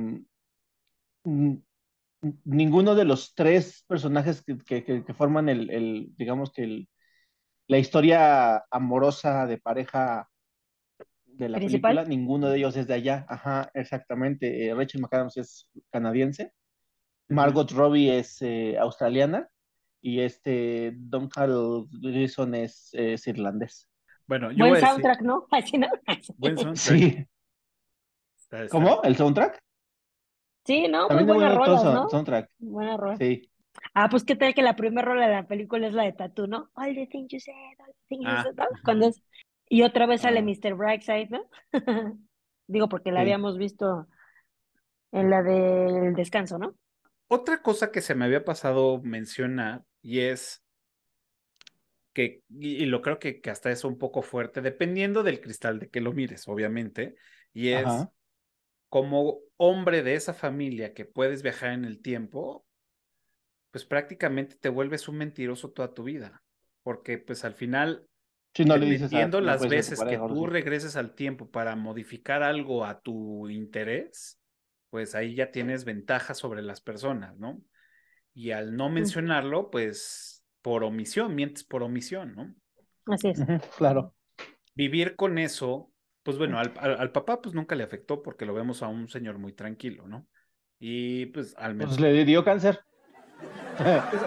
[2.44, 6.88] ninguno de los tres personajes que, forman el, digamos que
[7.68, 10.28] la historia amorosa de pareja
[11.26, 13.26] de la película, ninguno de ellos es de allá.
[13.28, 14.66] Ajá, exactamente.
[14.66, 16.52] Eh, Rachel McAdams es canadiense,
[17.28, 19.48] Margot Robbie es eh, australiana
[20.00, 22.92] y este Don Carl Gleason es,
[23.26, 23.88] irlandés.
[24.26, 25.46] Bueno, yo Buen soundtrack, ¿no?
[26.38, 26.76] Buen soundtrack.
[26.76, 27.26] Sí.
[28.70, 29.02] ¿Cómo?
[29.02, 29.60] ¿El soundtrack?
[30.64, 31.08] Sí, ¿no?
[31.08, 32.08] Muy buena rola, ¿no?
[32.08, 32.50] Soundtrack.
[32.58, 33.16] Buena rola.
[33.16, 33.50] Sí.
[33.98, 36.46] Ah, pues qué tal que la primera rola de la película es la de Tattoo,
[36.46, 36.70] ¿no?
[36.74, 38.66] All the things you said, all the things you ah, said, ¿no?
[38.84, 39.22] Cuando es...
[39.70, 40.42] Y otra vez sale ah.
[40.42, 40.74] Mr.
[40.74, 41.48] Brightside, ¿no?
[42.66, 44.06] Digo, porque la habíamos visto
[45.12, 46.76] en la del descanso, ¿no?
[47.28, 50.62] Otra cosa que se me había pasado mencionar y es
[52.12, 55.88] que, y, lo creo que, que, hasta es un poco fuerte, dependiendo del cristal de
[55.88, 57.14] que lo mires, obviamente,
[57.54, 57.86] y es
[58.90, 62.66] como hombre de esa familia que puedes viajar en el tiempo,
[63.76, 66.42] pues prácticamente te vuelves un mentiroso toda tu vida,
[66.82, 68.08] porque pues al final,
[68.54, 73.02] si no le dices las veces que tú regreses al tiempo para modificar algo a
[73.02, 74.40] tu interés,
[74.88, 77.60] pues ahí ya tienes ventaja sobre las personas, ¿no?
[78.32, 82.54] Y al no mencionarlo, pues por omisión, mientes por omisión, ¿no?
[83.12, 83.42] Así es.
[83.76, 84.14] claro.
[84.74, 88.88] Vivir con eso pues bueno, al, papá pues nunca le afectó porque lo vemos a
[88.88, 90.26] un señor muy tranquilo, ¿no?
[90.78, 91.98] Y pues al menos...
[91.98, 92.80] Pues le dio cáncer.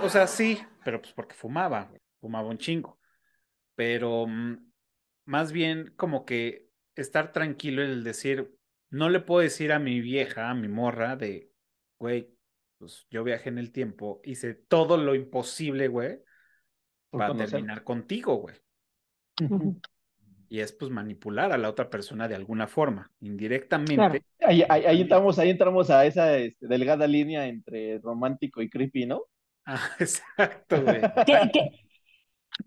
[0.04, 3.00] O sea, sí, pero pues porque fumaba, fumaba un chingo.
[3.76, 4.72] Pero mm,
[5.26, 8.56] más bien como que estar tranquilo en el decir,
[8.90, 11.52] no le puedo decir a mi vieja, a mi morra, de,
[11.98, 12.34] güey,
[12.78, 16.20] pues yo viajé en el tiempo, hice todo lo imposible, güey,
[17.10, 18.56] para terminar contigo, güey
[20.50, 24.24] y es pues manipular a la otra persona de alguna forma, indirectamente.
[24.40, 24.64] Ahí,
[25.02, 29.22] entramos, ahí entramos a esa este, delgada línea entre romántico y creepy, ¿no?
[29.66, 31.02] Ah, exacto, güey.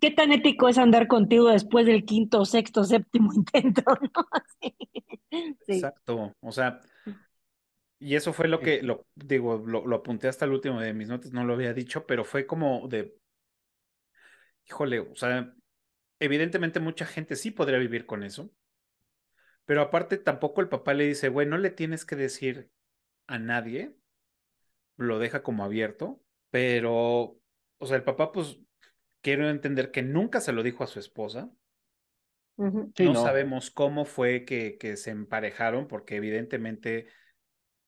[0.00, 4.26] ¿Qué, tan ético es andar contigo después del quinto, sexto, séptimo intento, ¿no?
[5.66, 6.80] Exacto, o sea,
[7.98, 11.08] y eso fue lo que, lo, digo, lo, lo apunté hasta el último de mis
[11.08, 13.16] notas, no lo había dicho, pero fue como de,
[14.66, 15.54] híjole, o sea,
[16.18, 18.50] evidentemente mucha gente sí podría vivir con eso,
[19.64, 22.70] pero aparte tampoco el papá le dice, güey, no le tienes que decir
[23.26, 23.96] a nadie,
[24.96, 26.20] lo deja como abierto,
[26.52, 27.38] pero,
[27.78, 28.60] o sea, el papá pues
[29.22, 31.50] quiero entender que nunca se lo dijo a su esposa.
[32.58, 37.06] no, sabemos cómo fue que, que se emparejaron, porque evidentemente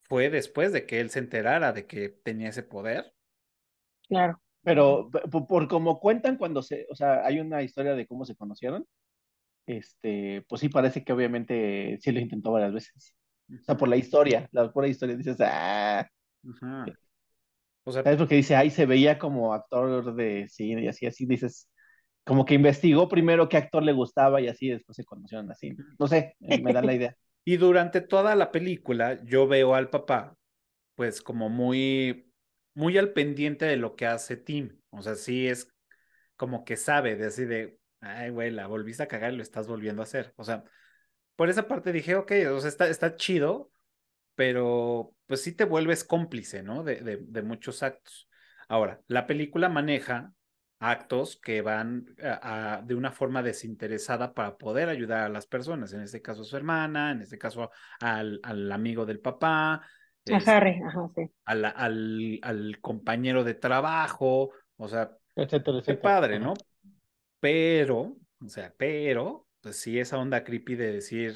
[0.05, 3.12] fue después de que él se enterara de que tenía ese poder.
[4.09, 4.41] Claro.
[4.62, 8.87] Pero por, como cuentan cuando se, o sea, hay una historia de cómo se conocieron,
[9.67, 13.15] este, pues sí parece que obviamente sí lo intentó varias veces.
[13.51, 16.09] O sea, por la historia, la pura historia, dices, ah.
[17.85, 21.26] O sea, es porque dice, ahí se veía como actor de cine y así, así
[21.26, 21.68] dices,
[22.24, 25.76] como que investigó primero qué actor le gustaba y así después se conocieron así.
[25.99, 27.16] No sé, me da la idea.
[27.47, 30.35] Y durante toda la película yo veo al papá,
[30.95, 32.32] pues como muy
[32.74, 34.80] muy al pendiente de lo que hace Tim.
[34.91, 35.68] O sea, sí es
[36.37, 39.68] como que sabe de así de, ay, güey, la volviste a cagar y lo estás
[39.68, 40.32] volviendo a hacer.
[40.37, 40.64] O sea,
[41.37, 43.70] por esa parte dije, ok, o sea, está, está chido,
[44.35, 46.82] pero pues sí te vuelves cómplice, ¿no?
[46.82, 48.28] De, de, muchos actos.
[48.68, 50.32] Ahora, la película maneja
[50.78, 56.03] actos que van a, de una forma desinteresada para poder ayudar a las personas, en
[56.03, 57.70] este caso a su hermana, en este caso
[58.01, 59.82] al, al amigo del papá,
[60.32, 61.30] a Harry, ajá, sí.
[61.45, 66.55] al, al, compañero de trabajo, o sea, etcétera, qué padre, ¿no?
[67.41, 71.35] Pero, o sea, pero, pues sí, esa onda creepy de decir,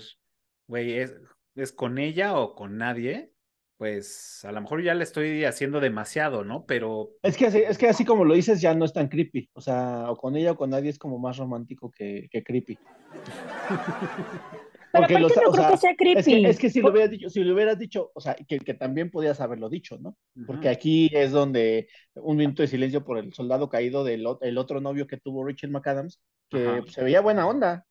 [0.67, 1.15] güey, es,
[1.59, 3.33] es con ella o con nadie,
[3.77, 6.67] pues a lo mejor ya le estoy haciendo demasiado, ¿no?
[6.67, 7.11] Pero...
[7.23, 9.61] Es que así, es que así como lo dices ya no es tan creepy, o
[9.61, 12.79] sea, o con ella o con nadie es como más romántico que, que creepy.
[14.93, 16.47] Porque los, no creo que sea creepy.
[16.47, 19.11] Es que, si lo hubieras dicho, si lo hubieras dicho, o sea, que, que también
[19.11, 20.17] podías haberlo dicho, ¿no?
[20.47, 24.81] Porque aquí es donde un minuto de silencio por el soldado caído del el otro
[24.81, 27.85] novio que tuvo Richard McAdams, que se veía buena onda.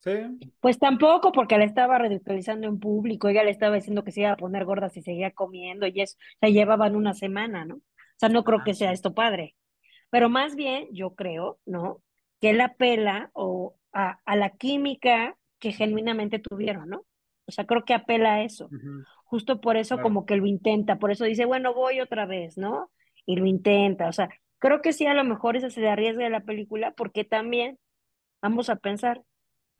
[0.00, 0.12] Sí.
[0.60, 4.32] Pues tampoco, porque la estaba ridiculizando en público, ella le estaba diciendo que se iba
[4.32, 7.76] a poner gorda si seguía comiendo y eso, o sea, llevaban una semana, ¿no?
[7.76, 7.82] O
[8.16, 9.56] sea, no creo que sea esto padre.
[10.10, 12.02] Pero más bien, yo creo, ¿no?
[12.40, 17.04] Que la pela o a, a la química que genuinamente tuvieron, ¿no?
[17.46, 18.70] O sea, creo que apela a eso.
[19.24, 22.90] Justo por eso como que lo intenta, por eso dice, bueno, voy otra vez, ¿no?
[23.26, 24.28] Y lo intenta, o sea,
[24.58, 27.78] creo que sí, a lo mejor ese se le arriesga de la película, porque también,
[28.40, 29.22] vamos a pensar,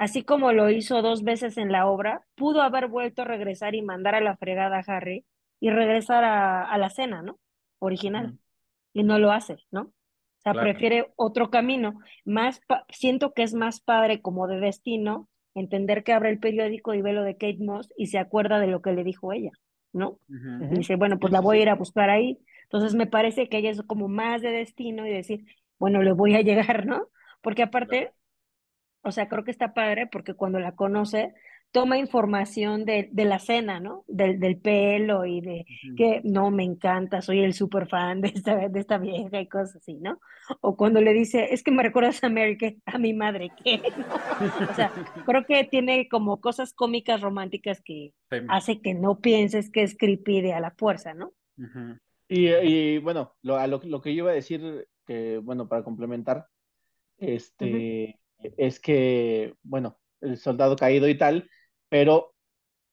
[0.01, 3.83] así como lo hizo dos veces en la obra, pudo haber vuelto a regresar y
[3.83, 5.27] mandar a la fregada a Harry
[5.61, 7.39] y regresar a, la cena, ¿no?
[7.81, 8.39] Original.
[8.95, 9.83] Y no lo hace, ¿no?
[9.83, 12.01] O sea, prefiere otro camino.
[12.25, 17.03] Más siento que es más padre como de destino entender que abre el periódico y
[17.03, 19.51] ve lo de Kate Moss y se acuerda de lo que le dijo ella,
[19.93, 20.19] ¿no?
[20.29, 22.39] Y dice, bueno, pues la voy a ir a buscar ahí.
[22.63, 25.45] Entonces me parece que ella es como más de destino y decir,
[25.79, 27.09] bueno, le voy a llegar, ¿no?
[27.43, 28.15] Porque aparte,
[29.03, 31.33] o sea, creo que está padre porque cuando la conoce,
[31.73, 34.05] toma información de, de la cena, ¿no?
[34.09, 35.65] Del, del pelo y de
[35.97, 39.77] que no me encanta, soy el super fan de esta, de esta vieja y cosas
[39.77, 40.21] así, ¿no?
[40.61, 43.81] O cuando le dice, es que me recuerdas a Mary, que a mi madre, que
[44.71, 44.93] O sea,
[45.25, 48.13] creo que tiene como cosas cómicas románticas que
[48.49, 51.33] hace que no pienses que es creepy de a la fuerza, ¿no?
[52.29, 56.47] y, y, bueno, lo, lo, lo, que yo iba a decir, que bueno, para complementar,
[57.19, 58.20] este,
[58.57, 61.49] es que, bueno, el soldado caído y tal,
[61.89, 62.35] pero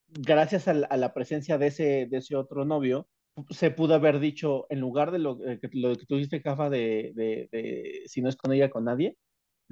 [0.08, 3.08] gracias a la, presencia de ese, de ese otro novio,
[3.50, 6.70] se pudo haber dicho, en lugar de lo, eh, que, lo que tú dijiste, Cafa,
[6.70, 9.16] de, de, si no es con ella, con nadie,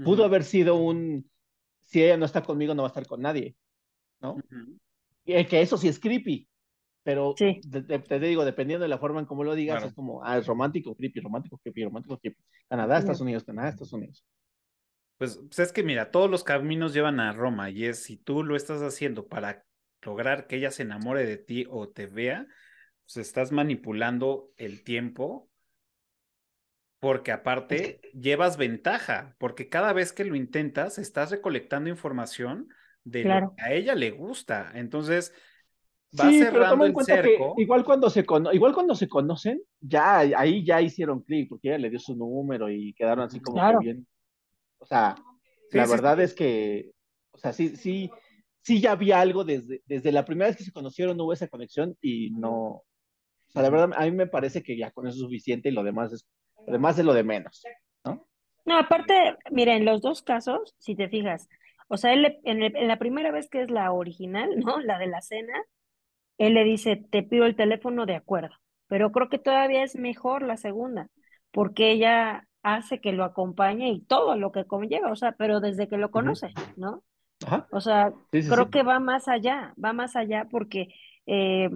[0.04, 1.30] pudo haber sido un,
[1.80, 3.56] si ella no está conmigo, no va a estar con nadie,
[4.20, 4.36] ¿no?
[5.24, 6.48] y que eso sí es creepy,
[7.02, 10.46] pero te, digo, dependiendo de la forma en cómo lo digas, es como, ah, es
[10.46, 12.42] romántico, creepy, romántico, creepy, romántico, creepy.
[12.68, 14.24] Canadá, Estados Unidos, Canadá, Estados Unidos.
[15.18, 18.44] Pues, pues, es que mira, todos los caminos llevan a Roma y es si tú
[18.44, 19.64] lo estás haciendo para
[20.02, 22.46] lograr que ella se enamore de ti o te vea,
[23.04, 25.48] pues estás manipulando el tiempo
[26.98, 32.68] porque aparte llevas ventaja, porque cada vez que lo intentas estás recolectando información
[33.04, 34.72] de lo que a ella le gusta.
[34.74, 35.32] Entonces,
[36.18, 37.54] va cerrando el cerco.
[37.58, 41.90] igual cuando se igual cuando se conocen, ya ahí ya hicieron clic, porque ella le
[41.90, 44.06] dio su número y quedaron así como bien
[44.78, 45.16] o sea,
[45.72, 46.92] la verdad es que,
[47.32, 48.10] o sea, sí, sí,
[48.62, 51.96] sí ya había algo desde, desde la primera vez que se conocieron, hubo esa conexión
[52.00, 52.84] y no, o
[53.48, 55.82] sea, la verdad a mí me parece que ya con eso es suficiente y lo
[55.82, 56.26] demás es,
[56.66, 57.62] lo demás es lo de menos,
[58.04, 58.26] ¿no?
[58.64, 61.48] No, aparte, mira, en los dos casos, si te fijas,
[61.88, 64.80] o sea, él en, en, la primera vez que es la original, ¿no?
[64.80, 65.62] La de la cena,
[66.38, 68.54] él le dice, te pido el teléfono de acuerdo,
[68.88, 71.08] pero creo que todavía es mejor la segunda,
[71.52, 75.86] porque ella hace que lo acompañe y todo lo que conlleva, o sea, pero desde
[75.86, 77.04] que lo conoce, ¿no?
[77.70, 80.88] O sea, creo que va más allá, va más allá porque,
[81.26, 81.70] eh,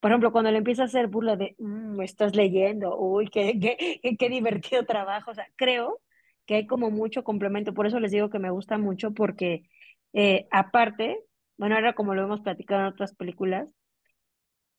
[0.00, 4.16] por ejemplo, cuando le empieza a hacer burla de, mmm, estás leyendo, uy, qué, qué,
[4.18, 6.00] qué divertido trabajo, o sea, creo
[6.44, 9.62] que hay como mucho complemento, por eso les digo que me gusta mucho porque
[10.12, 11.20] eh, aparte,
[11.56, 13.72] bueno, ahora como lo hemos platicado en otras películas,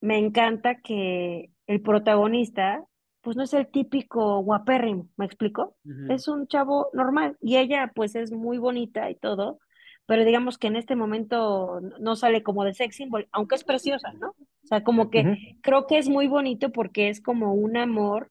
[0.01, 2.83] me encanta que el protagonista
[3.23, 5.77] pues no es el típico guapérrimo, ¿me explico?
[6.09, 9.59] Es un chavo normal y ella pues es muy bonita y todo,
[10.05, 14.11] pero digamos que en este momento no sale como de sex symbol, aunque es preciosa,
[14.19, 14.31] ¿no?
[14.31, 18.29] O sea, como que creo que es muy bonito porque es como un amor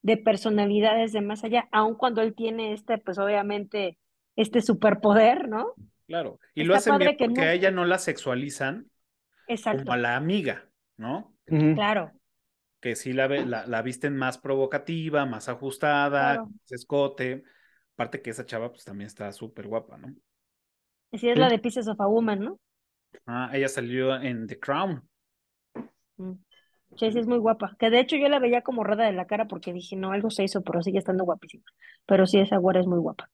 [0.00, 3.98] de personalidades de más allá, aun cuando él tiene este, pues obviamente,
[4.34, 5.74] este superpoder, ¿no?
[6.06, 8.86] Claro, y lo hacen bien porque a ella no la sexualizan
[9.62, 10.64] como a la amiga,
[10.96, 11.34] ¿no?
[11.44, 12.12] Claro
[12.86, 17.42] que sí la, la, la visten más provocativa, más ajustada, escote.
[17.94, 20.14] Aparte que esa chava pues también está súper guapa, ¿no?
[21.12, 22.60] Sí, es la de Pieces of a Woman, ¿no?
[23.26, 25.02] Ah, ella salió en The Crown.
[26.16, 26.34] Mm.
[26.96, 27.74] Sí, sí, es muy guapa.
[27.76, 30.30] Que de hecho yo la veía como rada de la cara porque dije, no, algo
[30.30, 31.64] se hizo, pero sigue estando guapísima.
[32.06, 33.28] Pero sí, esa güera es muy guapa.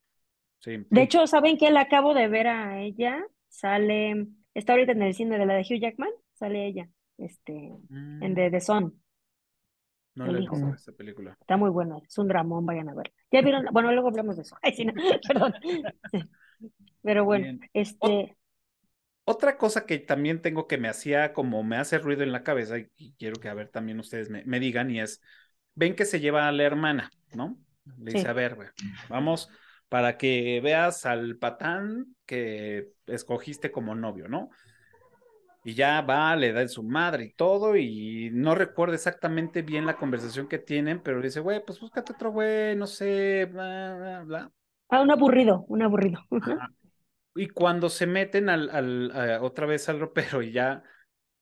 [0.60, 0.78] Sí.
[0.88, 1.70] De hecho, ¿saben qué?
[1.70, 3.22] La acabo de ver a ella.
[3.50, 6.10] Sale, está ahorita en el cine de la de Hugh Jackman.
[6.32, 6.88] Sale ella,
[7.18, 8.50] este, en The, mm.
[8.50, 9.01] The Sun.
[10.14, 11.36] No le gusta esta película.
[11.40, 13.12] Está muy buena, es un dramón, vayan a ver.
[13.30, 14.56] Ya vieron, bueno, luego hablamos de eso.
[14.62, 14.92] Ay, sí, no,
[15.28, 15.54] perdón.
[17.02, 18.36] Pero bueno, este.
[19.24, 22.76] Otra cosa que también tengo que me hacía como me hace ruido en la cabeza
[22.96, 25.22] y quiero que a ver también ustedes me, me digan y es,
[25.74, 27.56] ven que se lleva a la hermana, ¿no?
[27.98, 28.56] Le dice, a ver,
[29.08, 29.48] vamos
[29.88, 34.50] para que veas al patán que escogiste como novio, ¿no?
[35.64, 39.96] Y ya va, le da su madre y todo, y no recuerdo exactamente bien la
[39.96, 44.22] conversación que tienen, pero le dice, güey, pues búscate otro güey, no sé, bla, bla,
[44.24, 44.52] bla.
[44.88, 46.20] Ah, un aburrido, un aburrido.
[47.34, 50.82] Y cuando se meten al, al otra vez al ropero y ya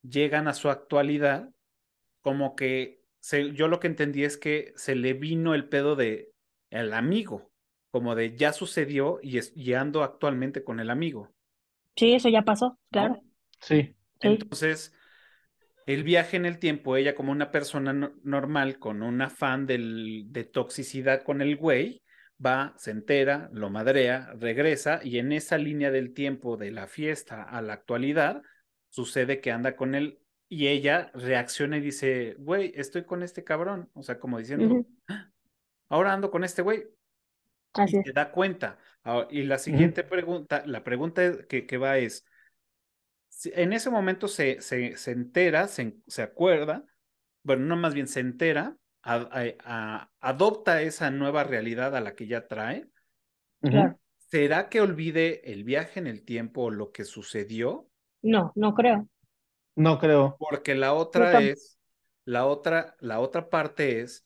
[0.03, 1.51] llegan a su actualidad,
[2.23, 6.31] como que se, yo lo que entendí es que se le vino el pedo de
[6.71, 7.51] el amigo,
[7.91, 11.29] como de ya sucedió y, es, y ando actualmente con el amigo.
[11.97, 13.21] Sí, eso ya pasó, claro.
[13.61, 13.95] Sí.
[14.21, 14.95] Entonces,
[15.87, 20.45] el viaje en el tiempo, ella como una persona normal con un afán del, de
[20.45, 22.03] toxicidad con el güey,
[22.45, 27.43] va, se entera, lo madrea, regresa y en esa línea del tiempo de la fiesta
[27.43, 28.43] a la actualidad,
[28.89, 33.89] sucede que anda con él y ella reacciona y dice, güey, estoy con este cabrón,
[33.95, 35.31] o sea, como diciendo, ah,
[35.89, 36.85] ahora ando con este güey.
[37.87, 38.79] y se da cuenta.
[39.31, 42.25] Y la siguiente pregunta, la pregunta que, que va es,
[43.45, 46.85] en ese momento se, se, se entera, se, se, acuerda,
[47.43, 52.89] bueno, no más bien se entera, adopta esa nueva realidad a la que ya trae.
[54.19, 57.89] ¿Será que olvide el viaje en el tiempo o lo que sucedió?
[58.23, 59.09] No, no creo.
[59.75, 60.37] No creo.
[60.39, 61.79] Porque la otra es,
[62.25, 64.25] la otra, la otra parte es,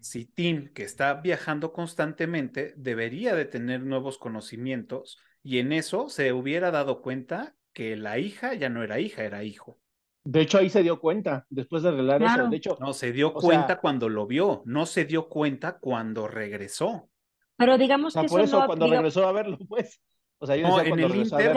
[0.00, 6.32] si Tim, que está viajando constantemente, debería de tener nuevos conocimientos y en eso se
[6.32, 9.78] hubiera dado cuenta que la hija ya no era hija, era hijo.
[10.24, 12.48] De hecho, ahí se dio cuenta, después de arreglar eso.
[12.48, 17.10] De hecho, no, se dio cuenta cuando lo vio, no se dio cuenta cuando regresó.
[17.56, 20.00] Pero digamos que por eso, cuando regresó a verlo, pues.
[20.38, 21.54] O sea, yo no, en el Inter,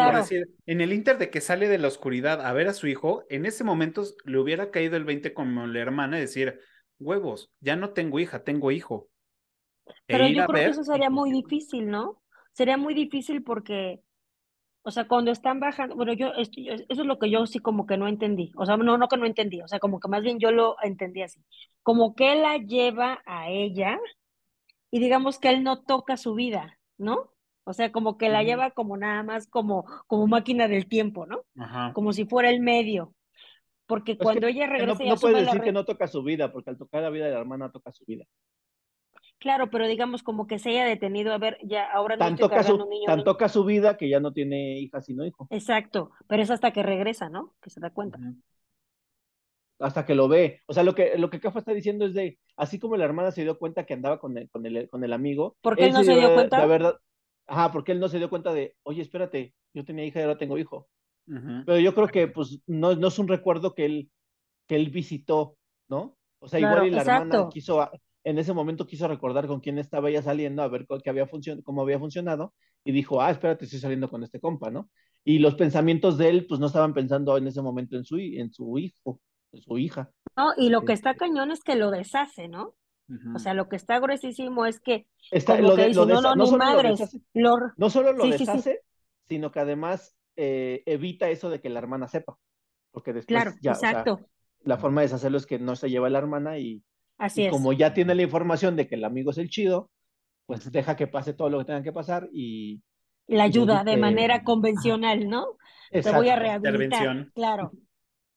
[0.66, 3.46] en el Inter de que sale de la oscuridad a ver a su hijo, en
[3.46, 6.60] ese momento le hubiera caído el 20 como la hermana y decir,
[7.00, 9.10] huevos, ya no tengo hija, tengo hijo.
[9.88, 12.22] E Pero yo creo que eso sería muy difícil, ¿no?
[12.54, 14.02] Sería muy difícil porque
[14.88, 16.50] o sea, cuando están bajando, bueno, yo, eso
[16.88, 18.54] es lo que yo sí como que no entendí.
[18.56, 20.78] O sea, no, no que no entendí, o sea, como que más bien yo lo
[20.82, 21.44] entendí así.
[21.84, 24.00] Como que él la lleva a ella
[24.90, 27.34] y digamos que él no toca su vida, ¿no?
[27.66, 31.44] O sea, como que la lleva como nada más como, como máquina del tiempo, ¿no?
[31.94, 33.14] Como si fuera el medio.
[33.88, 35.04] Porque cuando ella regresa...
[35.04, 37.32] No, no puede decir que no toca su vida, porque al tocar la vida de
[37.32, 38.24] la hermana toca su vida.
[39.40, 42.64] Claro, pero digamos como que se haya detenido a ver, ya ahora no tanto estoy
[42.64, 43.06] su, un niño.
[43.06, 45.48] Tan toca su vida que ya no tiene hija sino hijo.
[45.52, 47.54] Exacto, pero es hasta que regresa, ¿no?
[47.62, 48.20] Que se da cuenta.
[49.80, 50.62] Hasta que lo ve.
[50.66, 53.32] O sea, lo que, lo que Cafa está diciendo es de, así como la hermana
[53.32, 55.56] se dio cuenta que andaba con el, con el, con el amigo.
[55.62, 56.58] ¿Por qué él no se dio, cuenta?
[56.58, 56.98] La verdad,
[57.46, 60.40] ajá, porque él no se dio cuenta de, oye, espérate, yo tenía hija y ahora
[60.40, 60.88] tengo hijo.
[61.28, 64.10] Pero yo creo que pues no, no es un recuerdo que él,
[64.66, 65.58] que él visitó,
[65.90, 66.16] ¿no?
[66.40, 67.88] O sea, igual y la hermana quiso,
[68.28, 71.30] en ese momento quiso recordar con quién estaba ella saliendo, a ver qué había
[71.64, 72.54] cómo había funcionado,
[72.84, 74.90] y dijo, ah, espérate, estoy saliendo con este compa, ¿no?
[75.24, 78.52] Y los pensamientos de él, pues no estaban pensando en ese momento en su, en
[78.52, 79.22] su hijo,
[79.54, 80.12] en su hija.
[80.36, 82.76] No, y lo que está cañón es que lo deshace, ¿no?
[83.34, 87.18] O sea, lo que está gruesísimo es que, está, lo, de, no, no, no, madres,
[87.34, 88.82] no solo lo deshace,
[89.24, 92.38] sino que además eh, evita eso de que la hermana sepa,
[92.92, 94.20] porque después claro, ya, exacto.
[94.66, 96.84] la forma de deshacerlo es que no se lleva la hermana y
[97.18, 99.90] Así y Como ya tiene la información de que el amigo es el chido,
[100.46, 102.82] pues deja que pase todo lo que tenga que pasar y.
[103.28, 105.58] La ayuda de manera convencional, ¿no?
[105.92, 107.30] Te voy a rehabilitar.
[107.34, 107.72] Claro.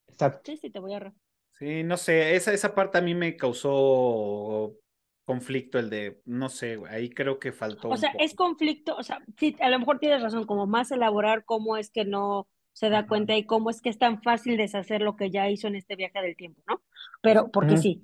[0.09, 0.41] Exacto.
[0.45, 1.13] Sí, sí, te voy a.
[1.59, 4.75] Sí, no sé, esa, esa parte a mí me causó
[5.31, 7.89] conflicto el de, no sé, ahí creo que faltó.
[7.91, 11.45] O sea, es conflicto, o sea, sí, a lo mejor tienes razón, como más elaborar
[11.45, 15.03] cómo es que no se da cuenta y cómo es que es tan fácil deshacer
[15.03, 16.83] lo que ya hizo en este viaje del tiempo, ¿no?
[17.21, 18.03] Pero, porque sí,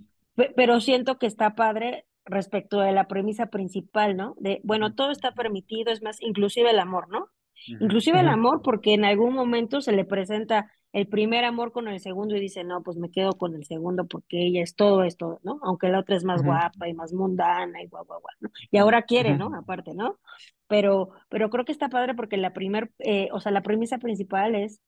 [0.55, 4.35] pero siento que está padre respecto de la premisa principal, ¿no?
[4.39, 7.31] De, bueno, todo está permitido, es más, inclusive el amor, ¿no?
[7.67, 12.01] Inclusive el amor, porque en algún momento se le presenta el primer amor con el
[12.01, 15.41] segundo y dice, no, pues me quedo con el segundo porque ella es todo esto,
[15.43, 15.59] ¿no?
[15.63, 18.51] Aunque la otra es más guapa y más mundana y guau, guau, guau, ¿no?
[18.71, 19.55] Y ahora quiere, ¿no?
[19.55, 20.19] Aparte, ¿no?
[20.69, 24.55] Pero, pero creo que está padre porque la primer, eh, o sea, la premisa principal
[24.55, 24.81] es,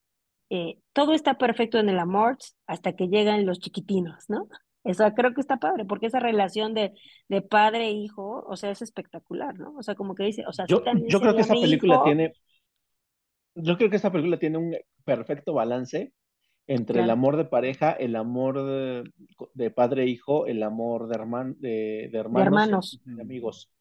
[0.49, 4.47] eh, todo está perfecto en el amor hasta que llegan los chiquitinos, ¿no?
[4.83, 6.93] Eso creo que está padre, porque esa relación de,
[7.27, 9.75] de padre e hijo, o sea, es espectacular, ¿no?
[9.77, 12.33] O sea, como que dice, o sea, yo, yo creo que esa película tiene,
[13.55, 16.13] yo creo que esta película tiene un perfecto balance
[16.67, 18.63] entre el amor de pareja, el amor
[19.53, 23.71] de, padre e hijo, el amor de, herman, de, hermanos, de, amigos.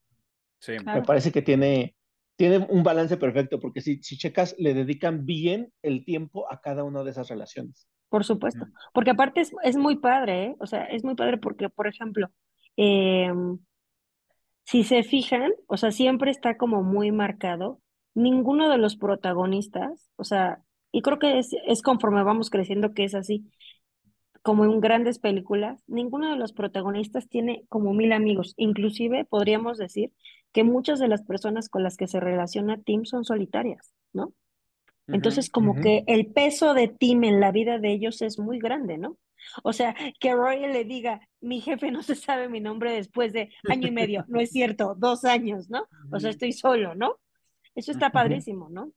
[0.58, 0.72] Sí.
[0.84, 1.94] Me parece que tiene,
[2.34, 6.82] tiene un balance perfecto, porque si, si checas, le dedican bien el tiempo a cada
[6.82, 7.86] una de esas relaciones.
[8.08, 10.56] Por supuesto, porque aparte es, es, muy padre, ¿eh?
[10.60, 12.30] O sea, es muy padre porque, por ejemplo,
[12.76, 13.58] em,
[14.64, 17.80] si se fijan, o sea, siempre está como muy marcado,
[18.14, 23.04] ninguno de los protagonistas, o sea, y creo que es, es conforme vamos creciendo que
[23.04, 23.50] es así,
[24.42, 30.12] como en grandes películas, ninguno de los protagonistas tiene como mil amigos, inclusive podríamos decir
[30.52, 34.32] que muchas de las personas con las que se relaciona Tim son solitarias, ¿no?
[35.08, 38.98] Entonces, como que el peso de Tim en la vida de ellos es muy grande,
[38.98, 39.16] ¿no?
[39.62, 43.50] O sea, que Roy le diga, mi jefe no se sabe mi nombre después de
[43.68, 45.86] año y medio, no es cierto, dos años, ¿no?
[46.10, 47.16] O sea, estoy solo, ¿no?
[47.74, 48.92] Eso está padrísimo, ¿no?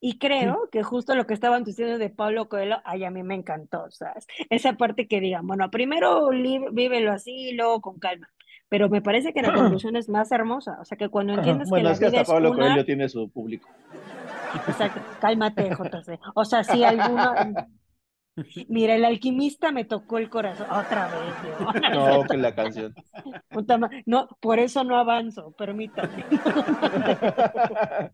[0.00, 3.34] Y creo que justo lo que estaban diciendo de Pablo Coelho, ay, a mí me
[3.34, 4.26] encantó, ¿sabes?
[4.50, 8.28] Esa parte que digan, bueno, primero vívelo así, luego con calma.
[8.68, 11.88] Pero me parece que la conclusión es más hermosa, o sea, que cuando entiendes bueno,
[11.88, 13.68] que es que hasta Pablo Coelho tiene su público.
[14.68, 16.18] O sea, cálmate, JC.
[16.34, 17.34] O sea, si alguno...
[18.68, 21.34] Mira, el alquimista me tocó el corazón otra vez.
[21.92, 22.92] No, que la canción.
[24.06, 26.24] No, por eso no avanzo, permítame.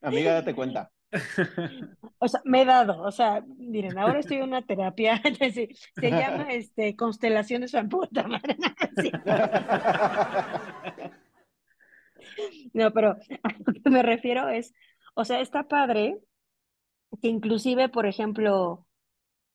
[0.00, 0.90] Amiga, date cuenta.
[2.18, 5.20] O sea, me he dado, o sea, miren, ahora estoy en una terapia,
[5.52, 5.68] se,
[6.00, 8.56] llama este, constelaciones de puta madre.
[12.72, 14.72] No, pero a lo que me refiero es,
[15.14, 16.18] o sea, está padre
[17.20, 18.86] que inclusive, por ejemplo,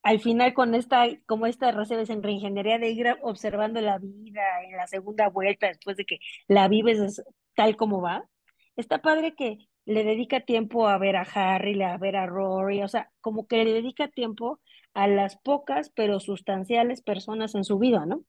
[0.03, 4.77] al final con esta, como esta recibes en reingeniería de ir observando la vida en
[4.77, 7.23] la segunda vuelta, después de que la vives
[7.55, 8.29] tal como va,
[8.75, 12.87] está padre que le dedica tiempo a ver a Harry, a ver a Rory, o
[12.87, 14.59] sea, como que le dedica tiempo
[14.93, 18.23] a las pocas pero sustanciales personas en su vida, ¿no?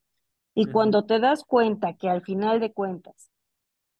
[0.55, 3.31] Y cuando te das cuenta que al final de cuentas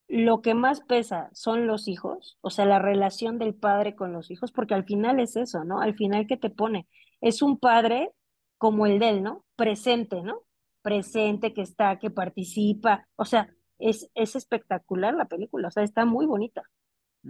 [0.09, 4.31] lo que más pesa son los hijos, o sea, la relación del padre con los
[4.31, 5.81] hijos, porque al final es eso, ¿no?
[5.81, 6.89] Al final que te pone,
[7.21, 8.11] es un padre
[8.57, 9.45] como el de él, ¿no?
[9.55, 10.43] Presente, ¿no?
[10.83, 16.07] Presente, que está, que participa, o sea, es, es espectacular la película, o sea, está
[16.07, 16.63] muy bonita.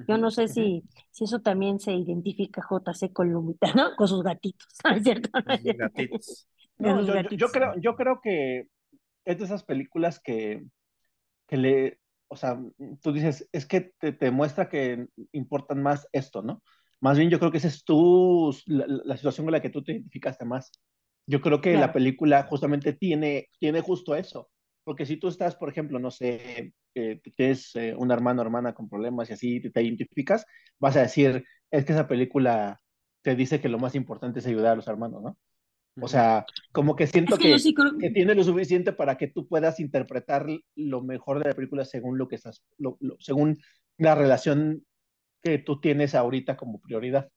[0.07, 3.97] Yo no sé si, si eso también se identifica JC con Lumita, ¿no?
[3.97, 5.31] Con sus gatitos, ¿no es cierto?
[5.33, 6.49] Gatitos.
[6.79, 8.69] yo, creo, yo creo que
[9.25, 10.65] es de esas películas que,
[11.49, 11.99] que le,
[12.29, 12.61] o sea,
[13.03, 16.63] tú dices, es que te, te muestra que importan más esto, ¿no?
[17.01, 19.93] Más bien yo creo que esa es tu, la, situación con la que tú te
[19.93, 20.73] identificaste más.
[21.27, 24.49] Yo creo que la película justamente tiene, tiene justo eso.
[24.83, 28.73] Porque si tú estás, por ejemplo, no sé, eh, tienes eh, un hermano o hermana
[28.73, 30.47] con problemas y así te, identificas,
[30.79, 32.81] vas a decir, es que esa película
[33.23, 35.39] te dice que lo más importante es ayudar a los hermanos, ¿no?
[36.01, 37.57] O sea, como que siento que,
[38.01, 42.19] que, tiene lo suficiente para que tú puedas interpretar lo mejor de la película según
[42.19, 42.63] lo que estás,
[43.19, 43.59] según
[43.97, 44.85] la relación
[45.43, 47.29] que tú tienes ahorita como prioridad.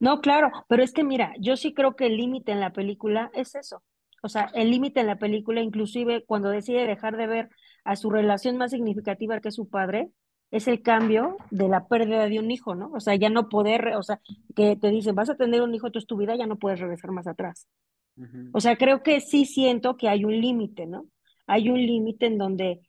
[0.00, 3.30] No, claro, pero es que mira, yo sí creo que el límite en la película
[3.34, 3.82] es eso.
[4.22, 7.50] O sea, el límite en la película, inclusive cuando decide dejar de ver
[7.84, 10.10] a su relación más significativa que es su padre,
[10.50, 12.90] es el cambio de la pérdida de un hijo, ¿no?
[12.92, 14.20] O sea, ya no poder, o sea,
[14.56, 17.10] que te dicen, vas a tener un hijo, toda tu vida, ya no puedes regresar
[17.10, 17.68] más atrás.
[18.52, 21.06] O sea, creo que sí siento que hay un límite, ¿no?
[21.46, 22.80] Hay un límite en donde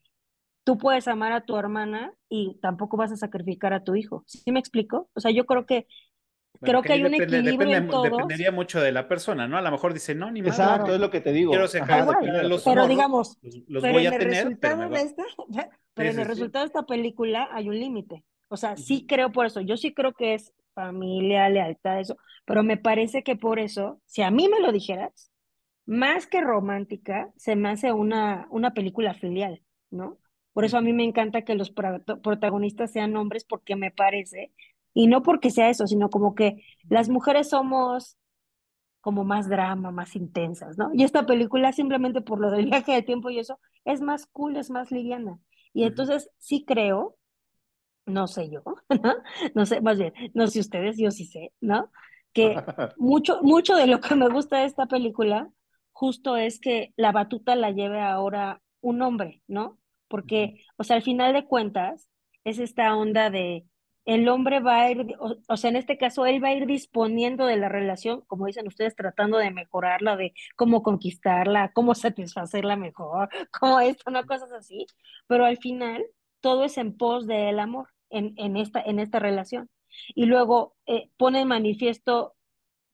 [0.64, 4.24] tú puedes amar a tu hermana y tampoco vas a sacrificar a tu hijo.
[4.26, 5.10] ¿Sí me explico?
[5.14, 5.88] O sea, yo creo que
[6.62, 8.04] creo que hay un equilibrio en todos.
[8.04, 9.58] Dependería mucho de la persona, ¿no?
[9.58, 10.60] A lo mejor dice, no, ni más.
[10.60, 11.52] Exacto, es lo que te digo.
[11.52, 13.38] Quiero dejar de los Pero digamos,
[13.68, 15.24] los, voy a tener, pero, de esta,
[15.93, 18.24] pero en el resultado de esta película hay un límite.
[18.50, 19.62] O sea, sí creo por eso.
[19.62, 22.18] Yo sí creo que es familia, lealtad, eso.
[22.45, 25.32] Pero me parece que por eso, si a mí me lo dijeras,
[25.86, 30.18] más que romántica, se me hace una, una película filial, ¿no?
[30.54, 34.52] Por eso a mí me encanta que los protagonistas sean hombres porque me parece,
[34.94, 38.18] y no porque sea eso, sino como que las mujeres somos
[39.02, 40.90] como más drama, más intensas, ¿no?
[40.94, 44.58] Y esta película simplemente por lo del viaje de tiempo y eso es más cool,
[44.58, 45.40] es más liviana.
[45.74, 47.18] Y entonces sí creo,
[48.06, 48.78] no sé yo, ¿no?
[49.56, 51.92] No sé, más bien, no sé ustedes, yo sí sé, ¿no?
[52.34, 52.56] Que
[52.98, 55.50] mucho, mucho de lo que me gusta de esta película
[55.92, 59.80] justo es que la batuta la lleve ahora un hombre, ¿no?
[60.10, 62.10] porque, o sea, al final de cuentas,
[62.44, 63.66] es esta onda de
[64.10, 65.16] el hombre va a ir,
[65.47, 68.68] o, sea, en este caso, él va a ir disponiendo de la relación, como dicen
[68.68, 73.30] ustedes, tratando de mejorarla, de cómo conquistarla, cómo satisfacerla mejor,
[73.60, 74.88] cómo esto, no cosas así,
[75.28, 76.03] pero al final
[76.41, 79.70] todo es en pos del amor en, en, esta, en esta relación.
[80.16, 82.36] Y luego eh, pone en manifiesto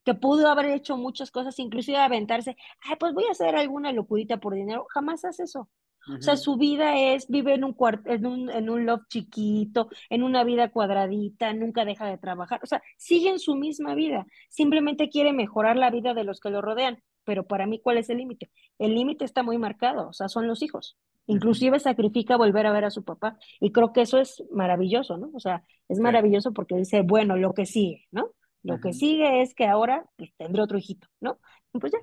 [0.04, 4.38] que pudo haber hecho muchas cosas, inclusive aventarse, ay, pues voy a hacer alguna locurita
[4.38, 5.70] por dinero, jamás hace eso.
[6.08, 7.76] O sea, su vida es, vive en un,
[8.06, 12.60] en, un, en un love chiquito, en una vida cuadradita, nunca deja de trabajar.
[12.64, 14.26] O sea, sigue en su misma vida.
[14.50, 17.02] Simplemente quiere mejorar la vida de los que lo rodean.
[17.24, 18.52] Pero para mí, ¿cuál es el límite?
[18.78, 20.96] El límite está muy marcado, o sea, son los hijos.
[21.28, 23.38] Inclusive sacrifica volver a ver a su papá.
[23.60, 25.32] Y creo que eso es maravilloso, ¿no?
[25.34, 28.32] O sea, es maravilloso porque dice, bueno, lo que sigue, ¿no?
[28.62, 31.40] Lo que sigue es que ahora pues, tendré otro hijito, ¿no?
[31.74, 32.00] Y pues ya,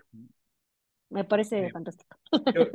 [1.12, 2.18] me parece fantástico.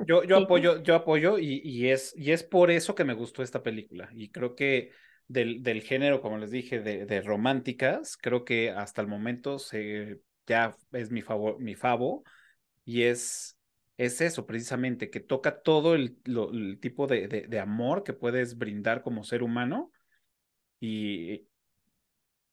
[0.07, 3.43] Yo, yo, apoyo, yo apoyo y, y, es, y es por eso que me gustó
[3.43, 4.09] esta película.
[4.13, 4.91] Y creo que
[5.27, 10.21] del, del género, como les dije, de, de, románticas, creo que hasta el momento se,
[10.45, 12.23] ya es mi, favor, mi favo
[12.85, 13.57] y es,
[13.97, 18.57] es eso precisamente, que toca todo el, el tipo de, de, de, amor que puedes
[18.57, 19.91] brindar como ser humano
[20.79, 21.47] y,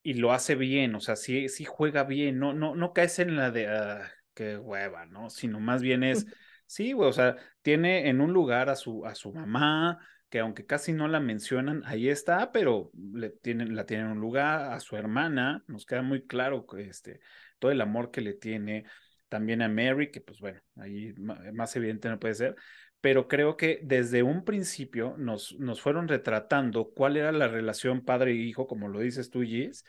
[0.02, 3.36] y lo hace bien, o sea, sí, sí juega bien, no, no, no caes en
[3.36, 5.30] la de ah, qué hueva, ¿no?
[5.30, 6.26] Sino más bien es,
[6.66, 10.66] sí, güey, o sea, tiene en un lugar a su, a su mamá, que aunque
[10.66, 14.80] casi no la mencionan, ahí está, pero le tienen, la tienen en un lugar, a
[14.80, 17.20] su hermana, nos queda muy claro que este,
[17.58, 18.84] todo el amor que le tiene,
[19.28, 22.56] también a Mary, que pues bueno, ahí más evidente no puede ser,
[23.00, 28.32] pero creo que desde un principio nos, nos fueron retratando cuál era la relación padre
[28.32, 29.84] e hijo, como lo dices tú, Gis,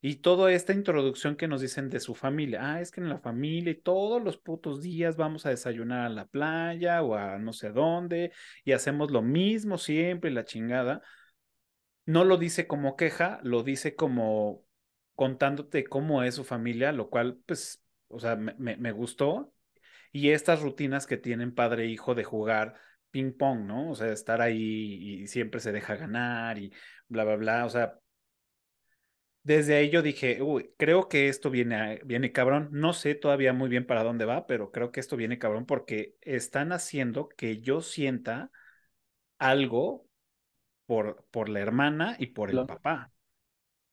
[0.00, 2.74] y toda esta introducción que nos dicen de su familia.
[2.74, 6.08] Ah, es que en la familia y todos los putos días vamos a desayunar a
[6.08, 8.32] la playa o a no sé dónde
[8.64, 11.02] y hacemos lo mismo siempre, la chingada.
[12.06, 14.64] No lo dice como queja, lo dice como
[15.14, 19.52] contándote cómo es su familia, lo cual, pues, o sea, me, me gustó
[20.12, 22.74] y estas rutinas que tienen padre e hijo de jugar
[23.10, 23.90] ping pong, ¿no?
[23.90, 26.72] O sea, estar ahí y siempre se deja ganar y
[27.08, 27.66] bla, bla, bla.
[27.66, 27.98] O sea,
[29.42, 32.68] desde ahí yo dije, uy, creo que esto viene, viene cabrón.
[32.72, 36.16] No sé todavía muy bien para dónde va, pero creo que esto viene cabrón porque
[36.22, 38.50] están haciendo que yo sienta
[39.38, 40.06] algo
[40.86, 43.12] por, por la hermana y por el papá.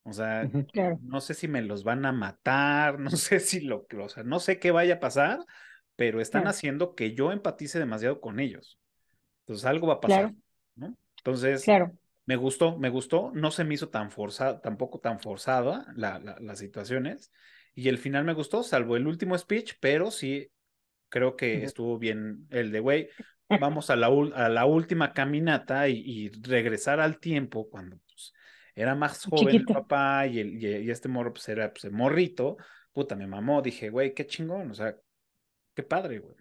[0.03, 0.51] O sea,
[0.99, 4.39] no sé si me los van a matar, no sé si lo, o sea, no
[4.39, 5.39] sé qué vaya a pasar,
[5.95, 8.79] pero están haciendo que yo empatice demasiado con ellos.
[9.41, 10.33] Entonces algo va a pasar,
[10.75, 10.97] ¿no?
[11.19, 11.75] Entonces,
[12.27, 16.59] me gustó, me gustó, no se me hizo tan forzada, tampoco tan forzada la, las
[16.59, 17.31] situaciones,
[17.73, 20.51] y el final me gustó, salvo el último speech, pero sí
[21.09, 23.09] creo que estuvo bien el de, güey,
[23.59, 28.33] vamos a la, a la última caminata y, regresar al tiempo cuando pues,
[28.75, 32.57] era más joven el papá y, el, y, este morro pues era pues, el morrito,
[32.91, 34.95] puta, me mamó, dije, güey, qué chingón, o sea,
[35.77, 36.35] Qué padre, güey.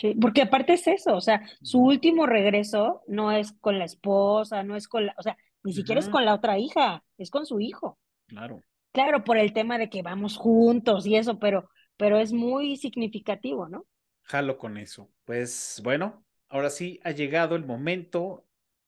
[0.00, 4.62] Sí, porque aparte es eso, o sea, su último regreso no es con la esposa,
[4.62, 7.44] no es con la, o sea, ni siquiera es con la otra hija, es con
[7.44, 7.98] su hijo.
[8.26, 8.64] Claro.
[8.92, 13.68] Claro, por el tema de que vamos juntos y eso, pero, pero es muy significativo,
[13.68, 13.84] ¿no?
[14.22, 15.10] Jalo con eso.
[15.26, 18.46] Pues bueno, ahora sí ha llegado el momento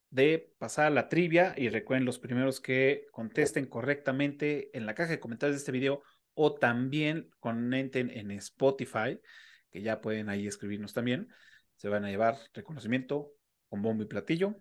[0.08, 5.10] de pasar a la trivia y recuerden los primeros que contesten correctamente en la caja
[5.10, 6.00] de comentarios de este video
[6.32, 9.20] o también comenten en Spotify
[9.72, 11.28] que ya pueden ahí escribirnos también.
[11.76, 13.32] Se van a llevar reconocimiento
[13.68, 14.60] con bombo y platillo.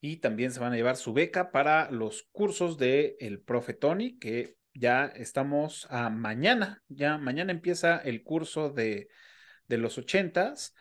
[0.00, 4.18] Y también se van a llevar su beca para los cursos de el profe Tony,
[4.18, 6.82] que ya estamos a mañana.
[6.88, 9.08] Ya mañana empieza el curso de,
[9.66, 10.74] de los ochentas.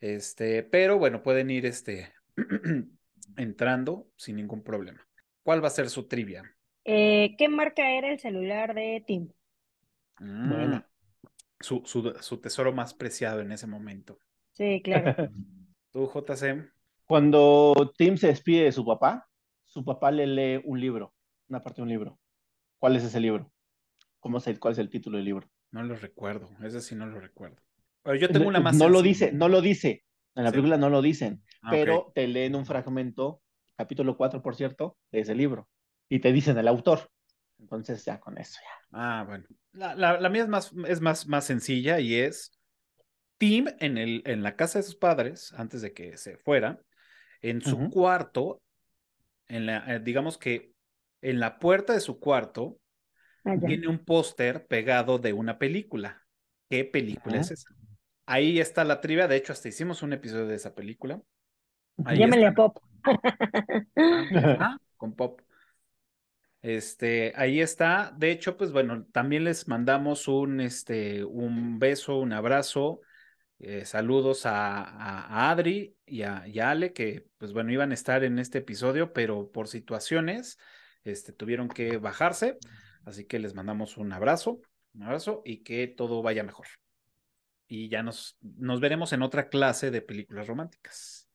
[0.00, 2.12] Este, pero bueno, pueden ir este,
[3.36, 5.06] entrando sin ningún problema.
[5.42, 6.42] ¿Cuál va a ser su trivia?
[6.84, 9.30] Eh, ¿Qué marca era el celular de Tim?
[10.20, 10.50] Mm.
[10.50, 10.87] Bueno
[11.60, 14.18] su, su, tesoro más preciado en ese momento.
[14.52, 15.14] Sí, claro.
[15.92, 16.70] ¿Tú, JC?
[17.06, 19.28] Cuando Tim se despide de su papá,
[19.64, 21.14] su papá le lee un libro,
[21.48, 22.18] una parte de un libro.
[22.78, 23.50] ¿Cuál es ese libro?
[24.20, 25.48] ¿Cómo es ¿Cuál es el título del libro?
[25.70, 27.62] No lo recuerdo, ese sí no lo recuerdo.
[28.02, 28.76] Pero yo tengo una más.
[28.76, 30.04] No lo dice, no lo dice.
[30.34, 33.42] En la película no lo dicen, ah, pero te leen un fragmento,
[33.76, 35.68] capítulo 4, por cierto, de ese libro.
[36.08, 37.10] Y te dicen el autor.
[37.58, 38.98] Entonces ya con eso ya.
[38.98, 39.44] Ah, bueno.
[39.72, 42.58] La, la, mía es, más, es más, más sencilla y es
[43.38, 46.80] Tim en, el, en la casa de sus padres, antes de que se fuera,
[47.40, 48.60] en su cuarto,
[49.46, 50.72] en la, eh, digamos que
[51.22, 52.78] en la puerta de su cuarto,
[53.44, 56.22] ah, tiene un póster pegado de una película.
[56.68, 57.70] ¿Qué película es esa?
[58.26, 61.20] Ahí está la trivia, de hecho hasta hicimos un episodio de esa película.
[61.96, 62.78] Llámele a Pop.
[63.96, 65.40] ah, con Pop.
[66.62, 68.12] Este, ahí está.
[68.16, 73.00] De hecho, pues bueno, también les mandamos un, este, un beso, un abrazo.
[73.60, 78.58] Eh, saludos a, Adri y a, Ale, que pues bueno, iban a estar en este
[78.58, 80.58] episodio, pero por situaciones
[81.04, 82.58] este, tuvieron que bajarse.
[83.04, 84.60] Así que les mandamos un abrazo,
[84.94, 86.66] un abrazo y que todo vaya mejor.
[87.66, 91.28] Y ya nos, nos veremos en otra clase de películas románticas,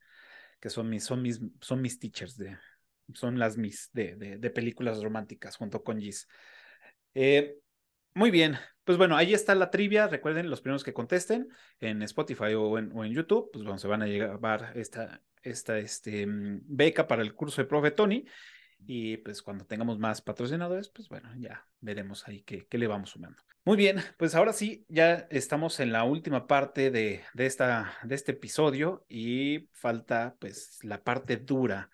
[0.59, 2.57] que son mis, son mis, son mis teachers de,
[3.13, 6.27] son las mis de, de, películas románticas junto con Gis.
[7.13, 7.57] Eh,
[8.13, 10.07] muy bien, pues bueno, ahí está la trivia.
[10.07, 11.49] Recuerden, los primeros que contesten
[11.79, 15.77] en Spotify o en, o en YouTube, pues bueno, se van a llevar esta, esta
[15.77, 18.25] este, mm, beca para el curso de Profe Tony.
[18.85, 23.11] Y pues cuando tengamos más patrocinadores, pues bueno, ya veremos ahí qué, qué le vamos
[23.11, 23.41] sumando.
[23.65, 28.15] Muy bien, pues ahora sí, ya estamos en la última parte de, de, esta, de
[28.15, 31.89] este episodio y falta pues la parte dura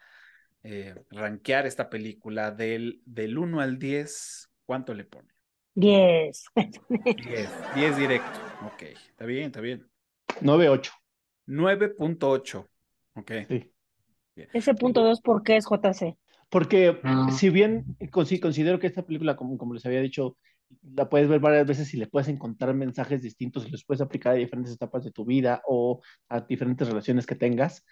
[0.63, 5.29] eh, rankear esta película del, del 1 al 10, ¿cuánto le pone?
[5.75, 6.43] 10.
[6.55, 8.39] 10, 10 directo.
[8.65, 9.87] Ok, está bien, está bien.
[10.41, 10.91] 9.8.
[11.47, 12.67] 9.8.
[13.15, 13.31] Ok.
[13.47, 13.71] Sí.
[14.53, 16.17] Ese punto 2, ¿por qué es JC?
[16.49, 17.29] Porque ah.
[17.31, 20.37] si bien considero que esta película, como, como les había dicho,
[20.95, 24.33] la puedes ver varias veces y le puedes encontrar mensajes distintos y los puedes aplicar
[24.33, 27.85] a diferentes etapas de tu vida o a diferentes relaciones que tengas.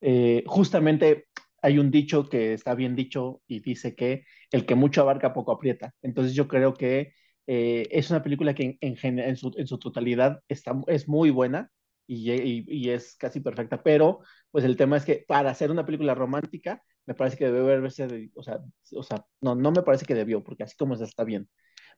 [0.00, 1.28] Eh, justamente
[1.62, 5.52] hay un dicho que está bien dicho y dice que el que mucho abarca poco
[5.52, 5.94] aprieta.
[6.02, 7.14] Entonces yo creo que
[7.46, 11.70] eh, es una película que en, en, su, totalidad está, es muy buena
[12.06, 14.20] y, es casi perfecta, pero
[14.50, 18.30] pues el tema es que para hacer una película romántica me parece que debe verse,
[18.34, 18.60] o sea,
[18.94, 21.48] o sea, no, no me parece que debió, porque así como está bien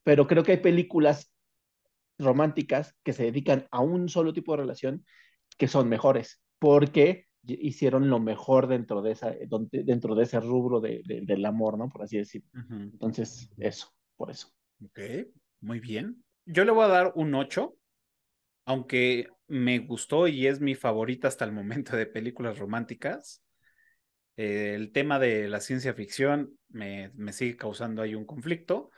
[0.04, 1.32] pero creo que hay películas
[2.18, 5.04] románticas que se dedican a un solo tipo de relación
[5.58, 9.34] que son mejores, porque hicieron lo mejor dentro de, esa,
[9.70, 11.88] dentro de ese rubro de, del amor, ¿no?
[11.88, 12.48] Por así decirlo.
[12.70, 14.48] Entonces, eso, por eso.
[14.84, 15.00] Ok,
[15.60, 16.24] muy bien.
[16.46, 17.76] Yo le voy a dar un 8,
[18.66, 23.42] aunque me gustó y es mi favorita hasta el momento de películas románticas.
[24.36, 28.90] Eh, el tema de la ciencia ficción me, me sigue causando ahí un conflicto,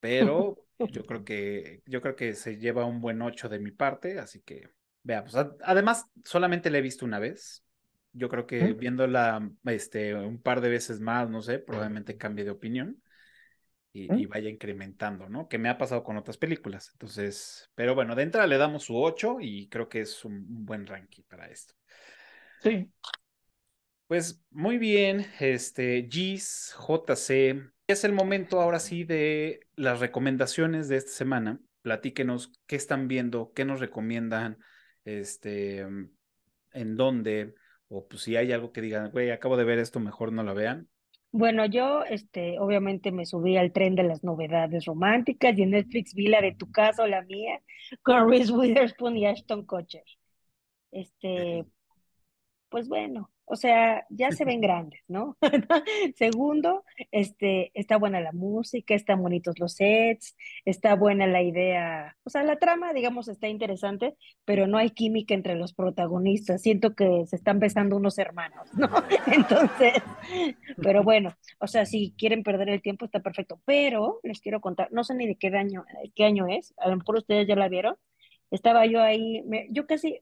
[0.00, 4.18] pero yo creo que yo creo que se lleva un buen 8 de mi parte,
[4.18, 4.68] así que
[5.02, 5.34] veamos.
[5.62, 7.64] Además, solamente la he visto una vez.
[8.12, 12.50] Yo creo que viéndola este, un par de veces más, no sé, probablemente cambie de
[12.50, 13.00] opinión
[13.92, 15.48] y, vaya incrementando, ¿no?
[15.48, 16.90] Que me ha pasado con otras películas.
[16.92, 20.86] Entonces, pero bueno, de entrada le damos su 8 y creo que es un, buen
[20.86, 21.74] ranking para esto.
[22.62, 22.90] Sí.
[24.06, 30.96] Pues muy bien, este, Gis, JC, es el momento ahora sí de las recomendaciones de
[30.96, 31.60] esta semana.
[31.82, 34.58] Platíquenos qué están viendo, qué nos recomiendan,
[35.04, 37.54] este, en dónde,
[37.88, 40.54] o pues si hay algo que digan, güey, acabo de ver esto, mejor no la
[40.54, 40.88] vean.
[41.32, 46.12] Bueno, yo, este, obviamente me subí al tren de las novedades románticas y en Netflix
[46.14, 47.60] vi la de tu casa o la mía
[48.02, 50.04] con Reese Witherspoon y Ashton Kutcher.
[50.90, 51.64] Este,
[52.68, 55.36] pues bueno, o sea, ya se ven grandes, ¿no?
[56.16, 62.30] Segundo, este, está buena la música, están bonitos los sets, está buena la idea, o
[62.30, 66.62] sea, la trama, digamos, está interesante, pero no hay química entre los protagonistas.
[66.62, 68.88] Siento que se están besando unos hermanos, ¿no?
[69.26, 69.94] Entonces,
[70.82, 73.60] pero bueno, o sea, si quieren perder el tiempo está perfecto.
[73.64, 76.96] Pero les quiero contar, no sé ni de qué año, qué año es, a lo
[76.96, 77.96] mejor ustedes ya la vieron.
[78.50, 80.20] Estaba yo ahí, me, yo casi,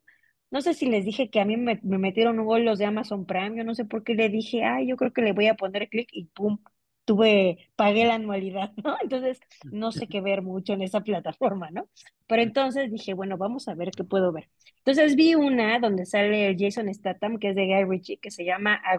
[0.50, 3.26] no sé si les dije que a mí me, metieron un gol los de Amazon
[3.26, 5.54] Prime, yo no sé por qué le dije, ay, yo creo que le voy a
[5.54, 6.58] poner clic y pum,
[7.04, 8.96] tuve, pagué la anualidad, ¿no?
[9.02, 11.88] Entonces, no sé qué ver mucho en esa plataforma, ¿no?
[12.26, 14.50] Pero entonces dije, bueno, vamos a ver qué puedo ver.
[14.78, 18.74] Entonces vi una donde sale Jason Statham, que es de Guy Ritchie, que se llama
[18.84, 18.98] A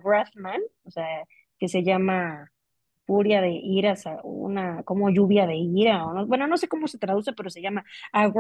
[0.84, 1.05] o sea,
[1.59, 2.51] que se llama
[3.05, 6.99] furia de ira, una como lluvia de ira, o no, bueno, no sé cómo se
[6.99, 8.31] traduce, pero se llama A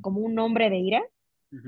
[0.00, 1.02] como un hombre de ira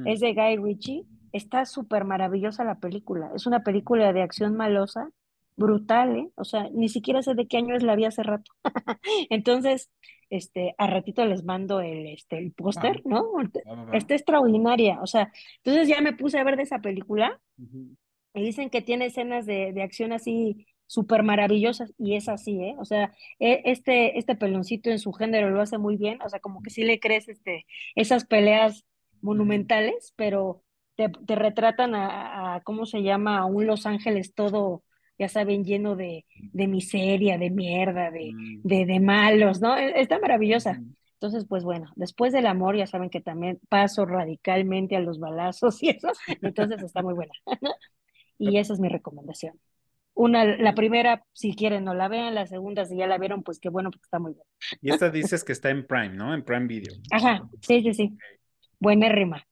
[0.06, 1.04] es de Guy Ritchie.
[1.32, 3.30] Está súper maravillosa la película.
[3.34, 5.10] Es una película de acción malosa,
[5.56, 6.28] brutal, ¿eh?
[6.34, 8.52] O sea, ni siquiera sé de qué año es la vi hace rato.
[9.30, 9.90] Entonces,
[10.30, 13.32] este, a ratito les mando el, este, el póster, ¿no?
[13.92, 15.00] Está extraordinaria.
[15.02, 15.30] O sea,
[15.62, 17.38] entonces ya me puse a ver de esa película
[18.34, 22.74] y dicen que tiene escenas de, de acción así súper maravillosas y es así, ¿eh?
[22.78, 26.40] O sea, e, este, este peloncito en su género lo hace muy bien, o sea,
[26.40, 28.84] como que sí le crees este, esas peleas
[29.22, 30.62] monumentales, pero
[30.96, 33.38] te, retratan a, ¿cómo se llama?
[33.38, 34.84] A un Los Ángeles todo,
[35.18, 38.60] ya saben, lleno de, de miseria, de mierda, de, mm.
[38.62, 39.76] de, de, malos, ¿no?
[39.76, 40.80] E, está maravillosa.
[41.14, 45.80] Entonces, pues bueno, después del amor ya saben que también paso radicalmente a los balazos
[45.82, 46.08] y eso,
[46.40, 47.32] entonces está muy buena.
[48.38, 49.58] y esa es mi recomendación.
[50.14, 53.58] Una, la primera, si quieren, no la vean, la segunda, si ya la vieron, pues
[53.58, 54.50] qué bueno, porque está muy buena.
[54.82, 56.34] Y esta dices que está en Prime, ¿no?
[56.34, 56.92] En Prime Video.
[57.10, 58.18] Ajá, sí, sí, sí.
[58.82, 59.46] Rima.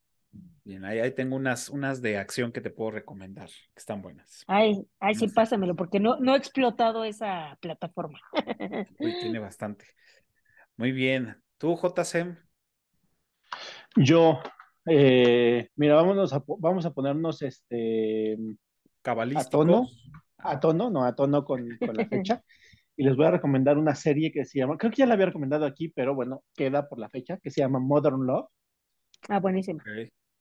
[0.64, 4.44] Bien, ahí, tengo unas, unas de acción que te puedo recomendar, que están buenas.
[4.46, 8.20] Ay, ay sí, pásamelo, porque no, no he explotado esa plataforma.
[9.00, 9.86] Uy, tiene bastante.
[10.76, 11.36] Muy bien.
[11.58, 12.36] ¿Tú, JC?
[13.96, 14.38] Yo,
[14.86, 18.36] eh, mira, vámonos a, vamos a ponernos este
[19.02, 19.46] cabalísticos.
[19.46, 19.88] A tono,
[20.38, 22.42] a tono, no, a tono con, con la fecha.
[22.96, 25.26] y les voy a recomendar una serie que se llama, creo que ya la había
[25.26, 28.48] recomendado aquí, pero bueno, queda por la fecha, que se llama Modern Love.
[29.28, 29.80] Ah, buenísimo.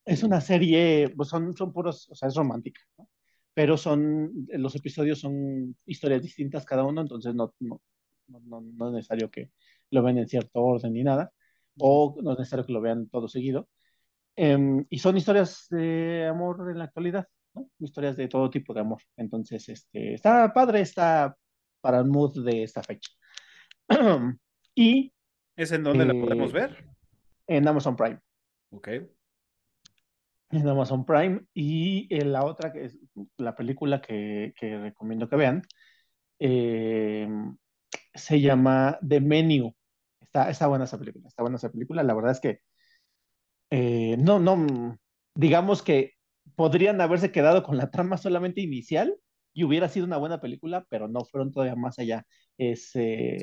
[0.05, 3.09] Es una serie, pues son, son puros, o sea, es romántica, ¿no?
[3.53, 7.81] Pero son, los episodios son historias distintas cada uno, entonces no, no,
[8.27, 9.51] no, no es necesario que
[9.91, 11.31] lo vean en cierto orden ni nada,
[11.77, 13.67] o no es necesario que lo vean todo seguido.
[14.35, 17.69] Em, y son historias de amor en la actualidad, ¿no?
[17.79, 19.01] Historias de todo tipo de amor.
[19.17, 21.35] Entonces, este, está padre, está
[21.81, 23.11] para el mood de esta fecha.
[24.75, 25.11] y...
[25.57, 26.85] ¿Es en donde la podemos eh, ver?
[27.47, 28.19] En Amazon Prime.
[28.71, 28.87] Ok.
[30.51, 31.41] En Amazon Prime.
[31.53, 32.97] Y la otra, que es
[33.37, 35.61] la película que, recomiendo que vean,
[36.39, 37.27] eh,
[38.13, 39.75] se llama The Menu.
[40.19, 42.03] Está, está buena esa película, está buena esa película.
[42.03, 42.59] La verdad es que
[43.71, 44.97] eh, no, no,
[45.35, 46.13] digamos que
[46.55, 49.15] podrían haberse quedado con la trama solamente inicial
[49.53, 52.25] y hubiera sido una buena película, pero no fueron todavía más allá.
[52.57, 53.37] Es eh,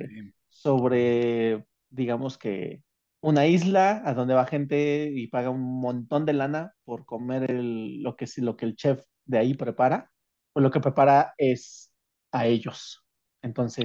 [0.48, 2.82] sobre, digamos que,
[3.26, 8.14] una isla a donde va gente y paga un montón de lana por comer lo,
[8.14, 10.12] que, lo que el chef de ahí prepara,
[10.52, 11.92] pues lo que prepara es
[12.30, 13.04] a ellos.
[13.42, 13.84] Entonces,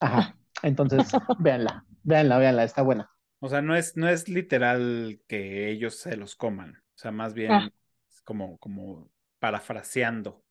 [0.00, 3.10] ajá, entonces, véanla, véanla, véanla, está buena.
[3.40, 7.32] O sea, no es, no es literal que ellos se los coman, o sea, más
[7.32, 7.70] bien ah.
[8.10, 10.43] es como, como parafraseando.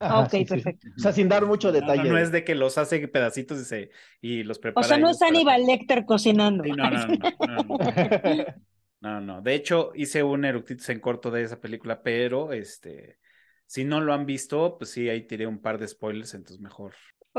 [0.00, 0.88] Ah, ok, perfecto.
[0.96, 2.08] O sea, sin dar mucho detalle.
[2.08, 4.86] No, es de que los hace pedacitos y, se, y los prepara.
[4.86, 6.62] O sea, no es Aníbal Lecter cocinando.
[6.64, 7.78] no, no, no,
[9.00, 13.18] no, no, De hecho, hice un eructitos en corto de esa película, pero este,
[13.66, 16.94] si no lo han visto, pues sí, ahí tiré un par de spoilers, entonces mejor.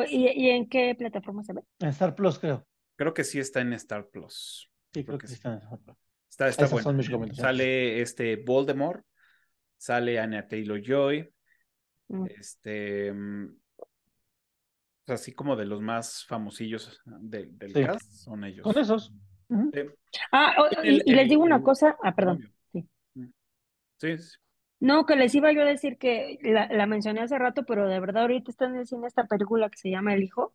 [0.07, 1.61] ¿Y, en qué plataforma se ve?
[1.80, 2.65] En Star Plus, creo.
[2.95, 4.69] Creo que sí está en Star Plus.
[4.94, 5.61] Sí, creo que sí está
[6.30, 7.34] Está, está bueno.
[7.34, 9.03] Sale este Voldemort,
[9.77, 11.30] sale Anya Taylor Joy,
[12.10, 12.26] mm.
[12.38, 13.56] este, mm,
[15.07, 18.64] así como de los más famosillos del cast son ellos.
[18.64, 19.14] Son esos.
[20.31, 20.53] Ah,
[20.84, 22.52] y, les digo una cosa, ah, perdón.
[22.72, 22.86] Sí.
[23.15, 23.26] Mm.
[23.98, 24.15] sí.
[24.81, 27.99] No, que les iba yo a decir que la, la mencioné hace rato, pero de
[27.99, 30.53] verdad ahorita están diciendo esta película que se llama El Hijo.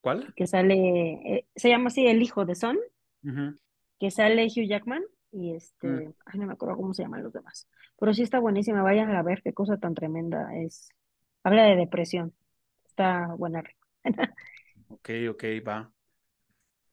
[0.00, 0.32] ¿Cuál?
[0.34, 2.78] Que sale, eh, se llama así El Hijo de Son
[4.02, 6.14] que sale Hugh Jackman y este, mm.
[6.26, 7.68] ay, no me acuerdo cómo se llaman los demás.
[8.02, 10.88] Pero sí está buenísima, vayan a ver qué cosa tan tremenda es.
[11.44, 12.34] Habla de depresión.
[12.84, 13.62] Está buena.
[14.88, 15.92] ok, ok, va.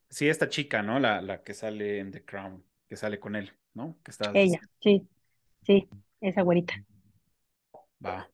[0.08, 1.00] Sí, esta chica, ¿no?
[1.00, 3.98] La, la que sale en The Crown, que sale con él, ¿no?
[4.04, 4.30] Que está...
[4.36, 5.10] Ella, sí,
[5.64, 5.90] sí,
[6.22, 6.76] esa güerita.
[8.06, 8.30] Va.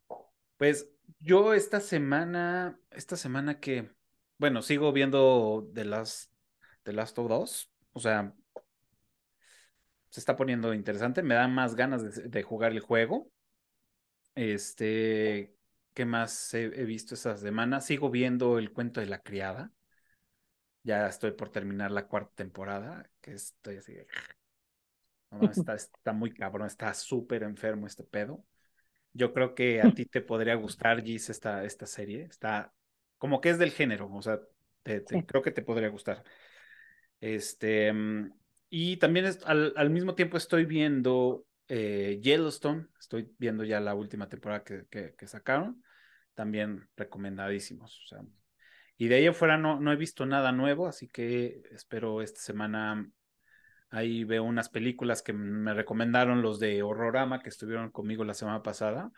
[0.57, 0.89] Pues
[1.19, 3.89] yo esta semana, esta semana que,
[4.37, 6.29] bueno, sigo viendo de las
[6.83, 8.33] The Last of Us, o sea,
[10.15, 13.29] se está poniendo interesante, me da más ganas de, jugar el juego.
[14.33, 15.53] Este,
[15.93, 17.81] ¿qué más he, visto esta semana?
[17.81, 19.73] Sigo viendo el cuento de la criada.
[20.83, 23.97] Ya estoy por terminar la cuarta temporada, que estoy así.
[25.51, 28.41] está, está muy cabrón, está súper enfermo este pedo.
[29.11, 32.23] Yo creo que a ti te podría gustar, Gis, esta, esta serie.
[32.23, 32.73] Está
[33.17, 34.39] como que es del género, o sea,
[34.81, 36.23] creo que te podría gustar.
[37.19, 38.44] Este, mm,
[38.77, 44.65] y también al, mismo tiempo estoy viendo eh, Yellowstone, estoy viendo ya la última temporada
[44.65, 45.81] que, que, sacaron,
[46.33, 48.13] también recomendadísimos.
[48.97, 53.09] Y de ahí afuera no, no he visto nada nuevo, así que espero esta semana
[53.91, 58.61] ahí veo unas películas que me recomendaron los de Horrorama que estuvieron conmigo la semana
[58.61, 59.09] pasada.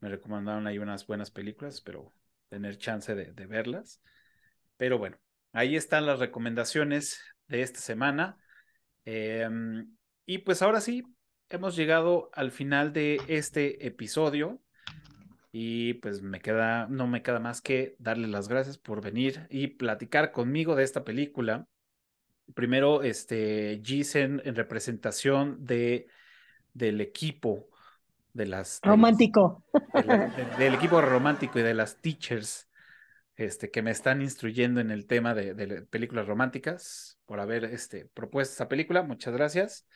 [0.00, 2.12] Me recomendaron ahí unas buenas películas, pero
[2.50, 4.02] tener chance de verlas.
[4.76, 5.16] Pero bueno,
[5.54, 8.36] ahí están las recomendaciones de esta semana.
[9.10, 11.02] Em, y pues ahora sí,
[11.48, 14.60] hemos llegado al final de este episodio.
[15.50, 19.68] Y pues me queda, no me queda más que darle las gracias por venir y
[19.68, 21.66] platicar conmigo de esta película.
[22.54, 26.06] Primero, este, Gisen en representación de,
[26.74, 27.66] del equipo
[28.34, 28.78] de las...
[28.82, 29.64] Romántico.
[30.58, 32.67] del equipo romántico y de las teachers
[33.38, 38.52] este, que me están instruyendo en el tema de, películas románticas, por haber este, propuesto
[38.52, 39.04] esta película.
[39.04, 39.86] Muchas gracias.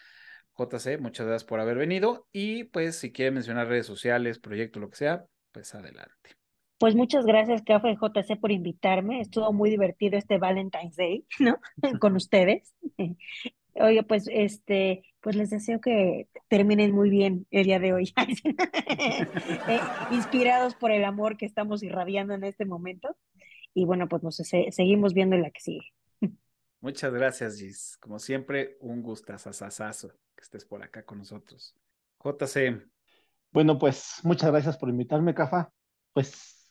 [0.56, 2.28] JC, muchas gracias por haber venido.
[2.32, 6.30] Y pues si quiere mencionar redes sociales, proyecto, lo que sea, pues adelante.
[6.78, 9.20] Pues muchas gracias, Café JC, por invitarme.
[9.20, 11.60] Estuvo muy divertido este Valentine's Day, ¿no?
[12.00, 12.74] Con ustedes.
[13.74, 19.80] Oye, pues este, pues les deseo que terminen muy bien el día de hoy, eh,
[20.10, 23.16] inspirados por el amor que estamos irradiando en este momento.
[23.74, 25.92] Y bueno, pues nos seguimos viendo en la que sigue.
[26.80, 27.96] Muchas gracias, Gis.
[28.00, 31.76] Como siempre, un gustazazazazo que estés por acá con nosotros.
[32.22, 32.82] JC.
[33.52, 35.70] Bueno, pues muchas gracias por invitarme, Cafa.
[36.12, 36.62] Pues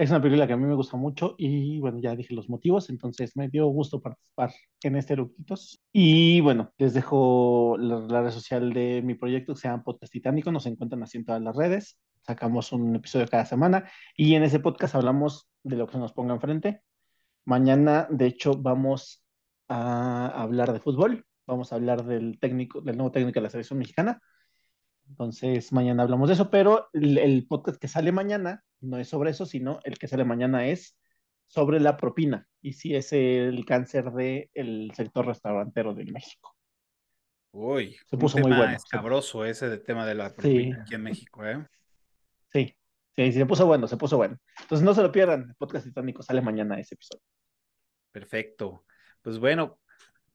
[0.00, 2.88] es una película que a mí me gusta mucho y bueno, ya dije los motivos,
[2.88, 4.50] entonces me dio gusto participar
[4.82, 5.82] en este Eructitos.
[5.92, 10.50] Y bueno, les dejo la, red social de mi proyecto que se llama Podcast Titánico,
[10.50, 14.58] nos encuentran así en todas las redes, sacamos un episodio cada semana y en ese
[14.58, 16.82] podcast hablamos de lo que se nos ponga enfrente.
[17.44, 19.24] Mañana, de hecho, vamos
[19.68, 23.78] a hablar de fútbol, vamos a hablar del técnico, del nuevo técnico de la selección
[23.78, 24.20] mexicana
[25.10, 29.44] entonces, mañana hablamos de eso, pero el, podcast que sale mañana no es sobre eso,
[29.44, 30.96] sino el que sale mañana es
[31.48, 36.56] sobre la propina y si es el cáncer del sector restaurantero de México.
[37.52, 38.72] Uy, se puso muy bueno.
[38.72, 41.66] Escabroso ese de tema de la propina aquí en México, ¿eh?
[42.52, 42.72] Sí,
[43.16, 44.38] Sí, sí, se puso bueno, se puso bueno.
[44.60, 47.22] Entonces no se lo pierdan, el podcast titánico sale mañana ese episodio.
[48.12, 48.84] Perfecto.
[49.22, 49.78] Pues bueno,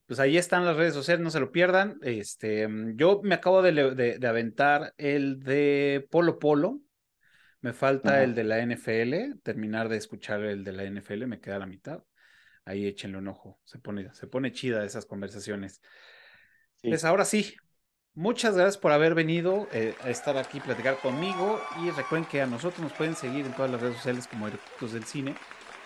[0.06, 1.98] pues ahí están las redes sociales, no se lo pierdan.
[2.02, 6.80] Este, yo me acabo de, aventar el de Polo Polo.
[7.60, 11.58] Me falta el de la NFL, terminar de escuchar el de la NFL, me queda
[11.58, 12.04] la mitad.
[12.64, 15.80] Ahí échenle un ojo, se pone, se pone chida esas conversaciones.
[16.82, 17.56] Pues ahora sí,
[18.16, 21.60] muchas gracias por haber venido eh, a estar aquí, platicar conmigo.
[21.80, 24.92] Y recuerden que a nosotros nos pueden seguir en todas las redes sociales como Eructos
[24.92, 25.36] del Cine.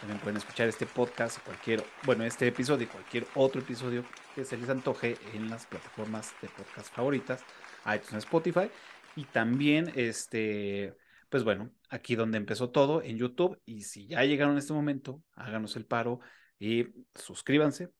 [0.00, 4.02] También pueden escuchar este podcast, cualquier, bueno, este episodio y cualquier otro episodio
[4.34, 7.44] que se les antoje en las plataformas de podcast favoritas,
[7.84, 8.70] iTunes, Spotify.
[9.16, 10.96] Y también, este,
[11.28, 13.60] pues bueno, aquí donde empezó todo, en YouTube.
[13.66, 16.20] Y si ya llegaron a este momento, háganos el paro
[16.58, 17.90] y suscríbanse,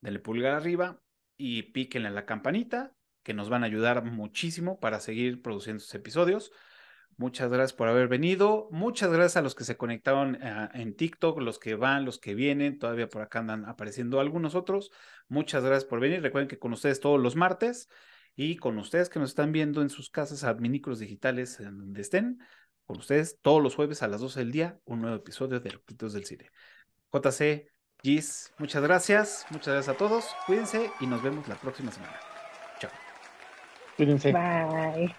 [0.00, 1.00] denle pulgar arriba
[1.36, 5.94] y píquenle a la campanita, que nos van a ayudar muchísimo para seguir produciendo estos
[5.94, 6.52] episodios.
[7.16, 8.68] Muchas gracias por haber venido.
[8.70, 12.34] Muchas gracias a los que se conectaron eh, en TikTok, los que van, los que
[12.34, 12.78] vienen.
[12.78, 14.90] Todavía por acá andan apareciendo algunos otros.
[15.28, 16.22] Muchas gracias por venir.
[16.22, 17.88] Recuerden que con ustedes todos los martes
[18.34, 22.38] y con ustedes que nos están viendo en sus casas adminículos digitales, en donde estén,
[22.84, 26.14] con ustedes todos los jueves a las 12 del día, un nuevo episodio de Loquitos
[26.14, 26.50] del Cine.
[27.12, 27.68] JC,
[28.02, 29.46] Gis, muchas gracias.
[29.50, 30.24] Muchas gracias a todos.
[30.46, 32.31] Cuídense y nos vemos la próxima semana.
[34.28, 35.16] Bye.